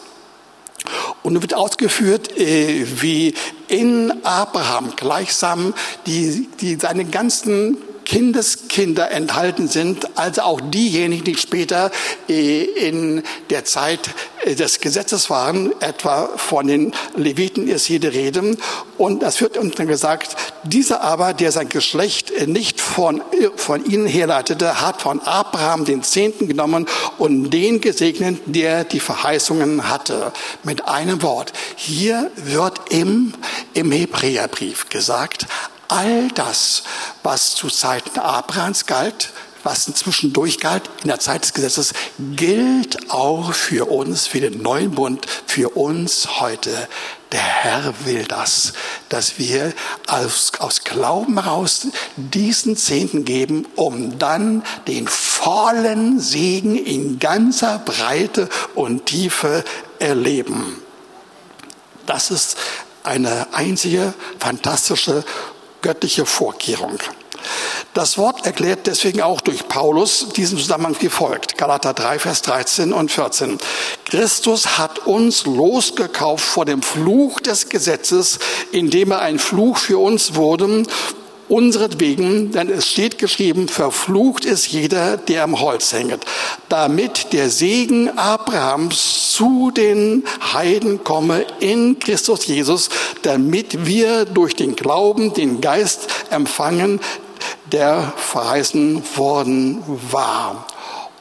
Und 1.24 1.42
wird 1.42 1.54
ausgeführt, 1.54 2.38
äh, 2.38 2.86
wie 3.02 3.34
in 3.68 4.26
Abraham 4.26 4.94
gleichsam 4.96 5.74
die, 6.06 6.50
die 6.60 6.76
seine 6.76 7.06
ganzen 7.06 7.78
Kindeskinder 8.06 9.12
enthalten 9.12 9.68
sind, 9.68 10.18
also 10.18 10.42
auch 10.42 10.62
diejenigen, 10.62 11.24
die 11.24 11.36
später 11.36 11.92
äh, 12.30 12.64
in 12.64 13.24
der 13.50 13.66
Zeit 13.66 14.10
äh, 14.46 14.56
des 14.56 14.80
Gesetzes 14.80 15.30
waren, 15.30 15.74
etwa 15.82 16.30
von 16.38 16.68
den 16.68 16.94
Leviten 17.16 17.68
ist 17.68 17.86
hier 17.86 18.00
die 18.00 18.08
Rede. 18.08 18.58
Und 18.98 19.24
es 19.24 19.42
wird 19.42 19.58
uns 19.58 19.76
dann 19.76 19.88
gesagt, 19.88 20.36
dieser 20.64 21.02
aber, 21.02 21.34
der 21.34 21.52
sein 21.52 21.70
Geschlecht 21.70 22.48
nicht 22.48 22.82
von, 22.82 23.22
von 23.56 23.86
ihnen 23.86 24.08
herleitete, 24.08 24.82
hat 24.82 25.02
von 25.02 25.20
Abraham 25.20 25.86
den 25.86 26.04
Zehnten 26.04 26.48
genommen 26.48 26.88
und 27.18 27.50
den 27.52 27.82
gesegnet, 27.82 28.40
der 28.46 28.84
die 28.84 29.00
Verheißungen 29.00 29.90
hatte. 29.90 30.32
Mit 30.64 30.88
einem 30.88 31.22
Wort. 31.22 31.54
Hier 31.76 32.32
wird 32.36 32.80
im, 32.92 33.34
im 33.74 33.92
Hebräerbrief 33.92 34.90
gesagt, 34.90 35.48
all 35.94 36.28
das, 36.30 36.84
was 37.22 37.54
zu 37.54 37.70
Zeiten 37.70 38.20
Abrahams 38.20 38.88
galt, 38.88 39.32
was 39.64 39.88
inzwischen 39.88 40.34
durchgalt 40.34 40.90
in 41.04 41.08
der 41.08 41.20
Zeit 41.20 41.44
des 41.44 41.54
Gesetzes, 41.54 41.94
gilt 42.36 43.12
auch 43.12 43.54
für 43.54 43.90
uns, 43.90 44.28
für 44.28 44.42
den 44.42 44.62
neuen 44.62 44.92
Bund, 44.92 45.26
für 45.46 45.70
uns 45.70 46.42
heute. 46.42 46.88
Der 47.32 47.42
Herr 47.42 47.94
will 48.06 48.26
das, 48.26 48.74
dass 49.10 49.38
wir 49.38 49.74
aus, 50.08 50.52
aus 50.60 50.84
Glauben 50.84 51.42
heraus 51.42 51.88
diesen 52.18 52.76
Zehnten 52.76 53.24
geben, 53.24 53.68
um 53.76 54.18
dann 54.20 54.64
den 54.88 55.08
vollen 55.08 56.20
Segen 56.20 56.76
in 56.76 57.20
ganzer 57.20 57.80
Breite 57.80 58.50
und 58.76 59.06
Tiefe 59.06 59.64
erleben. 60.00 60.82
Das 62.06 62.32
ist 62.32 62.58
eine 63.04 63.48
einzige 63.54 64.14
fantastische 64.40 65.24
göttliche 65.84 66.26
Vorkehrung. 66.26 66.98
Das 67.94 68.18
Wort 68.18 68.46
erklärt 68.46 68.88
deswegen 68.88 69.22
auch 69.22 69.42
durch 69.42 69.68
Paulus 69.68 70.30
diesen 70.36 70.58
Zusammenhang 70.58 70.96
wie 71.02 71.10
folgt. 71.10 71.58
Galater 71.58 71.94
3, 71.94 72.18
Vers 72.18 72.42
13 72.42 72.92
und 72.92 73.12
14. 73.12 73.60
Christus 74.06 74.80
hat 74.80 75.00
uns 75.06 75.46
losgekauft 75.46 76.44
vor 76.44 76.66
dem 76.66 76.82
Fluch 76.82 77.40
des 77.40 77.70
Gesetzes, 77.70 78.40
indem 78.72 79.12
er 79.12 79.22
ein 79.22 79.38
Fluch 79.38 79.78
für 79.78 80.00
uns 80.00 80.34
wurde, 80.34 80.84
unseretwegen, 81.54 82.52
denn 82.52 82.68
es 82.70 82.88
steht 82.88 83.20
geschrieben, 83.20 83.68
verflucht 83.68 84.44
ist 84.44 84.68
jeder, 84.68 85.18
der 85.18 85.44
am 85.44 85.60
Holz 85.60 85.94
hängt, 85.94 86.26
damit 86.68 87.32
der 87.32 87.52
Segen 87.52 88.18
Abrahams 88.18 89.32
zu 89.34 89.70
den 89.70 90.24
Heiden 90.54 91.04
komme 91.04 91.46
in 91.60 92.00
Christus 92.00 92.48
Jesus, 92.48 92.90
damit 93.22 93.86
wir 93.86 94.26
durch 94.26 94.56
den 94.56 94.76
Glauben 94.76 95.34
den 95.36 95.62
Geist 95.62 96.08
empfangen, 96.32 97.00
der 97.72 98.14
verheißen 98.18 99.04
worden 99.16 99.84
war. 100.12 100.66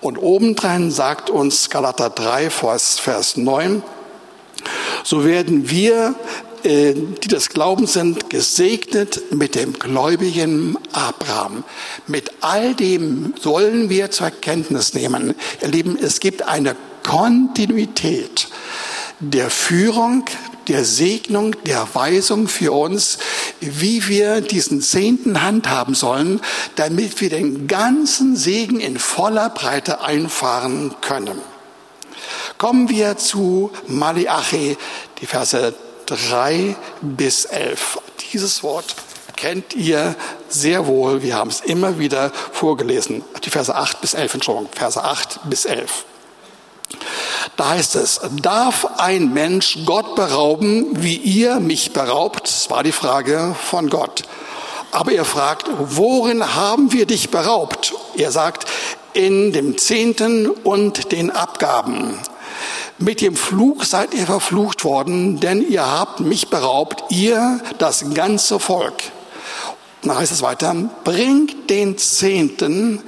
Und 0.01 0.17
obendrein 0.17 0.91
sagt 0.91 1.29
uns 1.29 1.69
Galater 1.69 2.09
3, 2.09 2.49
Vers 2.49 3.37
9, 3.37 3.83
so 5.05 5.25
werden 5.25 5.69
wir 5.69 6.15
die 6.65 7.29
des 7.29 7.49
Glaubens 7.49 7.95
sind, 7.95 8.31
gesegnet 8.31 9.33
mit 9.33 9.55
dem 9.55 9.73
gläubigen 9.73 10.79
Abraham. 10.93 11.65
Mit 12.07 12.31
all 12.41 12.75
dem 12.75 13.35
sollen 13.41 13.91
wir 13.91 14.11
zur 14.11 14.31
Kenntnis 14.31 14.95
nehmen. 14.95 15.35
Ihr 15.61 15.69
Lieben, 15.69 15.99
es 16.01 16.21
gibt 16.21 16.43
eine 16.43 16.77
Kontinuität 17.03 18.49
der 19.23 19.51
Führung, 19.51 20.25
der 20.69 20.85
Segnung, 20.85 21.55
der 21.65 21.87
Weisung 21.95 22.49
für 22.49 22.73
uns, 22.73 23.19
wie 23.61 24.09
wir 24.09 24.41
diesen 24.41 24.81
Zehnten 24.81 25.43
handhaben 25.43 25.95
sollen, 25.95 26.41
damit 26.77 27.21
wir 27.21 27.31
den 27.31 27.67
ganzen 27.69 28.37
Segen 28.37 28.81
in 28.81 28.99
voller 28.99 29.51
Breite 29.51 30.03
einfahren 30.03 30.95
können. 31.01 31.39
Kommen 32.59 32.89
wir 32.89 33.17
zu 33.17 33.71
Malachi, 33.87 34.77
die 35.21 35.27
Verse 35.27 35.75
3 36.07 36.77
bis 37.01 37.45
11. 37.45 37.99
Dieses 38.33 38.63
Wort 38.63 38.95
kennt 39.37 39.75
ihr 39.75 40.15
sehr 40.49 40.87
wohl. 40.87 41.23
Wir 41.23 41.37
haben 41.37 41.51
es 41.51 41.61
immer 41.61 41.99
wieder 41.99 42.31
vorgelesen. 42.53 43.25
Die 43.45 43.51
Verse 43.51 43.75
8 43.75 44.01
bis 44.01 44.15
11, 44.15 44.35
Entschuldigung, 44.35 44.71
Verse 44.73 45.03
8 45.03 45.41
bis 45.45 45.65
11. 45.65 46.05
Da 47.57 47.71
heißt 47.71 47.97
es, 47.97 48.21
darf 48.41 48.87
ein 48.99 49.33
Mensch 49.33 49.79
Gott 49.85 50.15
berauben, 50.15 51.03
wie 51.03 51.17
ihr 51.17 51.61
mich 51.61 51.93
beraubt? 51.93 52.47
Das 52.47 52.71
war 52.71 52.83
die 52.83 52.93
Frage 52.93 53.55
von 53.71 53.91
Gott. 53.91 54.23
Aber 54.91 55.13
er 55.13 55.25
fragt, 55.25 55.67
worin 55.79 56.55
haben 56.55 56.93
wir 56.93 57.07
dich 57.07 57.31
beraubt? 57.31 57.95
Er 58.17 58.31
sagt, 58.31 58.67
in 59.15 59.53
dem 59.53 59.79
Zehnten 59.79 60.49
und 60.49 61.13
den 61.13 61.31
Abgaben. 61.31 62.19
Mit 62.99 63.21
dem 63.21 63.37
Fluch 63.37 63.85
seid 63.85 64.15
ihr 64.15 64.27
verflucht 64.27 64.85
worden, 64.85 65.41
denn 65.41 65.69
ihr 65.69 65.85
habt 65.85 66.21
mich 66.21 66.49
beraubt, 66.49 67.05
ihr, 67.11 67.61
das 67.79 68.15
ganze 68.15 68.59
Volk. 68.59 68.95
dann 70.03 70.17
heißt 70.17 70.33
es 70.33 70.43
weiter, 70.43 70.75
bringt 71.05 71.71
den 71.71 71.99
Zehnten 71.99 73.03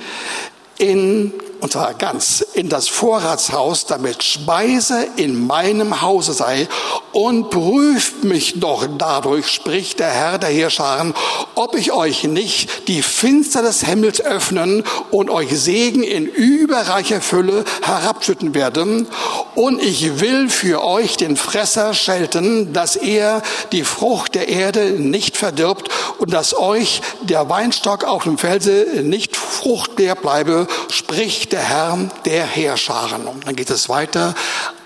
in 0.79 1.33
und 1.65 1.73
zwar 1.73 1.95
ganz, 1.95 2.45
in 2.53 2.69
das 2.69 2.89
Vorratshaus, 2.89 3.87
damit 3.87 4.23
Speise 4.23 5.07
in 5.17 5.47
meinem 5.47 6.03
Hause 6.03 6.35
sei 6.35 6.69
und 7.13 7.49
prüft 7.49 8.23
mich 8.23 8.61
doch 8.61 8.87
dadurch, 8.99 9.49
spricht 9.49 9.99
der 9.99 10.11
Herr 10.11 10.37
der 10.37 10.51
Heerscharen, 10.51 11.15
ob 11.55 11.75
ich 11.75 11.93
euch 11.93 12.25
nicht 12.25 12.87
die 12.87 13.01
Finster 13.01 13.63
des 13.63 13.83
Himmels 13.83 14.21
öffnen 14.21 14.85
und 15.11 15.31
euch 15.31 15.59
Segen 15.59 16.03
in 16.03 16.27
überreicher 16.27 17.23
Fülle 17.23 17.65
herabschütten 17.83 18.55
werde. 18.55 19.07
Und 19.55 19.81
ich 19.81 20.21
will 20.21 20.51
für 20.51 20.85
euch 20.85 21.17
den 21.17 21.39
Fresser 21.39 21.95
schelten, 21.95 22.75
dass 22.75 22.95
er 22.95 23.41
die 23.73 23.85
Frucht 23.85 24.35
der 24.35 24.49
Erde 24.49 24.91
nicht 24.91 25.39
verdirbt 25.39 25.89
und 26.19 26.31
dass 26.35 26.55
euch 26.55 27.01
der 27.23 27.49
Weinstock 27.49 28.05
auf 28.05 28.25
dem 28.25 28.37
Felse 28.37 28.87
nicht 29.03 29.35
fruchtleer 29.35 30.15
bleibe, 30.15 30.67
spricht 30.91 31.54
der 31.55 31.63
Herr 31.63 31.97
der 32.25 32.47
Heerscharen. 32.47 33.29
Und 33.29 33.47
dann 33.47 33.55
geht 33.55 33.71
es 33.71 33.89
weiter, 33.89 34.35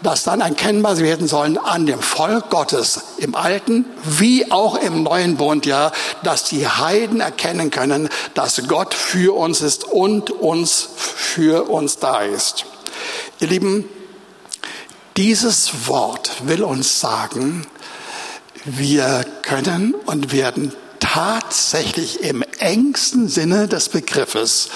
dass 0.03 0.25
dann 0.25 0.43
erkennbar 0.43 0.99
werden 0.99 1.27
sollen 1.27 1.57
an 1.57 1.87
dem 1.87 2.01
Volk 2.01 2.51
Gottes 2.51 3.01
im 3.17 3.35
Alten 3.35 3.87
wie 4.05 4.53
auch 4.53 4.77
im 4.77 5.03
Neuen 5.03 5.39
Bund, 5.39 5.65
ja, 5.65 5.93
dass 6.25 6.45
die 6.45 6.69
Heiden 6.69 7.23
erkennen 7.23 7.71
können, 7.71 8.11
dass 8.35 8.69
Gott 8.69 8.93
für 8.93 9.35
uns 9.35 9.63
ist 9.63 9.85
und 9.85 10.31
uns 10.31 10.87
für 10.97 11.71
uns 11.71 12.01
da 12.01 12.21
ist. 12.21 12.67
Ihr 13.41 13.49
Lieben, 13.49 13.89
dieses 15.17 15.87
Wort 15.87 16.33
will 16.45 16.63
uns 16.63 17.01
sagen, 17.01 17.67
wir 18.67 19.25
können 19.41 19.95
und 20.05 20.33
werden 20.33 20.75
tatsächlich 21.19 22.23
im 22.23 22.45
engsten 22.61 23.27
Sinne 23.27 23.67
des 23.67 23.89
Begriffes 23.89 24.69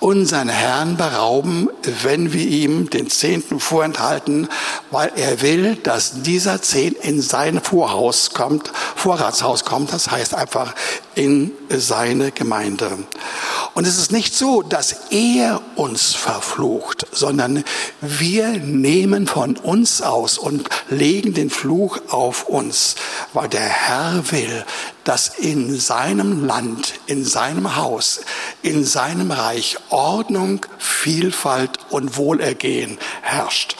unseren 0.00 0.48
Herrn 0.48 0.96
berauben, 0.96 1.68
wenn 2.02 2.32
wir 2.32 2.46
ihm 2.46 2.88
den 2.88 3.10
Zehnten 3.10 3.60
vorenthalten, 3.60 4.48
weil 4.90 5.12
er 5.16 5.42
will, 5.42 5.76
dass 5.76 6.22
dieser 6.22 6.62
Zehnt 6.62 6.96
in 7.04 7.20
sein 7.20 7.60
Vorhaus 7.60 8.30
kommt, 8.30 8.72
Vorratshaus 8.96 9.66
kommt, 9.66 9.92
das 9.92 10.10
heißt 10.10 10.34
einfach 10.34 10.74
in 11.14 11.52
seine 11.68 12.32
Gemeinde. 12.32 12.90
Und 13.74 13.86
es 13.86 13.98
ist 13.98 14.12
nicht 14.12 14.34
so, 14.34 14.62
dass 14.62 14.96
er 15.10 15.60
uns 15.76 16.14
verflucht, 16.14 17.06
sondern 17.12 17.64
wir 18.00 18.48
nehmen 18.48 19.26
von 19.26 19.56
uns 19.56 20.02
aus 20.02 20.38
und 20.38 20.68
legen 20.88 21.32
den 21.34 21.50
Fluch 21.50 21.98
auf 22.08 22.44
uns, 22.44 22.96
weil 23.32 23.48
der 23.48 23.60
Herr 23.60 24.30
will, 24.30 24.64
dass 25.04 25.28
in 25.28 25.78
seinem 25.78 26.44
Land, 26.44 26.94
in 27.06 27.24
seinem 27.24 27.76
Haus, 27.76 28.20
in 28.62 28.84
seinem 28.84 29.30
Reich 29.30 29.76
Ordnung, 29.90 30.66
Vielfalt 30.78 31.78
und 31.90 32.16
Wohlergehen 32.16 32.98
herrscht. 33.22 33.76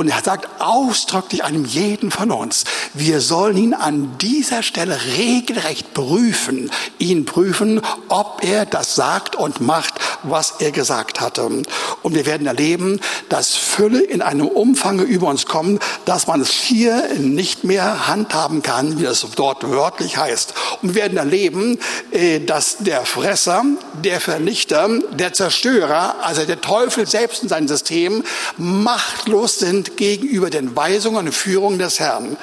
Und 0.00 0.08
er 0.08 0.22
sagt 0.22 0.62
ausdrücklich 0.62 1.44
einem 1.44 1.66
jeden 1.66 2.10
von 2.10 2.30
uns, 2.30 2.64
wir 2.94 3.20
sollen 3.20 3.58
ihn 3.58 3.74
an 3.74 4.16
dieser 4.16 4.62
Stelle 4.62 4.98
regelrecht 5.18 5.92
prüfen, 5.92 6.70
ihn 6.98 7.26
prüfen, 7.26 7.82
ob 8.08 8.42
er 8.42 8.64
das 8.64 8.94
sagt 8.94 9.36
und 9.36 9.60
macht, 9.60 9.92
was 10.22 10.54
er 10.60 10.72
gesagt 10.72 11.20
hatte. 11.20 11.42
Und 11.44 12.14
wir 12.14 12.24
werden 12.24 12.46
erleben, 12.46 12.98
dass 13.28 13.54
Fülle 13.54 14.00
in 14.00 14.22
einem 14.22 14.46
Umfang 14.46 15.00
über 15.00 15.28
uns 15.28 15.44
kommt, 15.44 15.82
dass 16.06 16.26
man 16.26 16.40
es 16.40 16.50
hier 16.50 17.02
nicht 17.18 17.64
mehr 17.64 18.08
handhaben 18.08 18.62
kann, 18.62 19.00
wie 19.00 19.04
es 19.04 19.26
dort 19.36 19.68
wörtlich 19.70 20.16
heißt. 20.16 20.54
Und 20.80 20.94
wir 20.94 21.02
werden 21.02 21.18
erleben, 21.18 21.78
äh, 22.10 22.40
dass 22.40 22.78
der 22.78 23.04
Fresser, 23.04 23.64
der 24.02 24.22
Vernichter, 24.22 24.88
der 25.12 25.34
Zerstörer, 25.34 26.14
also 26.22 26.46
der 26.46 26.62
Teufel 26.62 27.06
selbst 27.06 27.42
in 27.42 27.50
seinem 27.50 27.68
System, 27.68 28.24
machtlos 28.56 29.58
sind 29.58 29.89
gegenüber 29.96 30.50
den 30.50 30.74
Weisungen 30.76 31.26
und 31.26 31.32
Führungen 31.32 31.78
des 31.78 32.00
Herrn. 32.00 32.36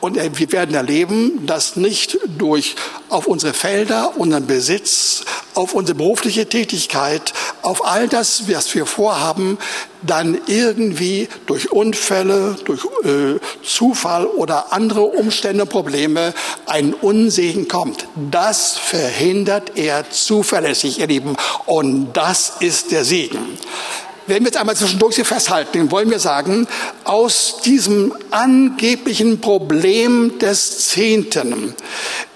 Und 0.00 0.16
wir 0.16 0.52
werden 0.52 0.74
erleben, 0.74 1.46
dass 1.46 1.76
nicht 1.76 2.18
durch 2.38 2.76
auf 3.08 3.26
unsere 3.26 3.54
Felder, 3.54 4.12
unseren 4.16 4.46
Besitz, 4.46 5.24
auf 5.54 5.74
unsere 5.74 5.96
berufliche 5.96 6.48
Tätigkeit, 6.48 7.32
auf 7.62 7.84
all 7.86 8.08
das, 8.08 8.44
was 8.48 8.74
wir 8.74 8.86
vorhaben, 8.86 9.58
dann 10.02 10.38
irgendwie 10.46 11.28
durch 11.46 11.72
Unfälle, 11.72 12.56
durch 12.64 12.84
äh, 13.04 13.40
Zufall 13.64 14.26
oder 14.26 14.72
andere 14.72 15.02
Umstände, 15.02 15.66
Probleme 15.66 16.34
ein 16.66 16.94
Unsegen 16.94 17.68
kommt. 17.68 18.06
Das 18.30 18.76
verhindert 18.76 19.72
er 19.76 20.10
zuverlässig, 20.10 21.00
ihr 21.00 21.06
Lieben. 21.06 21.36
Und 21.64 22.12
das 22.12 22.54
ist 22.60 22.92
der 22.92 23.04
Segen. 23.04 23.58
Wenn 24.28 24.42
wir 24.42 24.46
jetzt 24.46 24.56
einmal 24.56 24.74
zwischendurch 24.74 25.14
hier 25.14 25.24
festhalten, 25.24 25.92
wollen 25.92 26.10
wir 26.10 26.18
sagen, 26.18 26.66
aus 27.04 27.60
diesem 27.64 28.12
angeblichen 28.32 29.40
Problem 29.40 30.38
des 30.40 30.88
Zehnten, 30.88 31.74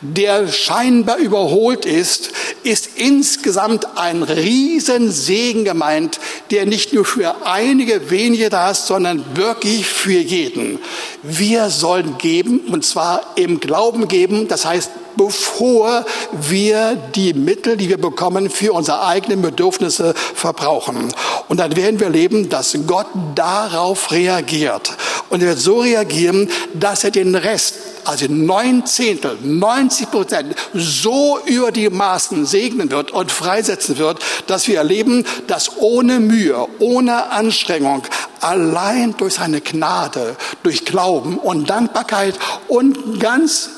der 0.01 0.47
scheinbar 0.47 1.17
überholt 1.17 1.87
ist, 1.87 2.31
ist 2.63 2.91
insgesamt 2.95 3.99
ein 3.99 4.23
Riesensegen 4.23 5.65
gemeint, 5.65 6.21
der 6.53 6.65
nicht 6.65 6.93
nur 6.93 7.05
für 7.05 7.45
einige 7.45 8.09
wenige 8.09 8.51
da 8.51 8.71
ist, 8.71 8.87
sondern 8.87 9.25
wirklich 9.35 9.87
für 9.87 10.13
jeden. 10.13 10.79
Wir 11.25 11.71
sollen 11.71 12.19
geben, 12.19 12.61
und 12.71 12.85
zwar 12.85 13.33
im 13.35 13.59
Glauben 13.59 14.07
geben, 14.07 14.47
das 14.47 14.65
heißt 14.65 14.91
bevor 15.17 16.05
wir 16.33 16.97
die 17.15 17.35
Mittel, 17.35 17.77
die 17.77 17.89
wir 17.89 17.99
bekommen, 17.99 18.51
für 18.51 18.73
unsere 18.73 19.05
eigenen 19.07 19.43
Bedürfnisse 19.43 20.15
verbrauchen. 20.15 21.13
Und 21.49 21.59
dann 21.59 21.77
werden 21.77 22.01
wir 22.01 22.07
erleben, 22.07 22.49
dass 22.49 22.77
Gott 22.87 23.07
darauf 23.35 24.13
reagiert. 24.13 24.97
Und 25.31 25.43
er 25.43 25.51
wird 25.51 25.59
so 25.59 25.81
reagieren, 25.81 26.49
dass 26.75 27.05
er 27.05 27.11
den 27.11 27.35
Rest, 27.35 27.75
also 28.05 28.27
neun 28.29 28.85
Zehntel, 28.87 29.39
90 29.43 30.11
Prozent, 30.11 30.55
so 30.75 31.39
über 31.47 31.71
die 31.71 31.89
Maßen 31.89 32.47
segnen 32.47 32.91
wird 32.91 33.13
und 33.13 33.31
freisetzen 33.31 33.99
wird, 33.99 34.19
dass 34.47 34.67
wir 34.67 34.79
erleben, 34.79 35.25
dass 35.47 35.79
ohne 35.79 36.19
Mühe, 36.19 36.67
ohne 36.79 37.31
Anstrengung, 37.31 38.03
allein 38.41 39.15
durch 39.17 39.35
seine 39.35 39.61
Gnade, 39.61 40.37
durch 40.63 40.85
Glauben 40.85 41.39
und 41.39 41.71
Dankbarkeit 41.71 42.35
und 42.69 43.21
ganz 43.21 43.71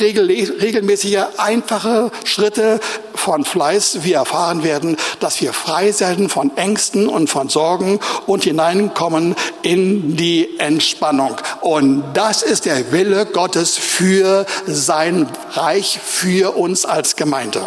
regelmäßige, 0.00 1.18
einfache 1.36 2.10
Schritte 2.24 2.80
von 3.14 3.44
Fleiß 3.44 4.00
wir 4.02 4.16
erfahren 4.16 4.64
werden, 4.64 4.96
dass 5.20 5.40
wir 5.40 5.52
frei 5.52 5.92
sein 5.92 6.28
von 6.28 6.56
Ängsten 6.56 7.08
und 7.08 7.30
von 7.30 7.48
Sorgen 7.48 8.00
und 8.26 8.44
hineinkommen 8.44 9.34
in 9.62 10.16
die 10.16 10.58
Entspannung. 10.58 11.36
Und 11.60 12.04
das 12.14 12.42
ist 12.42 12.66
der 12.66 12.92
Wille 12.92 13.26
Gottes 13.26 13.76
für 13.76 14.46
sein 14.66 15.28
Reich, 15.52 15.98
für 16.04 16.56
uns 16.56 16.84
als 16.84 17.16
Gemeinde. 17.16 17.62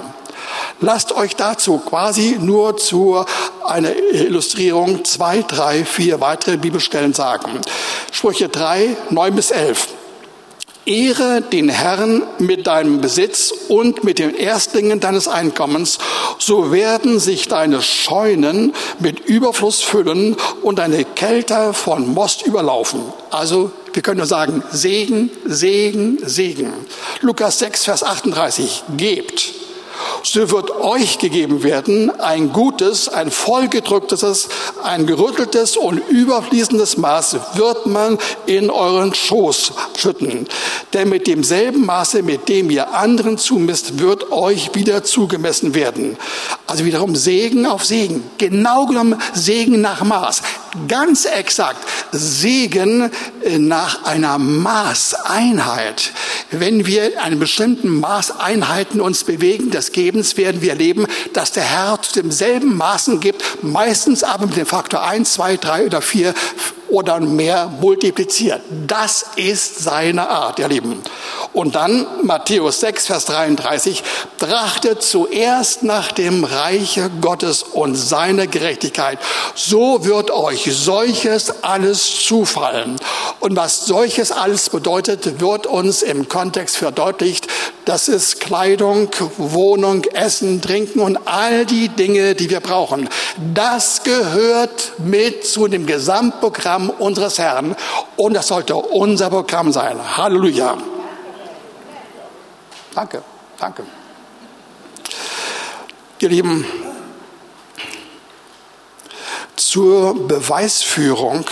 Lasst 0.79 1.11
euch 1.11 1.35
dazu 1.35 1.79
quasi 1.79 2.37
nur 2.39 2.77
zu 2.77 3.25
einer 3.65 3.95
Illustrierung 3.95 5.03
zwei, 5.05 5.41
drei, 5.41 5.83
vier 5.83 6.21
weitere 6.21 6.57
Bibelstellen 6.57 7.13
sagen. 7.13 7.61
Sprüche 8.11 8.47
drei, 8.47 8.95
neun 9.09 9.35
bis 9.35 9.49
elf. 9.51 9.87
Ehre 10.87 11.41
den 11.41 11.69
Herrn 11.69 12.23
mit 12.39 12.65
deinem 12.65 13.01
Besitz 13.01 13.53
und 13.67 14.03
mit 14.03 14.19
den 14.19 14.33
Erstlingen 14.33 14.99
deines 14.99 15.27
Einkommens, 15.27 15.99
so 16.39 16.71
werden 16.71 17.19
sich 17.19 17.47
deine 17.47 17.81
Scheunen 17.81 18.73
mit 18.99 19.19
Überfluss 19.19 19.81
füllen 19.81 20.37
und 20.61 20.79
deine 20.79 21.03
Kelter 21.03 21.73
von 21.73 22.13
Most 22.13 22.47
überlaufen. 22.47 23.01
Also 23.29 23.71
wir 23.93 24.01
können 24.01 24.19
nur 24.19 24.27
sagen, 24.27 24.63
Segen, 24.71 25.29
Segen, 25.45 26.19
Segen. 26.23 26.71
Lukas 27.21 27.59
6, 27.59 27.83
Vers 27.83 28.03
38, 28.03 28.83
gebt 28.95 29.56
so 30.23 30.51
wird 30.51 30.71
euch 30.71 31.19
gegeben 31.19 31.63
werden 31.63 32.11
ein 32.19 32.51
gutes, 32.51 33.07
ein 33.09 33.31
vollgedrücktes, 33.31 34.49
ein 34.83 35.05
gerütteltes 35.05 35.77
und 35.77 35.99
überfließendes 36.09 36.97
Maß 36.97 37.37
wird 37.55 37.85
man 37.85 38.17
in 38.45 38.69
euren 38.69 39.13
Schoß 39.13 39.73
schütten. 39.97 40.47
Denn 40.93 41.09
mit 41.09 41.27
demselben 41.27 41.85
Maße, 41.85 42.23
mit 42.23 42.49
dem 42.49 42.69
ihr 42.69 42.93
anderen 42.93 43.37
zumisst, 43.37 43.99
wird 43.99 44.31
euch 44.31 44.73
wieder 44.75 45.03
zugemessen 45.03 45.73
werden. 45.73 46.17
Also 46.65 46.85
wiederum 46.85 47.15
Segen 47.15 47.65
auf 47.65 47.85
Segen. 47.85 48.23
Genau 48.37 48.85
genommen 48.85 49.21
Segen 49.33 49.81
nach 49.81 50.03
Maß. 50.03 50.41
Ganz 50.87 51.25
exakt 51.25 51.85
Segen 52.11 53.11
äh, 53.43 53.57
nach 53.57 54.03
einer 54.03 54.37
Maßeinheit. 54.37 56.11
Wenn 56.51 56.85
wir 56.85 57.13
in 57.13 57.17
einem 57.17 57.39
bestimmten 57.39 57.99
Maßeinheiten 57.99 59.01
uns 59.01 59.23
bewegen, 59.23 59.71
des 59.71 59.91
Gebens, 60.07 60.37
werden 60.37 60.61
wir 60.61 60.69
erleben, 60.69 61.05
dass 61.33 61.51
der 61.51 61.63
Herr 61.63 62.01
zu 62.01 62.13
demselben 62.13 62.77
Maßen 62.77 63.19
gibt, 63.19 63.43
meistens 63.61 64.23
aber 64.23 64.45
mit 64.45 64.55
dem 64.55 64.65
Faktor 64.65 65.03
1, 65.03 65.33
2, 65.33 65.57
3 65.57 65.85
oder 65.85 66.01
4 66.01 66.33
oder 66.89 67.19
mehr 67.19 67.71
multipliziert. 67.81 68.61
Das 68.87 69.25
ist 69.35 69.79
seine 69.79 70.29
Art, 70.29 70.59
ihr 70.59 70.67
Lieben. 70.67 71.01
Und 71.53 71.75
dann 71.75 72.05
Matthäus 72.23 72.79
6, 72.81 73.07
Vers 73.07 73.25
33, 73.25 74.03
trachtet 74.37 75.01
zuerst 75.01 75.83
nach 75.83 76.11
dem 76.11 76.43
Reiche 76.43 77.09
Gottes 77.21 77.63
und 77.63 77.95
seiner 77.95 78.47
Gerechtigkeit. 78.47 79.19
So 79.55 80.05
wird 80.05 80.31
euch 80.31 80.69
solches 80.71 81.63
alles 81.63 82.25
zufallen. 82.25 82.97
Und 83.39 83.55
was 83.55 83.85
solches 83.85 84.31
alles 84.31 84.69
bedeutet, 84.69 85.41
wird 85.41 85.67
uns 85.67 86.03
im 86.03 86.29
Kontext 86.29 86.77
verdeutlicht. 86.77 87.47
Das 87.85 88.07
ist 88.07 88.39
Kleidung, 88.39 89.09
Wohnung, 89.37 90.03
Essen, 90.03 90.61
Trinken 90.61 90.99
und 90.99 91.17
all 91.25 91.65
die 91.65 91.89
Dinge, 91.89 92.35
die 92.35 92.49
wir 92.49 92.59
brauchen. 92.59 93.09
Das 93.53 94.03
gehört 94.03 94.93
mit 94.97 95.45
zu 95.45 95.67
dem 95.67 95.85
Gesamtprogramm 95.85 96.76
Programm 96.77 96.89
unseres 96.89 97.39
Herrn 97.39 97.75
und 98.15 98.33
das 98.33 98.47
sollte 98.47 98.75
unser 98.75 99.29
Programm 99.29 99.71
sein. 99.71 99.97
Halleluja. 100.17 100.77
Danke, 102.93 103.23
danke. 103.59 103.83
Ihr 106.19 106.29
Lieben, 106.29 106.65
zur 109.55 110.27
Beweisführung 110.27 111.45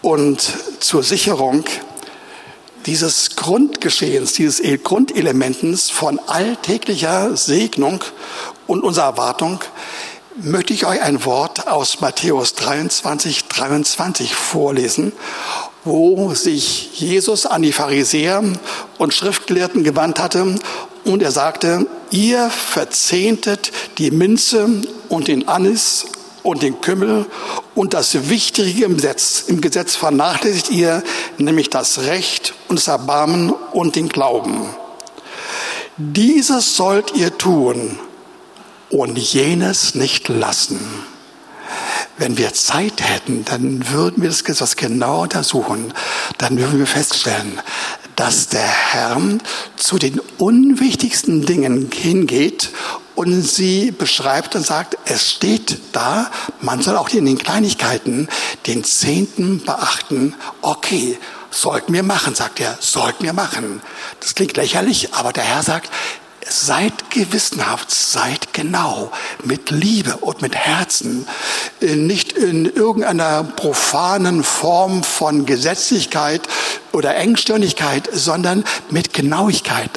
und 0.00 0.40
zur 0.80 1.02
Sicherung 1.02 1.64
dieses 2.86 3.36
Grundgeschehens, 3.36 4.32
dieses 4.32 4.82
Grundelementes 4.82 5.90
von 5.90 6.18
alltäglicher 6.26 7.36
Segnung 7.36 8.02
und 8.66 8.82
unserer 8.82 9.06
Erwartung 9.06 9.60
möchte 10.36 10.72
ich 10.72 10.86
euch 10.86 11.02
ein 11.02 11.24
Wort 11.24 11.68
aus 11.68 12.00
Matthäus 12.00 12.54
23, 12.54 13.48
23 13.48 14.34
vorlesen, 14.34 15.12
wo 15.84 16.34
sich 16.34 16.98
Jesus 16.98 17.44
an 17.46 17.62
die 17.62 17.72
Pharisäer 17.72 18.42
und 18.98 19.14
Schriftgelehrten 19.14 19.84
gewandt 19.84 20.20
hatte 20.20 20.54
und 21.04 21.22
er 21.22 21.32
sagte, 21.32 21.86
ihr 22.10 22.48
verzehntet 22.50 23.72
die 23.98 24.10
Minze 24.10 24.68
und 25.08 25.28
den 25.28 25.48
Anis 25.48 26.06
und 26.42 26.62
den 26.62 26.80
Kümmel 26.80 27.26
und 27.74 27.94
das 27.94 28.28
Wichtige 28.28 28.84
im 28.84 28.96
Gesetz, 28.96 29.44
im 29.46 29.60
Gesetz 29.60 29.96
vernachlässigt 29.96 30.70
ihr, 30.70 31.02
nämlich 31.38 31.70
das 31.70 32.00
Recht 32.00 32.54
und 32.68 32.78
das 32.78 32.88
Erbarmen 32.88 33.50
und 33.72 33.96
den 33.96 34.08
Glauben. 34.08 34.66
Dieses 35.98 36.76
sollt 36.76 37.14
ihr 37.14 37.36
tun, 37.36 37.98
und 38.92 39.18
jenes 39.18 39.94
nicht 39.94 40.28
lassen. 40.28 40.78
Wenn 42.18 42.36
wir 42.36 42.52
Zeit 42.52 43.02
hätten, 43.02 43.44
dann 43.44 43.88
würden 43.90 44.22
wir 44.22 44.28
das 44.30 44.76
genau 44.76 45.22
untersuchen. 45.22 45.94
Dann 46.36 46.58
würden 46.58 46.78
wir 46.78 46.86
feststellen, 46.86 47.60
dass 48.16 48.48
der 48.48 48.68
Herr 48.68 49.20
zu 49.76 49.98
den 49.98 50.20
unwichtigsten 50.36 51.46
Dingen 51.46 51.90
hingeht 51.90 52.70
und 53.14 53.42
sie 53.42 53.90
beschreibt 53.90 54.54
und 54.54 54.64
sagt, 54.64 54.98
es 55.06 55.30
steht 55.30 55.80
da, 55.92 56.30
man 56.60 56.82
soll 56.82 56.96
auch 56.96 57.08
in 57.08 57.24
den 57.24 57.38
Kleinigkeiten 57.38 58.28
den 58.66 58.84
Zehnten 58.84 59.64
beachten. 59.64 60.34
Okay, 60.60 61.18
sollten 61.50 61.92
wir 61.92 62.02
machen, 62.02 62.34
sagt 62.34 62.60
er, 62.60 62.76
sollten 62.80 63.24
wir 63.24 63.32
machen. 63.32 63.80
Das 64.20 64.34
klingt 64.34 64.56
lächerlich, 64.56 65.14
aber 65.14 65.32
der 65.32 65.44
Herr 65.44 65.62
sagt, 65.62 65.90
seid 66.52 67.10
gewissenhaft, 67.10 67.90
seid 67.90 68.52
genau, 68.52 69.10
mit 69.44 69.70
Liebe 69.70 70.18
und 70.18 70.42
mit 70.42 70.54
Herzen, 70.54 71.26
äh, 71.80 71.96
nicht 71.96 72.32
in 72.32 72.66
irgendeiner 72.66 73.42
profanen 73.44 74.44
Form 74.44 75.02
von 75.02 75.46
Gesetzlichkeit 75.46 76.42
oder 76.92 77.16
Engstirnigkeit, 77.16 78.08
sondern 78.12 78.64
mit 78.90 79.14
Genauigkeit, 79.14 79.90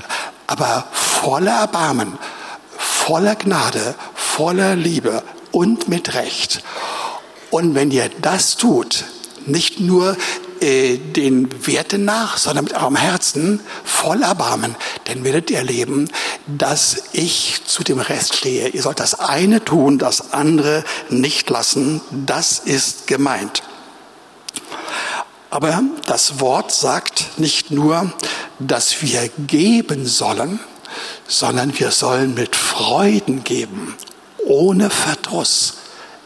aber 0.47 0.87
voller 0.91 1.59
Erbarmen, 1.59 2.17
voller 2.77 3.35
Gnade, 3.35 3.95
voller 4.13 4.75
Liebe 4.75 5.23
und 5.51 5.87
mit 5.87 6.13
Recht. 6.13 6.63
Und 7.51 7.75
wenn 7.75 7.91
ihr 7.91 8.09
das 8.21 8.57
tut, 8.57 9.05
nicht 9.45 9.79
nur 9.79 10.17
äh, 10.61 10.97
den 10.97 11.67
Werten 11.67 12.05
nach, 12.05 12.37
sondern 12.37 12.65
mit 12.65 12.73
eurem 12.73 12.95
Herzen 12.95 13.59
voll 13.83 14.23
Erbarmen, 14.23 14.75
dann 15.05 15.23
werdet 15.23 15.51
ihr 15.51 15.57
erleben, 15.57 16.09
dass 16.47 17.03
ich 17.13 17.61
zu 17.65 17.83
dem 17.83 17.99
Rest 17.99 18.35
stehe. 18.35 18.69
Ihr 18.69 18.81
sollt 18.81 18.99
das 18.99 19.19
eine 19.19 19.63
tun, 19.63 19.97
das 19.97 20.33
andere 20.33 20.83
nicht 21.09 21.49
lassen. 21.49 22.01
Das 22.11 22.59
ist 22.59 23.07
gemeint. 23.07 23.63
Aber 25.49 25.81
das 26.05 26.39
Wort 26.39 26.71
sagt 26.71 27.37
nicht 27.39 27.71
nur, 27.71 28.11
dass 28.59 29.01
wir 29.01 29.29
geben 29.47 30.05
sollen, 30.05 30.59
sondern 31.27 31.77
wir 31.79 31.91
sollen 31.91 32.33
mit 32.33 32.55
Freuden 32.55 33.43
geben, 33.43 33.95
ohne 34.45 34.89
Verdruss. 34.89 35.75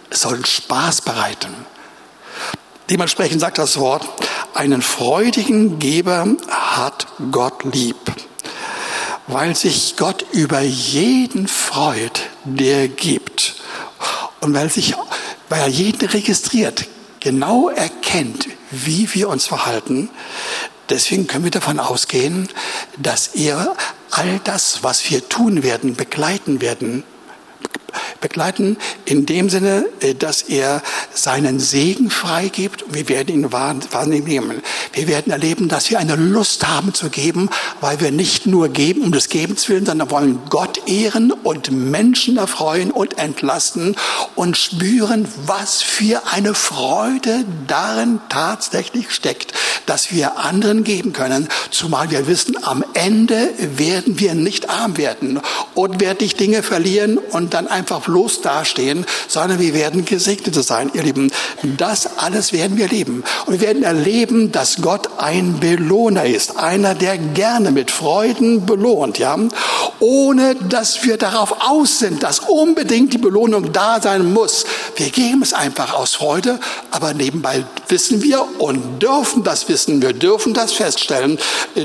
Es 0.09 0.21
soll 0.21 0.43
Spaß 0.45 1.01
bereiten. 1.01 1.53
Dementsprechend 2.89 3.39
sagt 3.39 3.59
das 3.59 3.77
Wort, 3.77 4.07
einen 4.55 4.81
freudigen 4.81 5.77
Geber 5.77 6.27
hat 6.49 7.05
Gott 7.31 7.63
lieb, 7.63 7.97
weil 9.27 9.55
sich 9.55 9.95
Gott 9.95 10.25
über 10.31 10.61
jeden 10.61 11.47
freut, 11.47 12.21
der 12.45 12.87
gibt. 12.87 13.55
Und 14.39 14.53
weil, 14.55 14.69
sich, 14.71 14.95
weil 15.49 15.61
er 15.61 15.67
jeden 15.67 16.07
registriert, 16.07 16.87
genau 17.19 17.69
erkennt, 17.69 18.47
wie 18.71 19.13
wir 19.13 19.29
uns 19.29 19.45
verhalten. 19.45 20.09
Deswegen 20.89 21.27
können 21.27 21.43
wir 21.43 21.51
davon 21.51 21.79
ausgehen, 21.79 22.49
dass 22.97 23.27
er 23.27 23.75
all 24.09 24.39
das, 24.43 24.81
was 24.81 25.07
wir 25.11 25.29
tun 25.29 25.61
werden, 25.61 25.95
begleiten 25.95 26.61
werden, 26.61 27.03
begleiten, 28.21 28.77
in 29.05 29.25
dem 29.25 29.49
Sinne, 29.49 29.85
äh, 30.01 30.15
dass 30.15 30.41
er 30.43 30.81
seinen 31.13 31.59
Segen 31.59 32.09
freigibt 32.09 32.83
und 32.83 32.95
wir 32.95 33.09
werden 33.09 33.33
ihn 33.35 33.51
wahrnehmen. 33.51 34.61
Wir 34.93 35.07
werden 35.07 35.31
erleben, 35.31 35.67
dass 35.67 35.89
wir 35.89 35.99
eine 35.99 36.15
Lust 36.15 36.67
haben 36.67 36.93
zu 36.93 37.09
geben, 37.09 37.49
weil 37.81 37.99
wir 37.99 38.11
nicht 38.11 38.45
nur 38.45 38.69
geben 38.69 39.01
um 39.01 39.11
des 39.11 39.29
Gebens 39.29 39.69
willen, 39.69 39.85
sondern 39.85 40.11
wollen 40.11 40.39
Gott 40.49 40.87
ehren 40.87 41.31
und 41.31 41.71
Menschen 41.71 42.37
erfreuen 42.37 42.91
und 42.91 43.17
entlasten 43.17 43.95
und 44.35 44.57
spüren, 44.57 45.27
was 45.45 45.81
für 45.81 46.23
eine 46.31 46.53
Freude 46.53 47.45
darin 47.67 48.19
tatsächlich 48.29 49.11
steckt, 49.11 49.53
dass 49.85 50.11
wir 50.11 50.37
anderen 50.37 50.83
geben 50.83 51.13
können, 51.13 51.47
zumal 51.71 52.11
wir 52.11 52.27
wissen, 52.27 52.63
am 52.63 52.83
Ende 52.93 53.49
werden 53.57 54.19
wir 54.19 54.35
nicht 54.35 54.69
arm 54.69 54.97
werden 54.97 55.39
und 55.73 55.99
werden 55.99 56.17
nicht 56.21 56.39
Dinge 56.39 56.63
verlieren 56.63 57.17
und 57.17 57.53
dann 57.53 57.67
einfach 57.67 58.01
bloß 58.01 58.41
dastehen, 58.41 59.05
sondern 59.27 59.59
wir 59.59 59.73
werden 59.73 60.05
Gesegnete 60.05 60.63
sein, 60.63 60.91
ihr 60.93 61.03
Lieben. 61.03 61.31
Das 61.77 62.17
alles 62.17 62.53
werden 62.53 62.77
wir 62.77 62.85
erleben. 62.85 63.23
Und 63.45 63.53
wir 63.53 63.67
werden 63.67 63.83
erleben, 63.83 64.51
dass 64.51 64.81
Gott 64.81 65.09
ein 65.17 65.59
Belohner 65.59 66.25
ist. 66.25 66.57
Einer, 66.57 66.95
der 66.95 67.17
gerne 67.17 67.71
mit 67.71 67.91
Freuden 67.91 68.65
belohnt, 68.65 69.17
ja. 69.17 69.37
Ohne, 69.99 70.55
dass 70.55 71.03
wir 71.03 71.17
darauf 71.17 71.55
aus 71.69 71.99
sind, 71.99 72.23
dass 72.23 72.39
unbedingt 72.39 73.13
die 73.13 73.17
Belohnung 73.17 73.71
da 73.73 74.01
sein 74.01 74.31
muss. 74.33 74.65
Wir 74.95 75.09
geben 75.09 75.41
es 75.41 75.53
einfach 75.53 75.93
aus 75.93 76.15
Freude, 76.15 76.59
aber 76.91 77.13
nebenbei 77.13 77.65
wissen 77.87 78.23
wir 78.23 78.45
und 78.59 79.01
dürfen 79.01 79.43
das 79.43 79.67
wissen, 79.69 80.01
wir 80.01 80.13
dürfen 80.13 80.53
das 80.53 80.73
feststellen, 80.73 81.37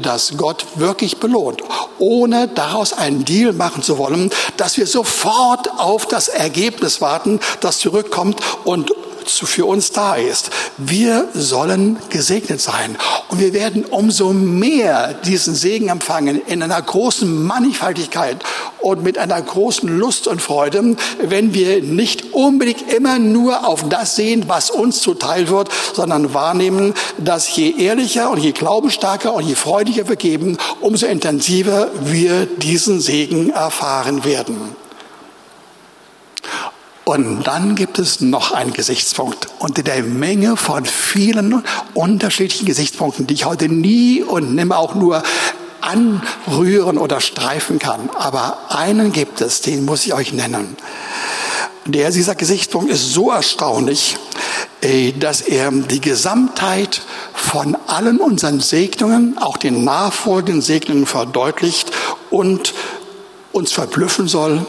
dass 0.03 0.37
Gott 0.37 0.65
wirklich 0.77 0.94
belohnt. 1.21 1.63
Ohne 1.99 2.49
daraus 2.49 2.93
einen 2.93 3.25
Deal 3.25 3.53
machen 3.53 3.83
zu 3.83 3.99
wollen, 3.99 4.31
dass 4.57 4.77
wir 4.77 4.87
sofort 4.87 5.71
auf 5.79 6.07
das 6.07 6.29
Ergebnis 6.29 7.01
warten, 7.01 7.41
das 7.61 7.79
zurückkommt 7.79 8.41
und 8.65 8.91
für 9.31 9.67
uns 9.67 9.93
da 9.93 10.15
ist. 10.15 10.51
Wir 10.77 11.29
sollen 11.35 11.99
gesegnet 12.11 12.61
sein. 12.61 12.97
Und 13.29 13.41
wir 13.41 13.53
werden 13.53 13.85
umso 13.85 14.33
mehr 14.33 15.15
diesen 15.15 15.55
Segen 15.55 15.89
empfangen 15.89 16.41
in 16.47 16.63
einer 16.63 16.81
großen 16.81 17.45
Mannigfaltigkeit 17.45 18.39
und 18.81 19.03
mit 19.03 19.19
einer 19.19 19.41
großen 19.41 19.89
Lust 19.89 20.27
und 20.27 20.43
Freude, 20.43 20.97
wenn 21.23 21.55
wir 21.55 21.83
nicht 21.83 22.35
unbedingt 22.35 22.93
immer 22.93 23.19
nur 23.19 23.67
auf 23.67 23.89
das 23.89 24.17
sehen, 24.17 24.45
was 24.47 24.71
uns 24.71 25.01
zuteil 25.01 25.49
wird, 25.49 25.71
sondern 25.95 26.35
wahrnehmen, 26.35 26.95
dass 27.19 27.55
je 27.57 27.75
ehrlicher 27.79 28.31
und 28.31 28.39
je 28.39 28.53
glaubensstarker 28.53 29.33
und 29.33 29.47
je 29.47 29.55
freudiger 29.55 30.09
wir 30.09 30.17
geben, 30.17 30.59
umso 30.81 31.07
intensiver 31.07 31.91
wir 32.01 32.47
diesen 32.47 33.01
Segen 33.01 33.51
erfahren 33.51 34.25
werden. 34.25 34.77
Und 37.05 37.45
dann 37.45 37.75
gibt 37.75 37.99
es 37.99 38.21
noch 38.23 38.53
einen 38.53 38.73
Gesichtspunkt 38.73 39.49
unter 39.59 39.83
der 39.83 40.03
Menge 40.03 40.57
von 40.57 40.87
vielen 40.87 41.63
unterschiedlichen 41.93 42.65
Gesichtspunkten, 42.65 43.27
die 43.27 43.35
ich 43.35 43.45
heute 43.45 43.69
nie 43.69 44.23
und 44.23 44.55
nimmer 44.55 44.79
auch 44.79 44.95
nur 44.95 45.23
anrühren 45.83 46.97
oder 46.97 47.21
streifen 47.21 47.79
kann. 47.79 48.09
Aber 48.19 48.71
einen 48.71 49.13
gibt 49.13 49.43
es, 49.43 49.61
den 49.61 49.85
muss 49.85 50.07
ich 50.07 50.15
euch 50.15 50.33
nennen. 50.33 50.77
Der, 51.85 52.11
dieser 52.11 52.35
Gesichtspunkt 52.35 52.91
ist 52.91 53.13
so 53.13 53.31
erstaunlich, 53.31 54.17
äh, 54.81 55.13
dass 55.13 55.43
er 55.43 55.71
die 55.71 56.01
Gesamtheit 56.01 57.03
von 57.35 57.77
allen 57.87 58.17
unseren 58.17 58.61
Segnungen, 58.61 59.37
auch 59.37 59.59
den 59.59 59.85
nachfolgenden 59.85 60.63
Segnungen 60.63 61.05
verdeutlicht 61.05 61.91
und 62.31 62.73
uns 63.53 63.73
verblüffen 63.73 64.27
soll 64.27 64.67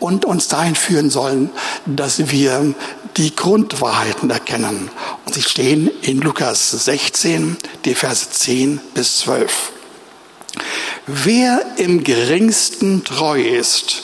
und 0.00 0.24
uns 0.24 0.48
dahin 0.48 0.74
führen 0.74 1.10
sollen, 1.10 1.50
dass 1.86 2.30
wir 2.30 2.74
die 3.16 3.34
Grundwahrheiten 3.34 4.30
erkennen. 4.30 4.90
Und 5.24 5.34
sie 5.34 5.42
stehen 5.42 5.90
in 6.02 6.20
Lukas 6.20 6.70
16, 6.70 7.56
die 7.84 7.94
Verse 7.94 8.30
10 8.30 8.80
bis 8.94 9.18
12. 9.18 9.72
Wer 11.06 11.64
im 11.76 12.04
geringsten 12.04 13.04
treu 13.04 13.40
ist, 13.40 14.02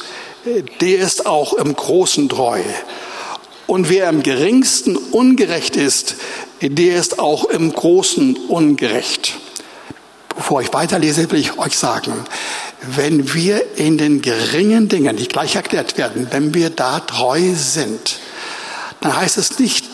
der 0.81 0.99
ist 0.99 1.27
auch 1.27 1.55
im 1.55 1.75
großen 1.75 2.29
treu. 2.29 2.61
Und 3.67 3.89
wer 3.89 4.09
im 4.09 4.23
geringsten 4.23 4.97
ungerecht 4.97 5.77
ist, 5.77 6.17
der 6.61 6.97
ist 6.97 7.19
auch 7.19 7.45
im 7.45 7.73
großen 7.73 8.37
ungerecht. 8.49 9.35
Bevor 10.35 10.63
ich 10.63 10.73
weiterlese, 10.73 11.31
will 11.31 11.41
ich 11.41 11.59
euch 11.59 11.77
sagen, 11.77 12.13
wenn 12.83 13.35
wir 13.35 13.77
in 13.77 13.99
den 13.99 14.23
geringen 14.23 14.89
Dingen, 14.89 15.17
die 15.17 15.29
gleich 15.29 15.57
erklärt 15.57 15.99
werden, 15.99 16.29
wenn 16.31 16.55
wir 16.55 16.71
da 16.71 17.01
treu 17.01 17.55
sind, 17.55 18.19
dann 19.01 19.17
heißt 19.17 19.39
es 19.39 19.59
nicht, 19.59 19.85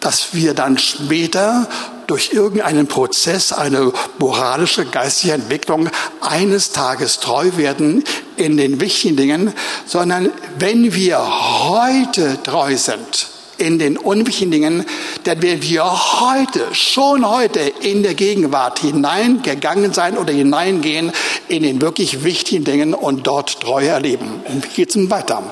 dass 0.00 0.34
wir 0.34 0.54
dann 0.54 0.78
später 0.78 1.68
durch 2.06 2.32
irgendeinen 2.32 2.86
Prozess, 2.86 3.52
eine 3.52 3.92
moralische, 4.18 4.84
geistige 4.84 5.34
Entwicklung 5.34 5.88
eines 6.20 6.70
Tages 6.70 7.18
treu 7.18 7.50
werden 7.56 8.04
in 8.36 8.56
den 8.56 8.80
wichtigen 8.80 9.16
Dingen, 9.16 9.52
sondern 9.86 10.30
wenn 10.58 10.94
wir 10.94 11.18
heute 11.68 12.40
treu 12.42 12.76
sind, 12.76 13.28
in 13.58 13.78
den 13.78 13.96
unwichtigen 13.96 14.50
Dingen, 14.50 14.84
denn 15.24 15.42
wenn 15.42 15.62
wir 15.62 15.84
heute, 15.84 16.66
schon 16.72 17.28
heute 17.28 17.60
in 17.60 18.02
der 18.02 18.14
Gegenwart 18.14 18.78
hineingegangen 18.78 19.92
sein 19.92 20.16
oder 20.16 20.32
hineingehen 20.32 21.12
in 21.48 21.62
den 21.62 21.80
wirklich 21.80 22.24
wichtigen 22.24 22.64
Dingen 22.64 22.94
und 22.94 23.26
dort 23.26 23.60
Treue 23.60 23.88
erleben. 23.88 24.40
Und 24.48 24.64
wie 24.64 24.74
geht's 24.74 24.96
nun 24.96 25.10
weiter? 25.10 25.42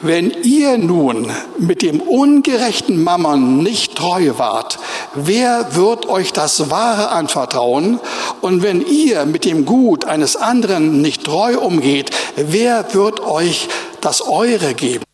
Wenn 0.00 0.32
ihr 0.42 0.76
nun 0.76 1.30
mit 1.56 1.80
dem 1.80 2.00
ungerechten 2.00 3.02
Mammon 3.02 3.62
nicht 3.62 3.96
treu 3.96 4.32
wart, 4.36 4.78
wer 5.14 5.76
wird 5.76 6.06
euch 6.06 6.32
das 6.32 6.68
Wahre 6.70 7.08
anvertrauen? 7.08 8.00
Und 8.42 8.62
wenn 8.62 8.86
ihr 8.86 9.24
mit 9.24 9.46
dem 9.46 9.64
Gut 9.64 10.04
eines 10.04 10.36
anderen 10.36 11.00
nicht 11.00 11.24
treu 11.24 11.58
umgeht, 11.58 12.10
wer 12.36 12.92
wird 12.92 13.20
euch 13.20 13.68
das 14.02 14.20
Eure 14.20 14.74
geben? 14.74 15.04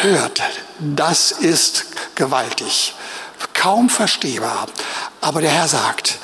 Hört, 0.00 0.40
das 0.78 1.32
ist 1.32 1.86
gewaltig, 2.14 2.94
kaum 3.52 3.90
verstehbar. 3.90 4.68
Aber 5.20 5.40
der 5.40 5.50
Herr 5.50 5.66
sagt, 5.66 6.18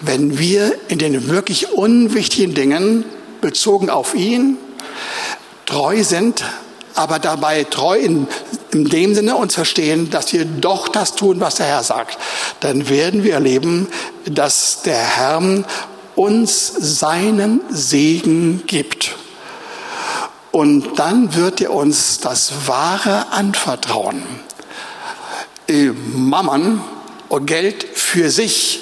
wenn 0.00 0.36
wir 0.36 0.76
in 0.88 0.98
den 0.98 1.28
wirklich 1.28 1.70
unwichtigen 1.70 2.54
Dingen 2.54 3.04
bezogen 3.40 3.88
auf 3.88 4.16
ihn 4.16 4.58
treu 5.64 6.02
sind, 6.02 6.42
aber 6.96 7.20
dabei 7.20 7.62
treu 7.62 7.96
in, 7.96 8.26
in 8.72 8.86
dem 8.88 9.14
Sinne 9.14 9.36
uns 9.36 9.54
verstehen, 9.54 10.10
dass 10.10 10.32
wir 10.32 10.44
doch 10.44 10.88
das 10.88 11.14
tun, 11.14 11.38
was 11.38 11.54
der 11.54 11.66
Herr 11.66 11.84
sagt, 11.84 12.18
dann 12.58 12.88
werden 12.88 13.22
wir 13.22 13.34
erleben, 13.34 13.86
dass 14.24 14.82
der 14.82 14.98
Herr 14.98 15.64
uns 16.16 16.66
seinen 16.66 17.60
Segen 17.70 18.64
gibt. 18.66 19.14
Und 20.52 20.98
dann 20.98 21.34
wird 21.34 21.60
er 21.60 21.72
uns 21.72 22.18
das 22.20 22.66
Wahre 22.66 23.30
anvertrauen. 23.30 24.22
Mammon 26.14 26.80
und 27.28 27.46
Geld 27.46 27.84
für 27.94 28.30
sich 28.30 28.80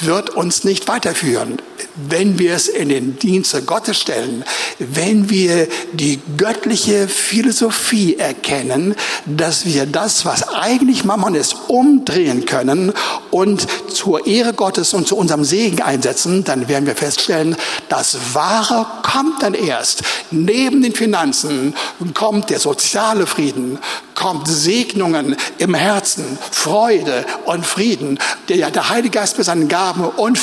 wird 0.00 0.30
uns 0.30 0.64
nicht 0.64 0.88
weiterführen 0.88 1.58
wenn 1.94 2.38
wir 2.38 2.54
es 2.54 2.68
in 2.68 2.88
den 2.88 3.18
Dienste 3.18 3.62
Gottes 3.62 3.98
stellen, 3.98 4.44
wenn 4.78 5.30
wir 5.30 5.68
die 5.92 6.20
göttliche 6.36 7.08
Philosophie 7.08 8.16
erkennen, 8.16 8.94
dass 9.26 9.64
wir 9.64 9.86
das, 9.86 10.24
was 10.24 10.48
eigentlich 10.48 11.04
Mammon 11.04 11.34
ist, 11.34 11.56
umdrehen 11.68 12.44
können 12.44 12.92
und 13.30 13.66
zur 13.90 14.26
Ehre 14.26 14.52
Gottes 14.52 14.94
und 14.94 15.06
zu 15.06 15.16
unserem 15.16 15.44
Segen 15.44 15.82
einsetzen, 15.82 16.44
dann 16.44 16.68
werden 16.68 16.86
wir 16.86 16.96
feststellen, 16.96 17.56
das 17.88 18.16
Wahre 18.34 18.86
kommt 19.02 19.42
dann 19.42 19.54
erst. 19.54 20.02
Neben 20.30 20.82
den 20.82 20.94
Finanzen 20.94 21.74
kommt 22.14 22.50
der 22.50 22.60
soziale 22.60 23.26
Frieden, 23.26 23.78
kommt 24.14 24.48
Segnungen 24.48 25.36
im 25.58 25.74
Herzen, 25.74 26.38
Freude 26.50 27.24
und 27.44 27.66
Frieden, 27.66 28.18
der, 28.48 28.70
der 28.70 28.88
Heilige 28.88 29.18
Geist 29.18 29.36
mit 29.38 29.46
seinen 29.46 29.68
Gaben 29.68 30.04
und 30.04 30.38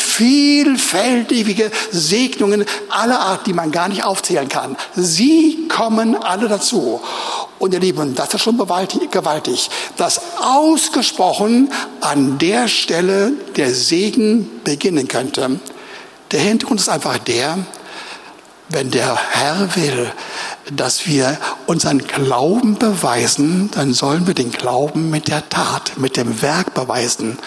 vielfältige 1.32 1.72
Segnungen 1.92 2.66
aller 2.90 3.20
Art, 3.20 3.48
die 3.48 3.54
man 3.54 3.72
gar 3.72 3.88
nicht 3.88 4.04
aufzählen 4.04 4.50
kann. 4.50 4.76
Sie 4.96 5.68
kommen 5.68 6.16
alle 6.16 6.48
dazu. 6.48 7.02
Und 7.60 7.74
ihr 7.74 7.80
Lieben, 7.80 8.16
das 8.16 8.34
ist 8.34 8.42
schon 8.42 8.58
gewaltig, 8.58 9.70
dass 9.98 10.22
ausgesprochen 10.42 11.72
an 12.02 12.38
der 12.38 12.68
Stelle 12.68 13.34
der 13.56 13.74
Segen 13.74 14.50
beginnen 14.64 15.08
könnte. 15.08 15.60
Der 16.32 16.40
Hintergrund 16.40 16.80
ist 16.80 16.90
einfach 16.90 17.18
der, 17.20 17.60
wenn 18.70 18.90
der 18.90 19.18
Herr 19.32 19.76
will, 19.76 20.12
dass 20.72 21.06
wir 21.06 21.38
unseren 21.68 22.00
Glauben 22.00 22.78
beweisen, 22.78 23.70
dann 23.74 23.94
sollen 23.94 24.28
wir 24.28 24.34
den 24.34 24.52
Glauben 24.52 25.10
mit 25.10 25.28
der 25.28 25.50
Tat, 25.50 25.94
mit 25.98 26.16
dem 26.16 26.42
Werk 26.42 26.74
beweisen. 26.74 27.38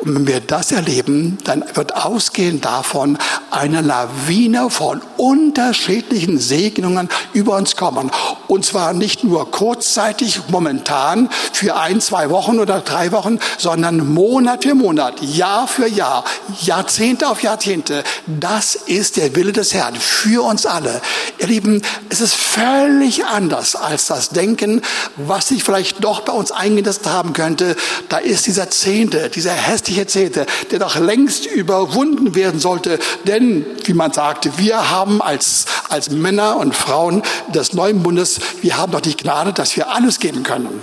Und 0.00 0.14
wenn 0.14 0.26
wir 0.26 0.40
das 0.40 0.72
erleben, 0.72 1.36
dann 1.44 1.62
wird 1.74 1.94
ausgehend 1.94 2.64
davon 2.64 3.18
eine 3.50 3.82
Lawine 3.82 4.70
von 4.70 5.02
unterschiedlichen 5.18 6.38
Segnungen 6.38 7.10
über 7.34 7.56
uns 7.56 7.76
kommen. 7.76 8.10
Und 8.48 8.64
zwar 8.64 8.94
nicht 8.94 9.24
nur 9.24 9.50
kurzzeitig, 9.50 10.40
momentan, 10.48 11.28
für 11.52 11.76
ein, 11.76 12.00
zwei 12.00 12.30
Wochen 12.30 12.58
oder 12.58 12.80
drei 12.80 13.12
Wochen, 13.12 13.38
sondern 13.58 14.14
Monat 14.14 14.64
für 14.64 14.74
Monat, 14.74 15.20
Jahr 15.20 15.68
für 15.68 15.86
Jahr, 15.86 16.24
Jahrzehnte 16.62 17.28
auf 17.28 17.42
Jahrzehnte. 17.42 18.02
Das 18.26 18.74
ist 18.74 19.18
der 19.18 19.36
Wille 19.36 19.52
des 19.52 19.74
Herrn 19.74 19.96
für 19.96 20.42
uns 20.44 20.64
alle. 20.64 21.02
Ihr 21.38 21.48
Lieben, 21.48 21.82
es 22.08 22.22
ist 22.22 22.34
völlig 22.34 23.26
anders 23.26 23.76
als 23.76 24.06
das 24.06 24.30
Denken, 24.30 24.80
was 25.16 25.48
sich 25.48 25.62
vielleicht 25.62 26.02
doch 26.02 26.20
bei 26.20 26.32
uns 26.32 26.52
eingesetzt 26.52 27.06
haben 27.06 27.34
könnte. 27.34 27.76
Da 28.08 28.16
ist 28.16 28.46
dieser 28.46 28.70
Zehnte, 28.70 29.28
dieser 29.28 29.52
hässliche 29.52 29.89
Zehnte, 30.06 30.46
der 30.70 30.78
doch 30.78 30.96
längst 30.96 31.46
überwunden 31.46 32.34
werden 32.34 32.60
sollte. 32.60 32.98
Denn, 33.24 33.64
wie 33.84 33.94
man 33.94 34.12
sagte, 34.12 34.58
wir 34.58 34.90
haben 34.90 35.22
als, 35.22 35.66
als 35.88 36.10
Männer 36.10 36.56
und 36.56 36.74
Frauen 36.74 37.22
des 37.48 37.72
neuen 37.72 38.02
Bundes, 38.02 38.40
wir 38.62 38.76
haben 38.76 38.92
doch 38.92 39.00
die 39.00 39.16
Gnade, 39.16 39.52
dass 39.52 39.76
wir 39.76 39.92
alles 39.92 40.18
geben 40.18 40.42
können. 40.42 40.82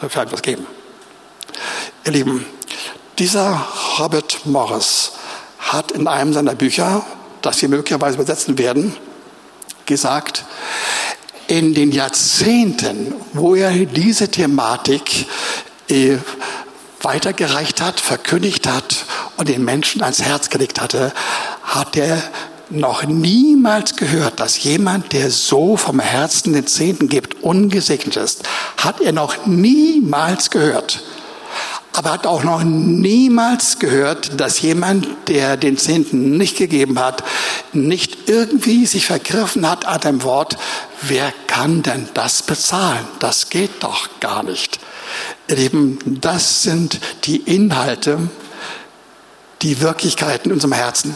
Sofern 0.00 0.30
wir 0.30 0.36
es 0.36 0.42
geben. 0.42 0.66
Ihr 2.04 2.12
Lieben, 2.12 2.46
dieser 3.18 3.66
Robert 3.98 4.46
Morris 4.46 5.12
hat 5.58 5.92
in 5.92 6.08
einem 6.08 6.32
seiner 6.32 6.54
Bücher, 6.54 7.04
das 7.42 7.60
wir 7.60 7.68
möglicherweise 7.68 8.16
übersetzen 8.16 8.58
werden, 8.58 8.96
gesagt, 9.86 10.44
in 11.48 11.74
den 11.74 11.90
Jahrzehnten, 11.90 13.12
wo 13.32 13.54
er 13.56 13.70
diese 13.72 14.28
Thematik 14.28 15.26
äh, 15.88 16.16
weitergereicht 17.02 17.80
hat, 17.80 18.00
verkündigt 18.00 18.66
hat 18.66 19.04
und 19.36 19.48
den 19.48 19.64
Menschen 19.64 20.02
ans 20.02 20.22
Herz 20.22 20.50
gelegt 20.50 20.80
hatte, 20.80 21.12
hat 21.62 21.96
er 21.96 22.22
noch 22.70 23.04
niemals 23.04 23.96
gehört, 23.96 24.38
dass 24.38 24.62
jemand, 24.62 25.12
der 25.12 25.30
so 25.30 25.76
vom 25.76 25.98
Herzen 25.98 26.52
den 26.52 26.66
Zehnten 26.66 27.08
gibt, 27.08 27.42
ungesegnet 27.42 28.16
ist. 28.16 28.48
Hat 28.76 29.00
er 29.00 29.12
noch 29.12 29.46
niemals 29.46 30.50
gehört 30.50 31.02
aber 32.00 32.12
hat 32.12 32.26
auch 32.26 32.44
noch 32.44 32.62
niemals 32.62 33.78
gehört, 33.78 34.40
dass 34.40 34.62
jemand, 34.62 35.06
der 35.28 35.58
den 35.58 35.76
Zehnten 35.76 36.38
nicht 36.38 36.56
gegeben 36.56 36.98
hat, 36.98 37.22
nicht 37.74 38.30
irgendwie 38.30 38.86
sich 38.86 39.04
vergriffen 39.04 39.68
hat 39.68 39.84
an 39.84 40.00
dem 40.00 40.22
Wort, 40.22 40.56
wer 41.02 41.30
kann 41.46 41.82
denn 41.82 42.08
das 42.14 42.42
bezahlen? 42.42 43.06
Das 43.18 43.50
geht 43.50 43.82
doch 43.82 44.08
gar 44.18 44.42
nicht. 44.42 44.80
Eben, 45.48 45.98
das 46.06 46.62
sind 46.62 47.00
die 47.24 47.36
Inhalte, 47.36 48.30
die 49.60 49.82
Wirklichkeiten 49.82 50.48
in 50.48 50.54
unserem 50.54 50.72
Herzen, 50.72 51.14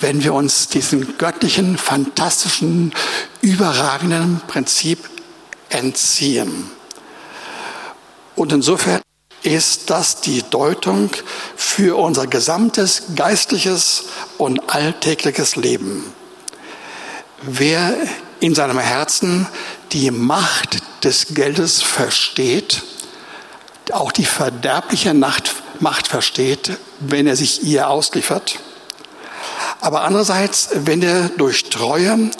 wenn 0.00 0.24
wir 0.24 0.32
uns 0.32 0.68
diesem 0.68 1.18
göttlichen, 1.18 1.76
fantastischen, 1.76 2.94
überragenden 3.42 4.40
Prinzip 4.46 5.00
entziehen. 5.68 6.70
Und 8.36 8.54
insofern 8.54 9.03
ist 9.44 9.90
das 9.90 10.20
die 10.20 10.42
Deutung 10.42 11.10
für 11.54 11.96
unser 11.98 12.26
gesamtes 12.26 13.02
geistliches 13.14 14.04
und 14.38 14.74
alltägliches 14.74 15.56
Leben. 15.56 16.12
Wer 17.42 17.94
in 18.40 18.54
seinem 18.54 18.78
Herzen 18.78 19.46
die 19.92 20.10
Macht 20.10 20.78
des 21.04 21.34
Geldes 21.34 21.82
versteht, 21.82 22.82
auch 23.92 24.12
die 24.12 24.24
verderbliche 24.24 25.12
Macht 25.14 26.08
versteht, 26.08 26.78
wenn 27.00 27.26
er 27.26 27.36
sich 27.36 27.62
ihr 27.64 27.88
ausliefert, 27.90 28.58
aber 29.80 30.04
andererseits, 30.04 30.70
wenn 30.72 31.02
er 31.02 31.28
durch 31.28 31.64
Treue 31.64 32.30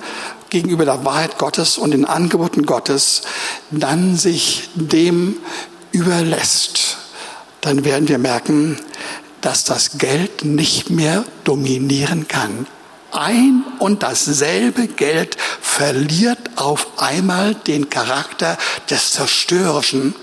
gegenüber 0.48 0.86
der 0.86 1.04
Wahrheit 1.04 1.36
Gottes 1.36 1.76
und 1.76 1.90
den 1.90 2.04
Angeboten 2.06 2.64
Gottes 2.64 3.22
dann 3.70 4.16
sich 4.16 4.70
dem 4.74 5.36
überlässt, 5.94 6.98
dann 7.60 7.84
werden 7.84 8.08
wir 8.08 8.18
merken, 8.18 8.78
dass 9.40 9.64
das 9.64 9.98
Geld 9.98 10.44
nicht 10.44 10.90
mehr 10.90 11.24
dominieren 11.44 12.28
kann. 12.28 12.66
Ein 13.12 13.62
und 13.78 14.02
dasselbe 14.02 14.88
Geld 14.88 15.36
verliert 15.60 16.38
auf 16.56 16.98
einmal 16.98 17.54
den 17.54 17.88
Charakter 17.88 18.58
des 18.90 19.12
Zerstörerischen 19.12 20.14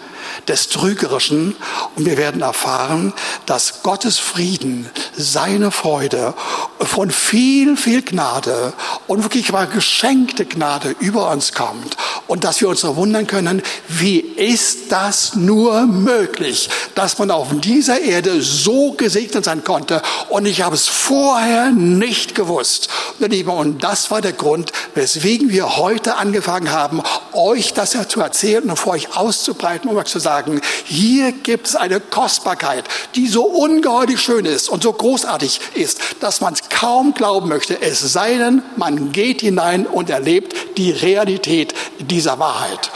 des 0.48 0.70
Trügerischen. 0.70 1.56
Und 1.96 2.06
wir 2.06 2.18
werden 2.18 2.42
erfahren, 2.42 3.14
dass 3.46 3.84
Gottes 3.84 4.18
Frieden, 4.18 4.90
seine 5.16 5.72
Freude 5.72 6.34
von 6.80 7.12
viel, 7.12 7.78
viel 7.78 8.02
Gnade 8.02 8.74
und 9.08 9.24
wirklich 9.24 9.52
mal 9.52 9.68
geschenkte 9.68 10.46
Gnade 10.46 10.96
über 11.00 11.30
uns 11.32 11.54
kommt. 11.54 11.96
Und 12.28 12.44
dass 12.44 12.62
wir 12.62 12.70
uns 12.70 12.84
wundern 12.84 13.28
können, 13.28 13.62
wie 13.88 14.20
ist 14.20 14.92
das 14.92 15.36
nur 15.36 15.82
möglich, 15.86 16.70
dass 16.96 17.20
man 17.20 17.30
auf 17.30 17.48
dieser 17.62 18.00
Erde 18.00 18.42
so 18.42 18.94
gesegnet 18.94 19.46
sein 19.46 19.64
konnte. 19.64 20.02
Und 20.30 20.46
ich 20.46 20.62
habe 20.62 20.76
es 20.76 20.88
vorher 20.88 21.72
nicht 21.72 22.36
gewusst. 22.36 22.90
Und 23.20 23.84
das 23.84 24.12
war 24.12 24.22
der 24.22 24.34
Grund, 24.34 24.72
weswegen 24.96 25.50
wir 25.50 25.78
heute 25.78 26.16
angefangen 26.16 26.72
haben, 26.72 27.02
euch 27.34 27.74
das 27.74 27.94
ja 27.94 28.08
zu 28.08 28.22
erzählen 28.22 28.70
und 28.70 28.78
vor 28.78 28.94
euch 28.94 29.16
auszubreiten, 29.16 29.90
um 29.90 29.98
euch 29.98 30.06
zu 30.06 30.20
sagen, 30.20 30.41
hier 30.86 31.32
gibt 31.32 31.68
es 31.68 31.76
eine 31.76 32.00
Kostbarkeit, 32.00 32.86
die 33.16 33.28
so 33.28 33.44
ungeheuerlich 33.44 34.22
schön 34.22 34.46
ist 34.46 34.70
und 34.70 34.84
so 34.84 34.94
großartig 34.94 35.60
ist, 35.76 36.00
dass 36.20 36.42
man 36.42 36.54
es 36.54 36.70
kaum 36.70 37.14
glauben 37.14 37.50
möchte, 37.50 37.82
es 37.82 38.00
sei 38.00 38.38
denn, 38.38 38.62
man 38.78 39.12
geht 39.12 39.42
hinein 39.42 39.86
und 39.86 40.10
erlebt 40.10 40.78
die 40.78 40.92
Realität 40.92 41.74
dieser 42.00 42.40
Wahrheit. 42.40 42.92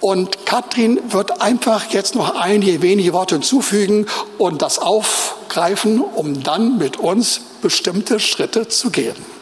Und 0.00 0.46
Katrin 0.46 0.98
wird 1.12 1.42
einfach 1.42 1.90
jetzt 1.90 2.14
noch 2.14 2.34
einige 2.34 2.80
wenige 2.80 3.12
Worte 3.12 3.34
hinzufügen 3.34 4.06
und 4.38 4.62
das 4.62 4.78
aufgreifen, 4.78 6.00
um 6.00 6.42
dann 6.42 6.78
mit 6.78 6.96
uns 6.96 7.40
bestimmte 7.60 8.18
Schritte 8.18 8.68
zu 8.68 8.90
gehen. 8.90 9.39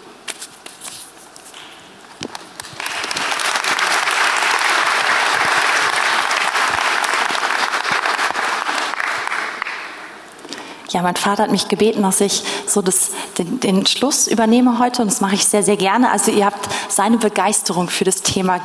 Ja, 10.90 11.02
mein 11.02 11.16
Vater 11.16 11.42
hat 11.44 11.50
mich 11.50 11.68
gebeten, 11.68 12.02
dass 12.02 12.20
ich 12.20 12.42
so 12.66 12.80
das, 12.80 13.10
den, 13.36 13.60
den 13.60 13.86
Schluss 13.86 14.26
übernehme 14.26 14.78
heute 14.78 15.02
und 15.02 15.10
das 15.10 15.20
mache 15.20 15.34
ich 15.34 15.44
sehr, 15.44 15.62
sehr 15.62 15.76
gerne. 15.76 16.10
Also 16.10 16.30
ihr 16.30 16.46
habt 16.46 16.68
seine 16.88 17.18
Begeisterung 17.18 17.90
für 17.90 18.04
das 18.04 18.22
Thema 18.22 18.58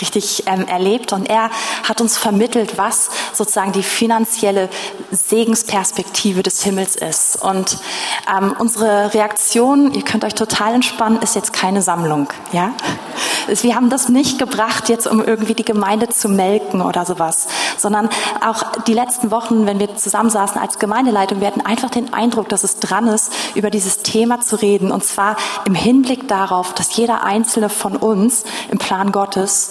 richtig 0.00 0.44
ähm, 0.46 0.66
erlebt 0.66 1.12
und 1.12 1.28
er 1.28 1.50
hat 1.82 2.00
uns 2.00 2.16
vermittelt, 2.18 2.78
was 2.78 3.10
sozusagen 3.32 3.72
die 3.72 3.82
finanzielle 3.82 4.68
Segensperspektive 5.10 6.42
des 6.42 6.62
Himmels 6.62 6.96
ist. 6.96 7.42
Und 7.42 7.78
ähm, 8.36 8.54
unsere 8.58 9.12
Reaktion, 9.14 9.92
ihr 9.92 10.02
könnt 10.02 10.24
euch 10.24 10.34
total 10.34 10.74
entspannen, 10.74 11.20
ist 11.22 11.34
jetzt 11.34 11.52
keine 11.52 11.82
Sammlung, 11.82 12.28
ja, 12.52 12.72
Wir 13.62 13.76
haben 13.76 13.90
das 13.90 14.08
nicht 14.08 14.38
gebracht, 14.38 14.88
jetzt 14.88 15.06
um 15.06 15.22
irgendwie 15.22 15.54
die 15.54 15.64
Gemeinde 15.64 16.08
zu 16.08 16.28
melken 16.28 16.80
oder 16.82 17.04
sowas, 17.04 17.46
sondern 17.76 18.08
auch 18.44 18.64
die 18.86 18.92
letzten 18.92 19.30
Wochen, 19.30 19.66
wenn 19.66 19.78
wir 19.78 19.94
zusammensaßen 19.96 20.60
als 20.60 20.78
Gemeindeleitung, 20.78 21.40
wir 21.40 21.46
hatten 21.46 21.60
einfach 21.60 21.90
den 21.90 22.12
Eindruck, 22.12 22.48
dass 22.48 22.64
es 22.64 22.80
dran 22.80 23.06
ist, 23.06 23.32
über 23.54 23.70
dieses 23.70 23.98
Thema 23.98 24.40
zu 24.40 24.56
reden. 24.56 24.90
Und 24.90 25.04
zwar 25.04 25.36
im 25.64 25.74
Hinblick 25.74 26.26
darauf, 26.26 26.74
dass 26.74 26.96
jeder 26.96 27.22
einzelne 27.22 27.68
von 27.68 27.96
uns 27.96 28.44
im 28.70 28.78
Plan 28.78 29.12
Gottes 29.12 29.70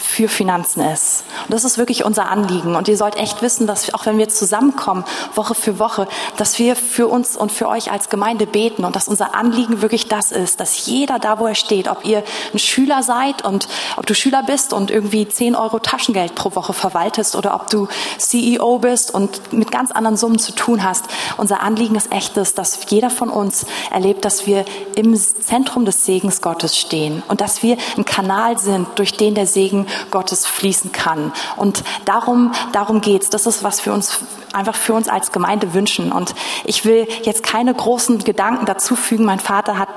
für 0.11 0.27
Finanzen 0.27 0.81
ist. 0.81 1.23
Und 1.45 1.53
das 1.53 1.63
ist 1.63 1.77
wirklich 1.77 2.03
unser 2.03 2.29
Anliegen. 2.29 2.75
Und 2.75 2.89
ihr 2.89 2.97
sollt 2.97 3.15
echt 3.15 3.41
wissen, 3.41 3.65
dass 3.65 3.93
auch 3.93 4.05
wenn 4.05 4.17
wir 4.17 4.27
zusammenkommen, 4.27 5.05
Woche 5.35 5.55
für 5.55 5.79
Woche, 5.79 6.05
dass 6.35 6.59
wir 6.59 6.75
für 6.75 7.07
uns 7.07 7.37
und 7.37 7.49
für 7.51 7.69
euch 7.69 7.91
als 7.91 8.09
Gemeinde 8.09 8.45
beten 8.45 8.83
und 8.83 8.95
dass 8.97 9.07
unser 9.07 9.35
Anliegen 9.35 9.81
wirklich 9.81 10.09
das 10.09 10.33
ist, 10.33 10.59
dass 10.59 10.85
jeder 10.85 11.17
da, 11.17 11.39
wo 11.39 11.47
er 11.47 11.55
steht, 11.55 11.87
ob 11.87 12.03
ihr 12.03 12.23
ein 12.53 12.59
Schüler 12.59 13.03
seid 13.03 13.45
und 13.45 13.69
ob 13.95 14.05
du 14.05 14.13
Schüler 14.13 14.43
bist 14.43 14.73
und 14.73 14.91
irgendwie 14.91 15.25
10 15.25 15.55
Euro 15.55 15.79
Taschengeld 15.79 16.35
pro 16.35 16.55
Woche 16.55 16.73
verwaltest 16.73 17.37
oder 17.37 17.55
ob 17.55 17.69
du 17.69 17.87
CEO 18.17 18.79
bist 18.79 19.13
und 19.13 19.53
mit 19.53 19.71
ganz 19.71 19.91
anderen 19.91 20.17
Summen 20.17 20.39
zu 20.39 20.51
tun 20.51 20.83
hast. 20.83 21.05
Unser 21.37 21.61
Anliegen 21.61 21.95
ist 21.95 22.11
echtes, 22.11 22.53
dass 22.53 22.79
jeder 22.89 23.09
von 23.09 23.29
uns 23.29 23.65
erlebt, 23.91 24.25
dass 24.25 24.45
wir 24.45 24.65
im 24.95 25.15
Zentrum 25.15 25.85
des 25.85 26.05
Segens 26.05 26.41
Gottes 26.41 26.77
stehen 26.77 27.23
und 27.29 27.39
dass 27.39 27.63
wir 27.63 27.77
ein 27.95 28.03
Kanal 28.03 28.57
sind, 28.57 28.87
durch 28.95 29.13
den 29.13 29.35
der 29.35 29.47
Segen 29.47 29.87
Gottes 30.09 30.45
fließen 30.45 30.91
kann. 30.91 31.31
Und 31.57 31.83
darum, 32.05 32.51
darum 32.71 33.01
geht's. 33.01 33.29
Das 33.29 33.45
ist, 33.45 33.63
was 33.63 33.85
wir 33.85 33.93
uns 33.93 34.19
einfach 34.53 34.75
für 34.75 34.93
uns 34.93 35.07
als 35.07 35.31
Gemeinde 35.31 35.73
wünschen. 35.73 36.11
Und 36.11 36.33
ich 36.65 36.85
will 36.85 37.07
jetzt 37.23 37.43
keine 37.43 37.73
großen 37.73 38.19
Gedanken 38.23 38.65
dazu 38.65 38.95
fügen. 38.95 39.25
Mein 39.25 39.39
Vater 39.39 39.77
hat 39.77 39.89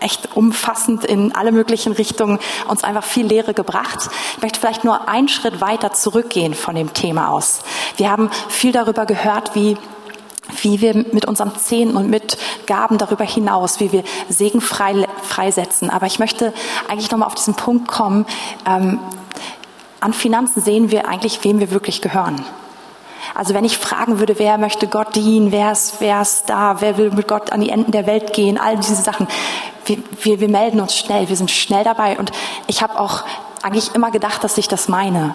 echt 0.00 0.34
umfassend 0.34 1.04
in 1.04 1.34
alle 1.34 1.52
möglichen 1.52 1.92
Richtungen 1.92 2.38
uns 2.68 2.84
einfach 2.84 3.04
viel 3.04 3.26
Lehre 3.26 3.54
gebracht. 3.54 4.08
Ich 4.36 4.42
möchte 4.42 4.58
vielleicht 4.60 4.84
nur 4.84 5.08
einen 5.08 5.28
Schritt 5.28 5.60
weiter 5.60 5.92
zurückgehen 5.92 6.54
von 6.54 6.74
dem 6.74 6.94
Thema 6.94 7.28
aus. 7.28 7.60
Wir 7.96 8.10
haben 8.10 8.30
viel 8.48 8.72
darüber 8.72 9.06
gehört, 9.06 9.54
wie 9.54 9.76
wie 10.62 10.80
wir 10.80 10.94
mit 10.94 11.26
unserem 11.26 11.54
Zehnten 11.56 11.96
und 11.96 12.10
mit 12.10 12.36
Gaben 12.66 12.98
darüber 12.98 13.24
hinaus, 13.24 13.78
wie 13.78 13.92
wir 13.92 14.02
Segen 14.28 14.60
frei, 14.60 15.06
freisetzen. 15.22 15.90
Aber 15.90 16.06
ich 16.06 16.18
möchte 16.18 16.52
eigentlich 16.88 17.10
nochmal 17.10 17.28
auf 17.28 17.36
diesen 17.36 17.54
Punkt 17.54 17.86
kommen. 17.86 18.26
Ähm, 18.66 18.98
an 20.00 20.12
Finanzen 20.12 20.62
sehen 20.62 20.90
wir 20.90 21.08
eigentlich, 21.08 21.44
wem 21.44 21.60
wir 21.60 21.70
wirklich 21.70 22.00
gehören. 22.00 22.44
Also 23.34 23.54
wenn 23.54 23.64
ich 23.64 23.78
fragen 23.78 24.18
würde, 24.18 24.38
wer 24.38 24.58
möchte 24.58 24.86
Gott 24.86 25.14
dienen, 25.14 25.52
wer 25.52 25.72
ist, 25.72 25.96
wer 26.00 26.22
ist 26.22 26.48
da, 26.48 26.80
wer 26.80 26.96
will 26.96 27.10
mit 27.10 27.28
Gott 27.28 27.52
an 27.52 27.60
die 27.60 27.70
Enden 27.70 27.92
der 27.92 28.06
Welt 28.06 28.32
gehen, 28.32 28.58
all 28.58 28.76
diese 28.76 28.96
Sachen, 28.96 29.28
wir, 29.84 29.98
wir, 30.22 30.40
wir 30.40 30.48
melden 30.48 30.80
uns 30.80 30.96
schnell, 30.96 31.28
wir 31.28 31.36
sind 31.36 31.50
schnell 31.50 31.84
dabei. 31.84 32.18
Und 32.18 32.32
ich 32.66 32.82
habe 32.82 32.98
auch 32.98 33.24
eigentlich 33.62 33.94
immer 33.94 34.10
gedacht, 34.10 34.42
dass 34.42 34.56
ich 34.58 34.68
das 34.68 34.88
meine. 34.88 35.34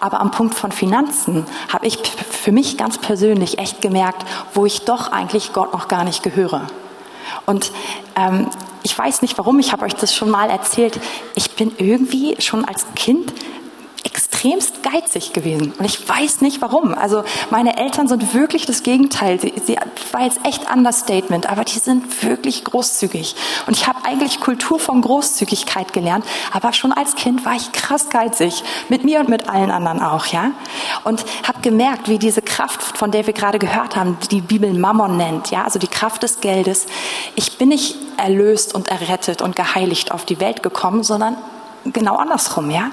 Aber 0.00 0.20
am 0.20 0.30
Punkt 0.30 0.54
von 0.54 0.72
Finanzen 0.72 1.46
habe 1.72 1.86
ich 1.86 1.98
für 1.98 2.52
mich 2.52 2.78
ganz 2.78 2.98
persönlich 2.98 3.58
echt 3.58 3.82
gemerkt, 3.82 4.24
wo 4.54 4.64
ich 4.64 4.84
doch 4.84 5.12
eigentlich 5.12 5.52
Gott 5.52 5.72
noch 5.72 5.88
gar 5.88 6.04
nicht 6.04 6.22
gehöre. 6.22 6.66
Und 7.44 7.70
ähm, 8.16 8.48
ich 8.82 8.96
weiß 8.96 9.22
nicht 9.22 9.36
warum, 9.38 9.58
ich 9.58 9.72
habe 9.72 9.84
euch 9.84 9.94
das 9.94 10.14
schon 10.14 10.30
mal 10.30 10.48
erzählt. 10.48 10.98
Ich 11.34 11.52
bin 11.52 11.72
irgendwie 11.76 12.36
schon 12.40 12.64
als 12.64 12.86
Kind 12.94 13.32
extremst 14.04 14.82
geizig 14.82 15.32
gewesen. 15.32 15.72
Und 15.78 15.84
ich 15.84 16.08
weiß 16.08 16.40
nicht 16.40 16.60
warum. 16.60 16.94
Also 16.94 17.24
meine 17.50 17.76
Eltern 17.76 18.08
sind 18.08 18.34
wirklich 18.34 18.66
das 18.66 18.82
Gegenteil. 18.82 19.40
Sie, 19.40 19.52
sie 19.64 19.76
war 20.12 20.22
jetzt 20.22 20.40
echt 20.44 20.70
Understatement, 20.70 21.48
aber 21.48 21.64
die 21.64 21.78
sind 21.78 22.22
wirklich 22.22 22.64
großzügig. 22.64 23.34
Und 23.66 23.76
ich 23.76 23.86
habe 23.86 23.98
eigentlich 24.04 24.40
Kultur 24.40 24.78
von 24.78 25.02
Großzügigkeit 25.02 25.92
gelernt, 25.92 26.24
aber 26.52 26.72
schon 26.72 26.92
als 26.92 27.14
Kind 27.14 27.44
war 27.44 27.54
ich 27.54 27.72
krass 27.72 28.08
geizig. 28.10 28.62
Mit 28.88 29.04
mir 29.04 29.20
und 29.20 29.28
mit 29.28 29.48
allen 29.48 29.70
anderen 29.70 30.00
auch, 30.00 30.26
ja. 30.26 30.52
Und 31.04 31.24
habe 31.46 31.60
gemerkt, 31.62 32.08
wie 32.08 32.18
diese 32.18 32.42
Kraft, 32.42 32.82
von 32.96 33.10
der 33.10 33.26
wir 33.26 33.32
gerade 33.32 33.58
gehört 33.58 33.96
haben, 33.96 34.18
die 34.22 34.28
die 34.28 34.40
Bibel 34.40 34.72
Mammon 34.72 35.16
nennt, 35.16 35.50
ja, 35.50 35.64
also 35.64 35.78
die 35.78 35.88
Kraft 35.88 36.22
des 36.22 36.40
Geldes. 36.40 36.86
Ich 37.34 37.58
bin 37.58 37.70
nicht 37.70 37.96
erlöst 38.16 38.74
und 38.74 38.88
errettet 38.88 39.42
und 39.42 39.56
geheiligt 39.56 40.12
auf 40.12 40.24
die 40.24 40.40
Welt 40.40 40.62
gekommen, 40.62 41.02
sondern 41.02 41.36
genau 41.92 42.16
andersrum, 42.16 42.70
ja. 42.70 42.90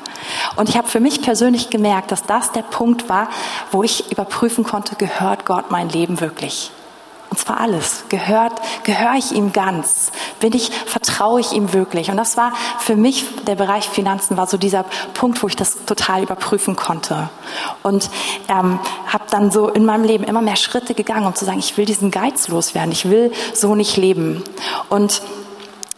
Und 0.56 0.70
ich 0.70 0.78
habe 0.78 0.88
für 0.88 1.00
mich 1.00 1.22
persönlich 1.22 1.70
gemerkt, 1.70 2.12
dass 2.12 2.24
das 2.24 2.52
der 2.52 2.62
Punkt 2.62 3.10
war, 3.10 3.28
wo 3.72 3.84
ich 3.84 4.12
überprüfen 4.12 4.64
konnte, 4.64 4.96
gehört 4.96 5.46
Gott 5.46 5.72
mein 5.72 5.90
Leben 5.90 6.20
wirklich? 6.20 6.72
Und 7.34 7.40
zwar 7.40 7.60
alles. 7.60 8.04
Gehört, 8.10 8.54
gehöre 8.84 9.16
ich 9.18 9.32
ihm 9.32 9.54
ganz? 9.54 10.12
Bin 10.40 10.54
ich, 10.54 10.70
vertraue 10.70 11.40
ich 11.40 11.52
ihm 11.52 11.74
wirklich? 11.74 12.12
Und 12.12 12.18
das 12.18 12.38
war 12.38 12.54
für 12.78 12.96
mich, 12.96 13.26
der 13.48 13.56
Bereich 13.56 13.90
Finanzen 13.90 14.38
war 14.38 14.46
so 14.46 14.56
dieser 14.56 14.86
Punkt, 15.16 15.42
wo 15.42 15.48
ich 15.48 15.56
das 15.56 15.84
total 15.86 16.22
überprüfen 16.22 16.76
konnte. 16.76 17.32
Und 17.82 18.12
ähm, 18.50 18.78
habe 19.08 19.24
dann 19.32 19.50
so 19.50 19.68
in 19.68 19.84
meinem 19.84 20.04
Leben 20.04 20.26
immer 20.26 20.44
mehr 20.44 20.58
Schritte 20.58 20.94
gegangen, 20.94 21.26
um 21.26 21.34
zu 21.34 21.44
sagen, 21.44 21.58
ich 21.58 21.76
will 21.76 21.86
diesen 21.86 22.12
Geiz 22.12 22.50
loswerden. 22.50 22.92
Ich 22.92 23.10
will 23.10 23.32
so 23.56 23.74
nicht 23.74 23.98
leben. 23.98 24.44
Und 24.90 25.24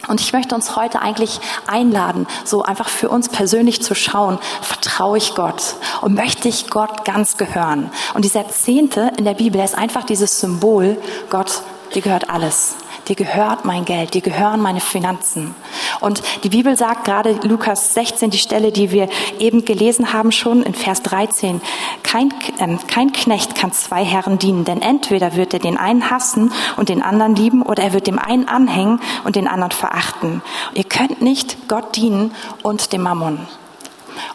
und 0.08 0.20
ich 0.20 0.32
möchte 0.32 0.54
uns 0.54 0.76
heute 0.76 1.00
eigentlich 1.00 1.40
einladen, 1.66 2.26
so 2.44 2.62
einfach 2.62 2.88
für 2.88 3.08
uns 3.08 3.28
persönlich 3.28 3.82
zu 3.82 3.94
schauen, 3.94 4.38
vertraue 4.62 5.18
ich 5.18 5.34
Gott 5.34 5.76
und 6.00 6.14
möchte 6.14 6.48
ich 6.48 6.70
Gott 6.70 7.04
ganz 7.04 7.36
gehören. 7.36 7.90
Und 8.14 8.24
dieser 8.24 8.48
Zehnte 8.48 9.12
in 9.16 9.24
der 9.24 9.34
Bibel 9.34 9.62
ist 9.62 9.76
einfach 9.76 10.04
dieses 10.04 10.40
Symbol, 10.40 10.96
Gott, 11.30 11.62
dir 11.94 12.02
gehört 12.02 12.30
alles 12.30 12.76
dir 13.08 13.16
gehört 13.16 13.64
mein 13.64 13.84
Geld, 13.84 14.14
dir 14.14 14.20
gehören 14.20 14.60
meine 14.60 14.80
Finanzen. 14.80 15.54
Und 16.00 16.22
die 16.42 16.48
Bibel 16.48 16.76
sagt 16.76 17.04
gerade 17.04 17.32
Lukas 17.42 17.94
16, 17.94 18.30
die 18.30 18.38
Stelle, 18.38 18.72
die 18.72 18.90
wir 18.90 19.08
eben 19.38 19.64
gelesen 19.64 20.12
haben 20.12 20.32
schon 20.32 20.62
in 20.62 20.74
Vers 20.74 21.02
13, 21.02 21.60
kein, 22.02 22.30
äh, 22.58 22.76
kein 22.86 23.12
Knecht 23.12 23.54
kann 23.54 23.72
zwei 23.72 24.04
Herren 24.04 24.38
dienen, 24.38 24.64
denn 24.64 24.82
entweder 24.82 25.36
wird 25.36 25.54
er 25.54 25.60
den 25.60 25.78
einen 25.78 26.10
hassen 26.10 26.52
und 26.76 26.88
den 26.88 27.02
anderen 27.02 27.36
lieben 27.36 27.62
oder 27.62 27.84
er 27.84 27.92
wird 27.92 28.06
dem 28.06 28.18
einen 28.18 28.48
anhängen 28.48 29.00
und 29.24 29.36
den 29.36 29.46
anderen 29.46 29.72
verachten. 29.72 30.42
Ihr 30.74 30.84
könnt 30.84 31.22
nicht 31.22 31.68
Gott 31.68 31.96
dienen 31.96 32.34
und 32.62 32.92
dem 32.92 33.02
Mammon. 33.02 33.46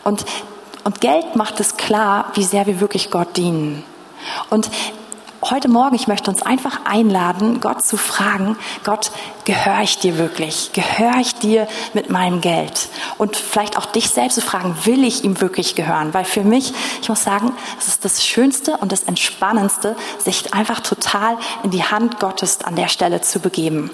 Und, 0.03 0.25
und 0.83 1.01
Geld 1.01 1.35
macht 1.35 1.59
es 1.59 1.77
klar, 1.77 2.31
wie 2.35 2.43
sehr 2.43 2.67
wir 2.67 2.79
wirklich 2.79 3.11
Gott 3.11 3.35
dienen. 3.37 3.83
Und 4.49 4.69
heute 5.43 5.69
Morgen, 5.69 5.95
ich 5.95 6.07
möchte 6.07 6.29
uns 6.29 6.41
einfach 6.43 6.85
einladen, 6.85 7.61
Gott 7.61 7.83
zu 7.83 7.97
fragen, 7.97 8.57
Gott, 8.83 9.11
gehöre 9.45 9.81
ich 9.81 9.97
dir 9.99 10.17
wirklich? 10.17 10.71
Gehöre 10.73 11.19
ich 11.19 11.35
dir 11.35 11.67
mit 11.93 12.09
meinem 12.09 12.41
Geld? 12.41 12.89
Und 13.17 13.35
vielleicht 13.35 13.77
auch 13.77 13.85
dich 13.85 14.09
selbst 14.09 14.35
zu 14.35 14.41
fragen, 14.41 14.75
will 14.83 15.03
ich 15.03 15.23
ihm 15.23 15.41
wirklich 15.41 15.75
gehören? 15.75 16.13
Weil 16.13 16.25
für 16.25 16.43
mich, 16.43 16.73
ich 17.01 17.09
muss 17.09 17.23
sagen, 17.23 17.53
es 17.79 17.87
ist 17.87 18.05
das 18.05 18.25
Schönste 18.25 18.77
und 18.77 18.91
das 18.91 19.03
Entspannendste, 19.03 19.95
sich 20.19 20.53
einfach 20.53 20.79
total 20.81 21.37
in 21.63 21.71
die 21.71 21.83
Hand 21.83 22.19
Gottes 22.19 22.63
an 22.63 22.75
der 22.75 22.87
Stelle 22.87 23.21
zu 23.21 23.39
begeben. 23.39 23.91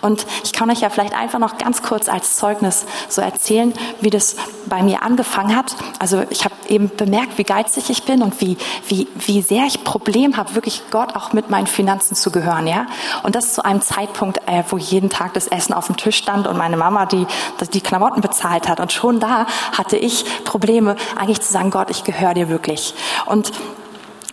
Und 0.00 0.26
ich 0.44 0.52
kann 0.52 0.70
euch 0.70 0.80
ja 0.80 0.90
vielleicht 0.90 1.14
einfach 1.14 1.38
noch 1.38 1.58
ganz 1.58 1.82
kurz 1.82 2.08
als 2.08 2.36
Zeugnis 2.36 2.84
so 3.08 3.20
erzählen, 3.20 3.72
wie 4.00 4.10
das 4.10 4.36
bei 4.66 4.82
mir 4.82 5.02
angefangen 5.02 5.56
hat. 5.56 5.74
Also 5.98 6.22
ich 6.30 6.44
habe 6.44 6.54
eben 6.68 6.90
bemerkt, 6.96 7.38
wie 7.38 7.44
geizig 7.44 7.90
ich 7.90 8.04
bin 8.04 8.22
und 8.22 8.40
wie, 8.40 8.56
wie, 8.88 9.08
wie 9.14 9.42
sehr 9.42 9.64
ich 9.66 9.84
Problem 9.84 10.36
habe, 10.36 10.54
wirklich 10.54 10.82
Gott 10.90 11.14
auch 11.16 11.32
mit 11.32 11.50
meinen 11.50 11.66
Finanzen 11.66 12.14
zu 12.14 12.30
gehören, 12.30 12.66
ja. 12.66 12.86
Und 13.22 13.34
das 13.34 13.54
zu 13.54 13.64
einem 13.64 13.80
Zeitpunkt, 13.80 14.38
äh, 14.46 14.62
wo 14.68 14.78
jeden 14.90 15.10
Tag 15.10 15.34
das 15.34 15.46
Essen 15.46 15.72
auf 15.74 15.86
dem 15.86 15.96
Tisch 15.96 16.16
stand 16.16 16.46
und 16.46 16.56
meine 16.56 16.76
Mama 16.76 17.06
die, 17.06 17.26
die 17.72 17.80
Klamotten 17.80 18.20
bezahlt 18.20 18.68
hat. 18.68 18.80
Und 18.80 18.92
schon 18.92 19.20
da 19.20 19.46
hatte 19.76 19.96
ich 19.96 20.24
Probleme, 20.44 20.96
eigentlich 21.16 21.40
zu 21.40 21.52
sagen, 21.52 21.70
Gott, 21.70 21.90
ich 21.90 22.04
gehöre 22.04 22.34
dir 22.34 22.48
wirklich. 22.48 22.94
Und 23.26 23.52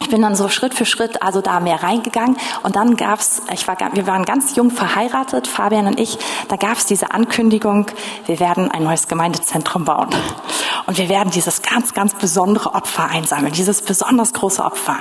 ich 0.02 0.10
bin 0.10 0.22
dann 0.22 0.36
so 0.36 0.50
Schritt 0.50 0.74
für 0.74 0.86
Schritt 0.86 1.22
also 1.22 1.42
da 1.42 1.60
mehr 1.60 1.84
reingegangen 1.84 2.36
und 2.64 2.76
dann 2.76 2.98
gab's, 2.98 3.44
ich 3.54 3.68
war, 3.68 3.78
wir 3.94 4.08
waren 4.08 4.26
ganz 4.26 4.56
jung 4.56 4.72
verheiratet, 4.72 5.48
Fabian 5.48 5.86
und 5.86 6.00
ich, 6.00 6.18
da 6.48 6.56
gab's 6.56 6.88
diese 6.88 7.12
Ankündigung, 7.12 7.86
wir 8.26 8.40
werden 8.40 8.72
ein 8.72 8.84
neues 8.84 9.08
Gemeindezentrum 9.08 9.86
bauen 9.86 10.10
und 10.88 10.98
wir 10.98 11.08
werden 11.08 11.32
dieses 11.32 11.62
ganz, 11.62 11.94
ganz 11.94 12.16
besondere 12.16 12.74
Opfer 12.74 13.10
einsammeln, 13.10 13.54
dieses 13.54 13.84
besonders 13.84 14.34
große 14.34 14.64
Opfer. 14.64 14.98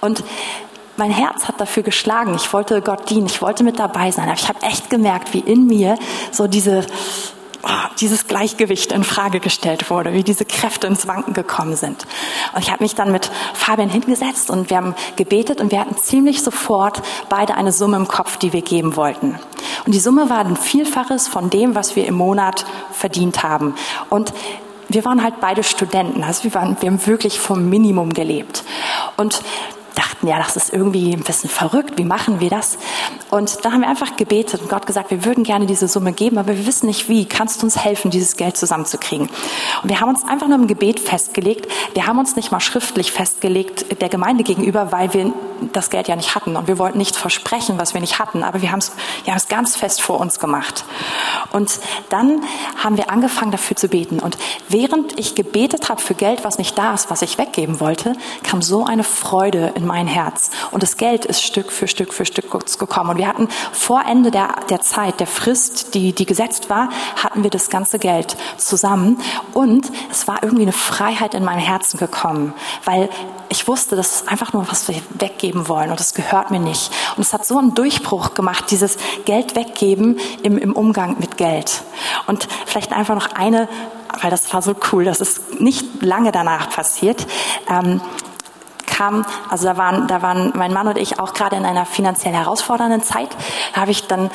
Und 0.00 0.22
mein 0.98 1.10
Herz 1.10 1.46
hat 1.46 1.60
dafür 1.60 1.82
geschlagen. 1.82 2.34
Ich 2.34 2.52
wollte 2.52 2.82
Gott 2.82 3.08
dienen, 3.08 3.26
ich 3.26 3.40
wollte 3.40 3.64
mit 3.64 3.78
dabei 3.78 4.10
sein. 4.10 4.28
Aber 4.28 4.38
ich 4.38 4.48
habe 4.48 4.62
echt 4.62 4.90
gemerkt, 4.90 5.32
wie 5.32 5.38
in 5.38 5.66
mir 5.66 5.96
so 6.32 6.48
diese, 6.48 6.84
oh, 7.62 7.68
dieses 8.00 8.26
Gleichgewicht 8.26 8.90
in 8.90 9.04
Frage 9.04 9.38
gestellt 9.38 9.90
wurde, 9.90 10.12
wie 10.12 10.24
diese 10.24 10.44
Kräfte 10.44 10.88
ins 10.88 11.06
Wanken 11.06 11.34
gekommen 11.34 11.76
sind. 11.76 12.04
Und 12.52 12.62
ich 12.62 12.70
habe 12.72 12.82
mich 12.82 12.96
dann 12.96 13.12
mit 13.12 13.30
Fabian 13.54 13.88
hingesetzt 13.88 14.50
und 14.50 14.70
wir 14.70 14.76
haben 14.76 14.94
gebetet 15.16 15.60
und 15.60 15.70
wir 15.70 15.80
hatten 15.80 15.96
ziemlich 15.96 16.42
sofort 16.42 17.00
beide 17.28 17.54
eine 17.54 17.72
Summe 17.72 17.96
im 17.96 18.08
Kopf, 18.08 18.36
die 18.36 18.52
wir 18.52 18.62
geben 18.62 18.96
wollten. 18.96 19.38
Und 19.86 19.94
die 19.94 20.00
Summe 20.00 20.28
war 20.28 20.40
ein 20.40 20.56
Vielfaches 20.56 21.28
von 21.28 21.48
dem, 21.48 21.76
was 21.76 21.94
wir 21.94 22.06
im 22.06 22.14
Monat 22.16 22.64
verdient 22.92 23.44
haben. 23.44 23.74
Und 24.10 24.32
wir 24.88 25.04
waren 25.04 25.22
halt 25.22 25.40
beide 25.40 25.62
Studenten, 25.62 26.24
also 26.24 26.44
wir, 26.44 26.54
waren, 26.54 26.76
wir 26.80 26.90
haben 26.90 27.06
wirklich 27.06 27.38
vom 27.38 27.68
Minimum 27.68 28.14
gelebt. 28.14 28.64
Und 29.16 29.42
dachten, 29.98 30.28
ja, 30.28 30.38
das 30.38 30.56
ist 30.56 30.72
irgendwie 30.72 31.12
ein 31.12 31.22
bisschen 31.22 31.50
verrückt, 31.50 31.98
wie 31.98 32.04
machen 32.04 32.40
wir 32.40 32.50
das? 32.50 32.78
Und 33.30 33.64
da 33.64 33.72
haben 33.72 33.80
wir 33.80 33.88
einfach 33.88 34.16
gebetet 34.16 34.62
und 34.62 34.70
Gott 34.70 34.86
gesagt, 34.86 35.10
wir 35.10 35.24
würden 35.24 35.44
gerne 35.44 35.66
diese 35.66 35.88
Summe 35.88 36.12
geben, 36.12 36.38
aber 36.38 36.56
wir 36.56 36.66
wissen 36.66 36.86
nicht 36.86 37.08
wie. 37.08 37.26
Kannst 37.26 37.60
du 37.60 37.66
uns 37.66 37.76
helfen, 37.76 38.10
dieses 38.10 38.36
Geld 38.36 38.56
zusammenzukriegen? 38.56 39.28
Und 39.82 39.88
wir 39.88 40.00
haben 40.00 40.08
uns 40.08 40.24
einfach 40.24 40.46
nur 40.46 40.56
im 40.56 40.66
Gebet 40.66 41.00
festgelegt. 41.00 41.70
Wir 41.94 42.06
haben 42.06 42.18
uns 42.18 42.36
nicht 42.36 42.52
mal 42.52 42.60
schriftlich 42.60 43.12
festgelegt 43.12 44.00
der 44.00 44.08
Gemeinde 44.08 44.44
gegenüber, 44.44 44.92
weil 44.92 45.12
wir 45.14 45.32
das 45.72 45.90
Geld 45.90 46.08
ja 46.08 46.16
nicht 46.16 46.34
hatten 46.34 46.56
und 46.56 46.68
wir 46.68 46.78
wollten 46.78 46.98
nicht 46.98 47.16
versprechen, 47.16 47.78
was 47.78 47.94
wir 47.94 48.00
nicht 48.00 48.18
hatten, 48.18 48.44
aber 48.44 48.62
wir 48.62 48.70
haben 48.70 48.78
es, 48.78 48.92
wir 49.24 49.32
haben 49.32 49.38
es 49.38 49.48
ganz 49.48 49.76
fest 49.76 50.00
vor 50.00 50.20
uns 50.20 50.38
gemacht. 50.38 50.84
Und 51.52 51.80
dann 52.10 52.42
haben 52.82 52.96
wir 52.96 53.10
angefangen 53.10 53.50
dafür 53.50 53.76
zu 53.76 53.88
beten 53.88 54.20
und 54.20 54.38
während 54.68 55.18
ich 55.18 55.34
gebetet 55.34 55.88
habe 55.88 56.00
für 56.00 56.14
Geld, 56.14 56.44
was 56.44 56.58
nicht 56.58 56.78
da 56.78 56.94
ist, 56.94 57.10
was 57.10 57.22
ich 57.22 57.38
weggeben 57.38 57.80
wollte, 57.80 58.14
kam 58.42 58.62
so 58.62 58.84
eine 58.84 59.04
Freude 59.04 59.72
in 59.74 59.86
mein 59.88 60.06
Herz 60.06 60.50
und 60.70 60.84
das 60.84 60.96
Geld 60.96 61.24
ist 61.24 61.42
Stück 61.42 61.72
für 61.72 61.88
Stück 61.88 62.12
für 62.14 62.24
Stück 62.24 62.48
gekommen 62.78 63.10
und 63.10 63.18
wir 63.18 63.26
hatten 63.26 63.48
vor 63.72 64.04
Ende 64.06 64.30
der, 64.30 64.54
der 64.70 64.80
Zeit, 64.80 65.18
der 65.18 65.26
Frist, 65.26 65.94
die, 65.94 66.12
die 66.12 66.26
gesetzt 66.26 66.70
war, 66.70 66.90
hatten 67.16 67.42
wir 67.42 67.50
das 67.50 67.70
ganze 67.70 67.98
Geld 67.98 68.36
zusammen 68.56 69.20
und 69.54 69.90
es 70.10 70.28
war 70.28 70.44
irgendwie 70.44 70.62
eine 70.62 70.72
Freiheit 70.72 71.34
in 71.34 71.44
meinem 71.44 71.58
Herzen 71.58 71.98
gekommen, 71.98 72.54
weil 72.84 73.08
ich 73.48 73.66
wusste, 73.66 73.96
das 73.96 74.16
ist 74.16 74.28
einfach 74.28 74.52
nur, 74.52 74.68
was 74.70 74.88
wir 74.88 74.96
weggeben 75.18 75.68
wollen 75.68 75.90
und 75.90 76.00
es 76.00 76.14
gehört 76.14 76.50
mir 76.50 76.60
nicht. 76.60 76.90
Und 77.16 77.22
es 77.22 77.32
hat 77.32 77.46
so 77.46 77.58
einen 77.58 77.74
Durchbruch 77.74 78.34
gemacht, 78.34 78.70
dieses 78.70 78.98
Geld 79.24 79.56
weggeben 79.56 80.18
im, 80.42 80.58
im 80.58 80.74
Umgang 80.74 81.16
mit 81.18 81.36
Geld. 81.36 81.82
Und 82.26 82.46
vielleicht 82.66 82.92
einfach 82.92 83.14
noch 83.14 83.32
eine, 83.34 83.68
weil 84.20 84.30
das 84.30 84.52
war 84.52 84.62
so 84.62 84.74
cool, 84.92 85.04
das 85.04 85.20
ist 85.20 85.60
nicht 85.60 86.02
lange 86.02 86.32
danach 86.32 86.70
passiert. 86.70 87.26
Ähm, 87.68 88.00
kam, 88.98 89.24
also 89.48 89.64
da 89.64 89.76
waren, 89.76 90.08
da 90.08 90.22
waren 90.22 90.52
mein 90.56 90.72
Mann 90.72 90.88
und 90.88 90.98
ich 90.98 91.20
auch 91.20 91.32
gerade 91.32 91.56
in 91.56 91.64
einer 91.64 91.86
finanziell 91.86 92.34
herausfordernden 92.34 93.02
Zeit. 93.02 93.28
Habe 93.72 93.92
ich 93.92 94.06
dann 94.08 94.30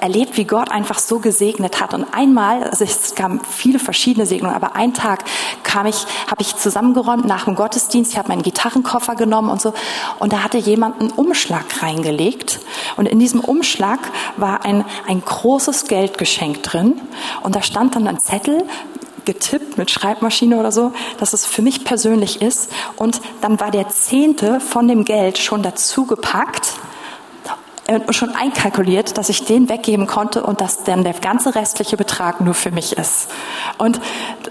erlebt, 0.00 0.36
wie 0.36 0.44
Gott 0.44 0.70
einfach 0.70 0.98
so 0.98 1.20
gesegnet 1.20 1.80
hat. 1.80 1.94
Und 1.94 2.06
einmal, 2.12 2.64
also 2.64 2.84
es 2.84 3.14
gab 3.14 3.46
viele 3.46 3.78
verschiedene 3.78 4.26
Segnungen, 4.26 4.54
aber 4.54 4.76
einen 4.76 4.92
Tag 4.92 5.24
kam 5.62 5.86
ich, 5.86 6.04
habe 6.30 6.42
ich 6.42 6.54
zusammengeräumt 6.56 7.24
nach 7.24 7.46
dem 7.46 7.54
Gottesdienst, 7.54 8.12
ich 8.12 8.18
habe 8.18 8.28
meinen 8.28 8.42
Gitarrenkoffer 8.42 9.14
genommen 9.14 9.48
und 9.48 9.60
so, 9.60 9.72
und 10.18 10.32
da 10.32 10.44
hatte 10.44 10.58
jemand 10.58 11.00
einen 11.00 11.10
Umschlag 11.10 11.82
reingelegt. 11.82 12.60
Und 12.96 13.06
in 13.06 13.18
diesem 13.18 13.40
Umschlag 13.40 14.00
war 14.36 14.64
ein, 14.64 14.84
ein 15.08 15.24
großes 15.24 15.86
Geldgeschenk 15.86 16.62
drin. 16.62 17.00
Und 17.42 17.56
da 17.56 17.62
stand 17.62 17.96
dann 17.96 18.06
ein 18.06 18.20
Zettel, 18.20 18.64
getippt 19.24 19.78
mit 19.78 19.90
Schreibmaschine 19.90 20.58
oder 20.58 20.72
so, 20.72 20.92
dass 21.18 21.32
es 21.32 21.46
für 21.46 21.62
mich 21.62 21.84
persönlich 21.84 22.42
ist. 22.42 22.70
Und 22.96 23.20
dann 23.40 23.60
war 23.60 23.70
der 23.70 23.88
Zehnte 23.88 24.60
von 24.60 24.88
dem 24.88 25.04
Geld 25.04 25.38
schon 25.38 25.62
dazu 25.62 26.06
gepackt 26.06 26.74
schon 28.10 28.34
einkalkuliert, 28.34 29.18
dass 29.18 29.28
ich 29.28 29.44
den 29.44 29.68
weggeben 29.68 30.06
konnte 30.06 30.42
und 30.42 30.60
dass 30.60 30.84
dann 30.84 31.04
der 31.04 31.14
ganze 31.14 31.54
restliche 31.54 31.96
Betrag 31.96 32.40
nur 32.40 32.54
für 32.54 32.70
mich 32.70 32.96
ist. 32.96 33.28
Und 33.78 34.00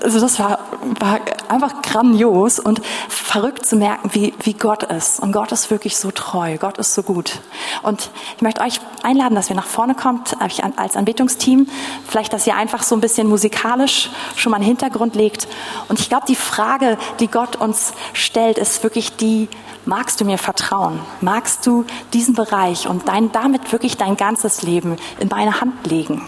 also 0.03 0.19
das 0.19 0.39
war, 0.39 0.59
war 0.99 1.19
einfach 1.47 1.81
grandios 1.81 2.59
und 2.59 2.81
verrückt 3.07 3.65
zu 3.65 3.75
merken, 3.75 4.09
wie, 4.13 4.33
wie 4.41 4.53
Gott 4.53 4.83
ist. 4.83 5.19
Und 5.19 5.31
Gott 5.31 5.51
ist 5.51 5.71
wirklich 5.71 5.97
so 5.97 6.11
treu, 6.11 6.57
Gott 6.57 6.77
ist 6.77 6.93
so 6.93 7.03
gut. 7.03 7.39
Und 7.83 8.09
ich 8.35 8.41
möchte 8.41 8.61
euch 8.61 8.79
einladen, 9.03 9.35
dass 9.35 9.49
ihr 9.49 9.55
nach 9.55 9.67
vorne 9.67 9.95
kommt, 9.95 10.35
als 10.41 10.95
Anbetungsteam. 10.95 11.67
Vielleicht, 12.07 12.33
dass 12.33 12.47
ihr 12.47 12.55
einfach 12.55 12.83
so 12.83 12.95
ein 12.95 13.01
bisschen 13.01 13.27
musikalisch 13.27 14.09
schon 14.35 14.51
mal 14.51 14.57
einen 14.57 14.65
Hintergrund 14.65 15.15
legt. 15.15 15.47
Und 15.87 15.99
ich 15.99 16.09
glaube, 16.09 16.25
die 16.27 16.35
Frage, 16.35 16.97
die 17.19 17.27
Gott 17.27 17.55
uns 17.55 17.93
stellt, 18.13 18.57
ist 18.57 18.83
wirklich 18.83 19.15
die, 19.15 19.47
magst 19.89 20.21
du 20.21 20.25
mir 20.25 20.37
vertrauen? 20.37 20.99
Magst 21.19 21.65
du 21.65 21.83
diesen 22.13 22.35
Bereich 22.35 22.87
und 22.87 23.07
dein, 23.07 23.31
damit 23.31 23.71
wirklich 23.71 23.97
dein 23.97 24.15
ganzes 24.15 24.61
Leben 24.61 24.95
in 25.19 25.27
meine 25.27 25.59
Hand 25.59 25.87
legen? 25.87 26.21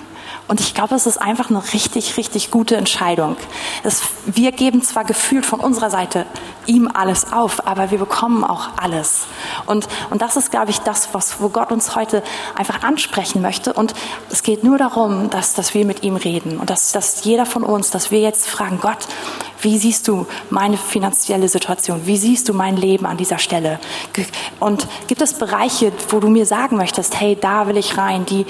Und 0.47 0.59
ich 0.59 0.73
glaube, 0.73 0.95
es 0.95 1.05
ist 1.05 1.21
einfach 1.21 1.49
eine 1.49 1.63
richtig, 1.71 2.17
richtig 2.17 2.51
gute 2.51 2.75
Entscheidung. 2.75 3.37
Es, 3.83 4.01
wir 4.25 4.51
geben 4.51 4.81
zwar 4.81 5.05
gefühlt 5.05 5.45
von 5.45 5.59
unserer 5.59 5.89
Seite 5.89 6.25
ihm 6.65 6.89
alles 6.93 7.31
auf, 7.31 7.65
aber 7.67 7.91
wir 7.91 7.99
bekommen 7.99 8.43
auch 8.43 8.69
alles. 8.77 9.27
Und, 9.65 9.87
und 10.09 10.21
das 10.21 10.35
ist, 10.35 10.51
glaube 10.51 10.71
ich, 10.71 10.79
das, 10.79 11.13
was, 11.13 11.39
wo 11.39 11.49
Gott 11.49 11.71
uns 11.71 11.95
heute 11.95 12.23
einfach 12.55 12.83
ansprechen 12.83 13.41
möchte. 13.41 13.73
Und 13.73 13.93
es 14.29 14.43
geht 14.43 14.63
nur 14.63 14.77
darum, 14.77 15.29
dass, 15.29 15.53
dass 15.53 15.73
wir 15.73 15.85
mit 15.85 16.03
ihm 16.03 16.17
reden 16.17 16.59
und 16.59 16.69
dass, 16.69 16.91
dass 16.91 17.23
jeder 17.23 17.45
von 17.45 17.63
uns, 17.63 17.91
dass 17.91 18.11
wir 18.11 18.19
jetzt 18.19 18.47
fragen, 18.49 18.79
Gott, 18.81 19.07
wie 19.61 19.77
siehst 19.77 20.07
du 20.07 20.25
meine 20.49 20.77
finanzielle 20.77 21.47
Situation? 21.47 22.01
Wie 22.05 22.17
siehst 22.17 22.49
du 22.49 22.53
mein 22.53 22.77
Leben 22.77 23.05
an 23.05 23.17
dieser 23.17 23.37
Stelle? 23.37 23.79
Und 24.59 24.87
gibt 25.07 25.21
es 25.21 25.33
Bereiche, 25.33 25.91
wo 26.09 26.19
du 26.19 26.29
mir 26.29 26.45
sagen 26.45 26.77
möchtest, 26.77 27.19
hey, 27.19 27.37
da 27.39 27.67
will 27.67 27.77
ich 27.77 27.97
rein, 27.97 28.25
die 28.25 28.45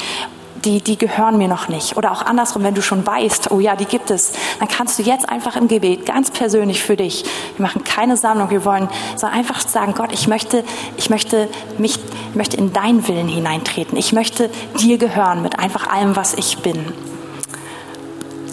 die, 0.66 0.82
die 0.82 0.98
gehören 0.98 1.38
mir 1.38 1.48
noch 1.48 1.68
nicht. 1.70 1.98
Oder 1.98 2.12
auch 2.12 2.24
andersrum, 2.24 2.64
wenn 2.64 2.76
du 2.76 2.82
schon 2.82 3.06
weißt, 3.06 3.52
oh 3.52 3.60
ja, 3.60 3.76
die 3.76 3.86
gibt 3.86 4.12
es, 4.12 4.34
dann 4.60 4.68
kannst 4.68 5.00
du 5.00 5.04
jetzt 5.04 5.28
einfach 5.30 5.56
im 5.56 5.68
Gebet, 5.68 6.06
ganz 6.06 6.32
persönlich 6.32 6.84
für 6.84 6.96
dich, 6.96 7.26
wir 7.58 7.64
machen 7.64 7.84
keine 7.84 8.18
Sammlung, 8.18 8.50
wir 8.50 8.66
wollen, 8.66 8.88
sondern 9.16 9.40
einfach 9.40 9.68
sagen, 9.68 9.94
Gott, 9.96 10.12
ich 10.12 10.28
möchte, 10.28 10.64
ich 10.98 11.10
möchte 11.10 11.50
mich, 11.78 12.00
ich 12.30 12.36
möchte 12.36 12.58
in 12.58 12.74
deinen 12.74 13.08
Willen 13.08 13.28
hineintreten. 13.28 13.98
Ich 13.98 14.14
möchte 14.14 14.50
dir 14.80 14.98
gehören 14.98 15.42
mit 15.42 15.60
einfach 15.60 15.88
allem, 15.88 16.16
was 16.16 16.34
ich 16.34 16.60
bin. 16.60 17.11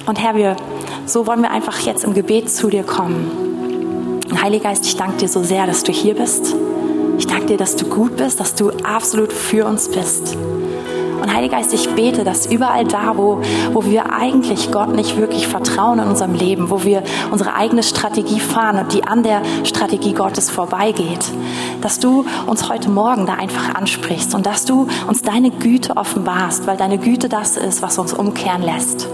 Und 0.09 0.19
Herr, 0.19 0.35
wir, 0.35 0.57
so 1.05 1.27
wollen 1.27 1.43
wir 1.43 1.51
einfach 1.51 1.81
jetzt 1.81 2.03
im 2.03 2.15
Gebet 2.15 2.49
zu 2.49 2.71
dir 2.71 2.83
kommen. 2.83 4.23
Heiliger 4.43 4.71
Geist, 4.71 4.87
ich 4.87 4.97
danke 4.97 5.19
dir 5.19 5.29
so 5.29 5.43
sehr, 5.43 5.67
dass 5.67 5.83
du 5.83 5.93
hier 5.93 6.15
bist. 6.15 6.57
Ich 7.19 7.27
danke 7.27 7.45
dir, 7.45 7.57
dass 7.59 7.77
du 7.77 7.85
gut 7.85 8.17
bist, 8.17 8.41
dass 8.41 8.55
du 8.55 8.71
absolut 8.71 9.35
für 9.35 9.67
uns 9.67 9.91
bist. 9.91 10.35
Und 11.21 11.35
Heiliger 11.35 11.59
Geist, 11.59 11.75
ich 11.75 11.91
bete, 11.91 12.25
dass 12.25 12.47
überall 12.47 12.87
da, 12.87 13.19
wo, 13.19 13.43
wo 13.75 13.85
wir 13.85 14.11
eigentlich 14.11 14.73
Gott 14.73 14.97
nicht 14.97 15.19
wirklich 15.19 15.47
vertrauen 15.47 15.99
in 15.99 16.09
unserem 16.09 16.33
Leben, 16.33 16.71
wo 16.71 16.85
wir 16.85 17.03
unsere 17.31 17.55
eigene 17.55 17.83
Strategie 17.83 18.41
fahren 18.41 18.79
und 18.79 18.95
die 18.95 19.05
an 19.05 19.23
der 19.23 19.43
Strategie 19.65 20.15
Gottes 20.15 20.49
vorbeigeht, 20.49 21.27
dass 21.83 22.01
du 22.01 22.25
uns 22.47 22.71
heute 22.71 22.89
Morgen 22.89 23.27
da 23.27 23.35
einfach 23.35 23.75
ansprichst 23.75 24.35
und 24.35 24.47
dass 24.47 24.65
du 24.65 24.89
uns 25.07 25.21
deine 25.21 25.51
Güte 25.51 25.99
offenbarst, 25.99 26.67
weil 26.67 26.79
deine 26.79 26.97
Güte 26.97 27.29
das 27.29 27.59
ist, 27.59 27.83
was 27.83 27.99
uns 27.99 28.15
umkehren 28.15 28.63
lässt. 28.63 29.07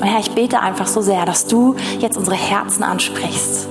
Und 0.00 0.06
Herr, 0.06 0.20
ich 0.20 0.30
bete 0.30 0.60
einfach 0.60 0.86
so 0.86 1.00
sehr, 1.00 1.24
dass 1.24 1.46
du 1.46 1.74
jetzt 1.98 2.16
unsere 2.16 2.36
Herzen 2.36 2.84
ansprichst. 2.84 3.68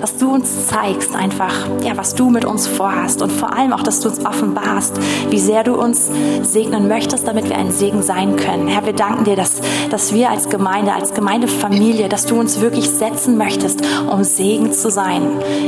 Dass 0.00 0.16
du 0.16 0.32
uns 0.32 0.68
zeigst 0.68 1.14
einfach, 1.14 1.52
ja, 1.82 1.96
was 1.96 2.14
du 2.14 2.30
mit 2.30 2.44
uns 2.44 2.68
vorhast. 2.68 3.20
Und 3.20 3.32
vor 3.32 3.52
allem 3.52 3.72
auch, 3.72 3.82
dass 3.82 4.00
du 4.00 4.08
uns 4.08 4.24
offenbarst, 4.24 4.98
wie 5.30 5.38
sehr 5.38 5.64
du 5.64 5.74
uns 5.74 6.10
segnen 6.42 6.86
möchtest, 6.86 7.26
damit 7.26 7.48
wir 7.48 7.56
ein 7.56 7.72
Segen 7.72 8.02
sein 8.02 8.36
können. 8.36 8.68
Herr, 8.68 8.86
wir 8.86 8.92
danken 8.92 9.24
dir, 9.24 9.34
dass, 9.34 9.60
dass 9.90 10.12
wir 10.12 10.30
als 10.30 10.48
Gemeinde, 10.48 10.92
als 10.92 11.14
Gemeindefamilie, 11.14 12.08
dass 12.08 12.26
du 12.26 12.38
uns 12.38 12.60
wirklich 12.60 12.88
setzen 12.88 13.36
möchtest, 13.36 13.80
um 14.10 14.22
Segen 14.22 14.72
zu 14.72 14.90
sein 14.90 15.22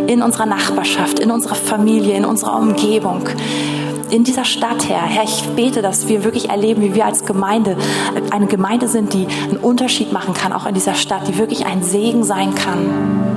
in 0.06 0.22
unserer 0.22 0.46
Nachbarschaft, 0.46 1.18
in 1.18 1.30
unserer 1.30 1.56
Familie, 1.56 2.16
in 2.16 2.24
unserer 2.24 2.56
Umgebung 2.56 3.28
in 4.10 4.24
dieser 4.24 4.44
Stadt, 4.44 4.88
Herr. 4.88 5.02
Herr, 5.02 5.24
ich 5.24 5.48
bete, 5.56 5.82
dass 5.82 6.08
wir 6.08 6.24
wirklich 6.24 6.50
erleben, 6.50 6.82
wie 6.82 6.94
wir 6.94 7.06
als 7.06 7.24
Gemeinde 7.24 7.76
eine 8.30 8.46
Gemeinde 8.46 8.88
sind, 8.88 9.12
die 9.14 9.26
einen 9.48 9.58
Unterschied 9.58 10.12
machen 10.12 10.34
kann, 10.34 10.52
auch 10.52 10.66
in 10.66 10.74
dieser 10.74 10.94
Stadt, 10.94 11.28
die 11.28 11.38
wirklich 11.38 11.66
ein 11.66 11.82
Segen 11.82 12.24
sein 12.24 12.54
kann. 12.54 13.30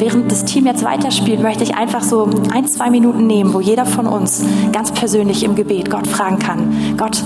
während 0.00 0.32
das 0.32 0.46
Team 0.46 0.64
jetzt 0.64 0.82
weiterspielt, 0.82 1.42
möchte 1.42 1.62
ich 1.62 1.74
einfach 1.74 2.02
so 2.02 2.28
ein, 2.54 2.66
zwei 2.66 2.88
Minuten 2.88 3.26
nehmen, 3.26 3.52
wo 3.52 3.60
jeder 3.60 3.84
von 3.84 4.06
uns 4.06 4.42
ganz 4.72 4.92
persönlich 4.92 5.44
im 5.44 5.54
Gebet 5.54 5.90
Gott 5.90 6.06
fragen 6.06 6.38
kann, 6.38 6.94
Gott, 6.96 7.22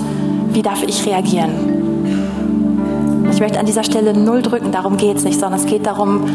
wie 0.51 0.61
darf 0.61 0.83
ich 0.83 1.05
reagieren? 1.05 1.51
Ich 3.31 3.39
möchte 3.39 3.59
an 3.59 3.65
dieser 3.65 3.85
Stelle 3.85 4.13
null 4.13 4.41
drücken, 4.41 4.73
darum 4.73 4.97
geht 4.97 5.15
es 5.17 5.23
nicht, 5.23 5.39
sondern 5.39 5.59
es 5.59 5.65
geht 5.65 5.85
darum, 5.85 6.25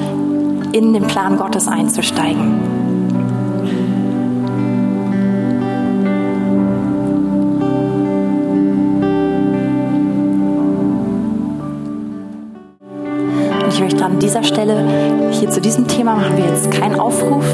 in 0.73 0.95
den 0.95 1.07
Plan 1.07 1.37
Gottes 1.37 1.69
einzusteigen. 1.69 2.80
An 13.81 14.19
dieser 14.19 14.43
Stelle, 14.43 15.31
hier 15.31 15.49
zu 15.51 15.61
diesem 15.61 15.89
Thema 15.89 16.15
machen 16.15 16.37
wir 16.37 16.45
jetzt 16.45 16.71
keinen 16.71 17.01
Aufruf, 17.01 17.45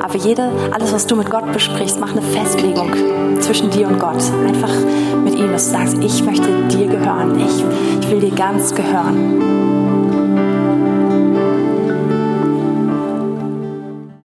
aber 0.00 0.16
jede, 0.16 0.50
alles, 0.72 0.92
was 0.92 1.06
du 1.06 1.14
mit 1.14 1.30
Gott 1.30 1.52
besprichst, 1.52 2.00
mach 2.00 2.10
eine 2.10 2.22
Festlegung 2.22 2.90
zwischen 3.40 3.70
dir 3.70 3.86
und 3.86 3.98
Gott. 4.00 4.22
Einfach 4.46 4.72
mit 5.24 5.36
ihm, 5.36 5.52
dass 5.52 5.66
du 5.66 5.72
sagst, 5.72 5.98
ich 6.02 6.24
möchte 6.24 6.48
dir 6.68 6.88
gehören, 6.88 7.38
ich, 7.38 7.64
ich 8.00 8.10
will 8.10 8.20
dir 8.20 8.34
ganz 8.34 8.74
gehören. 8.74 9.79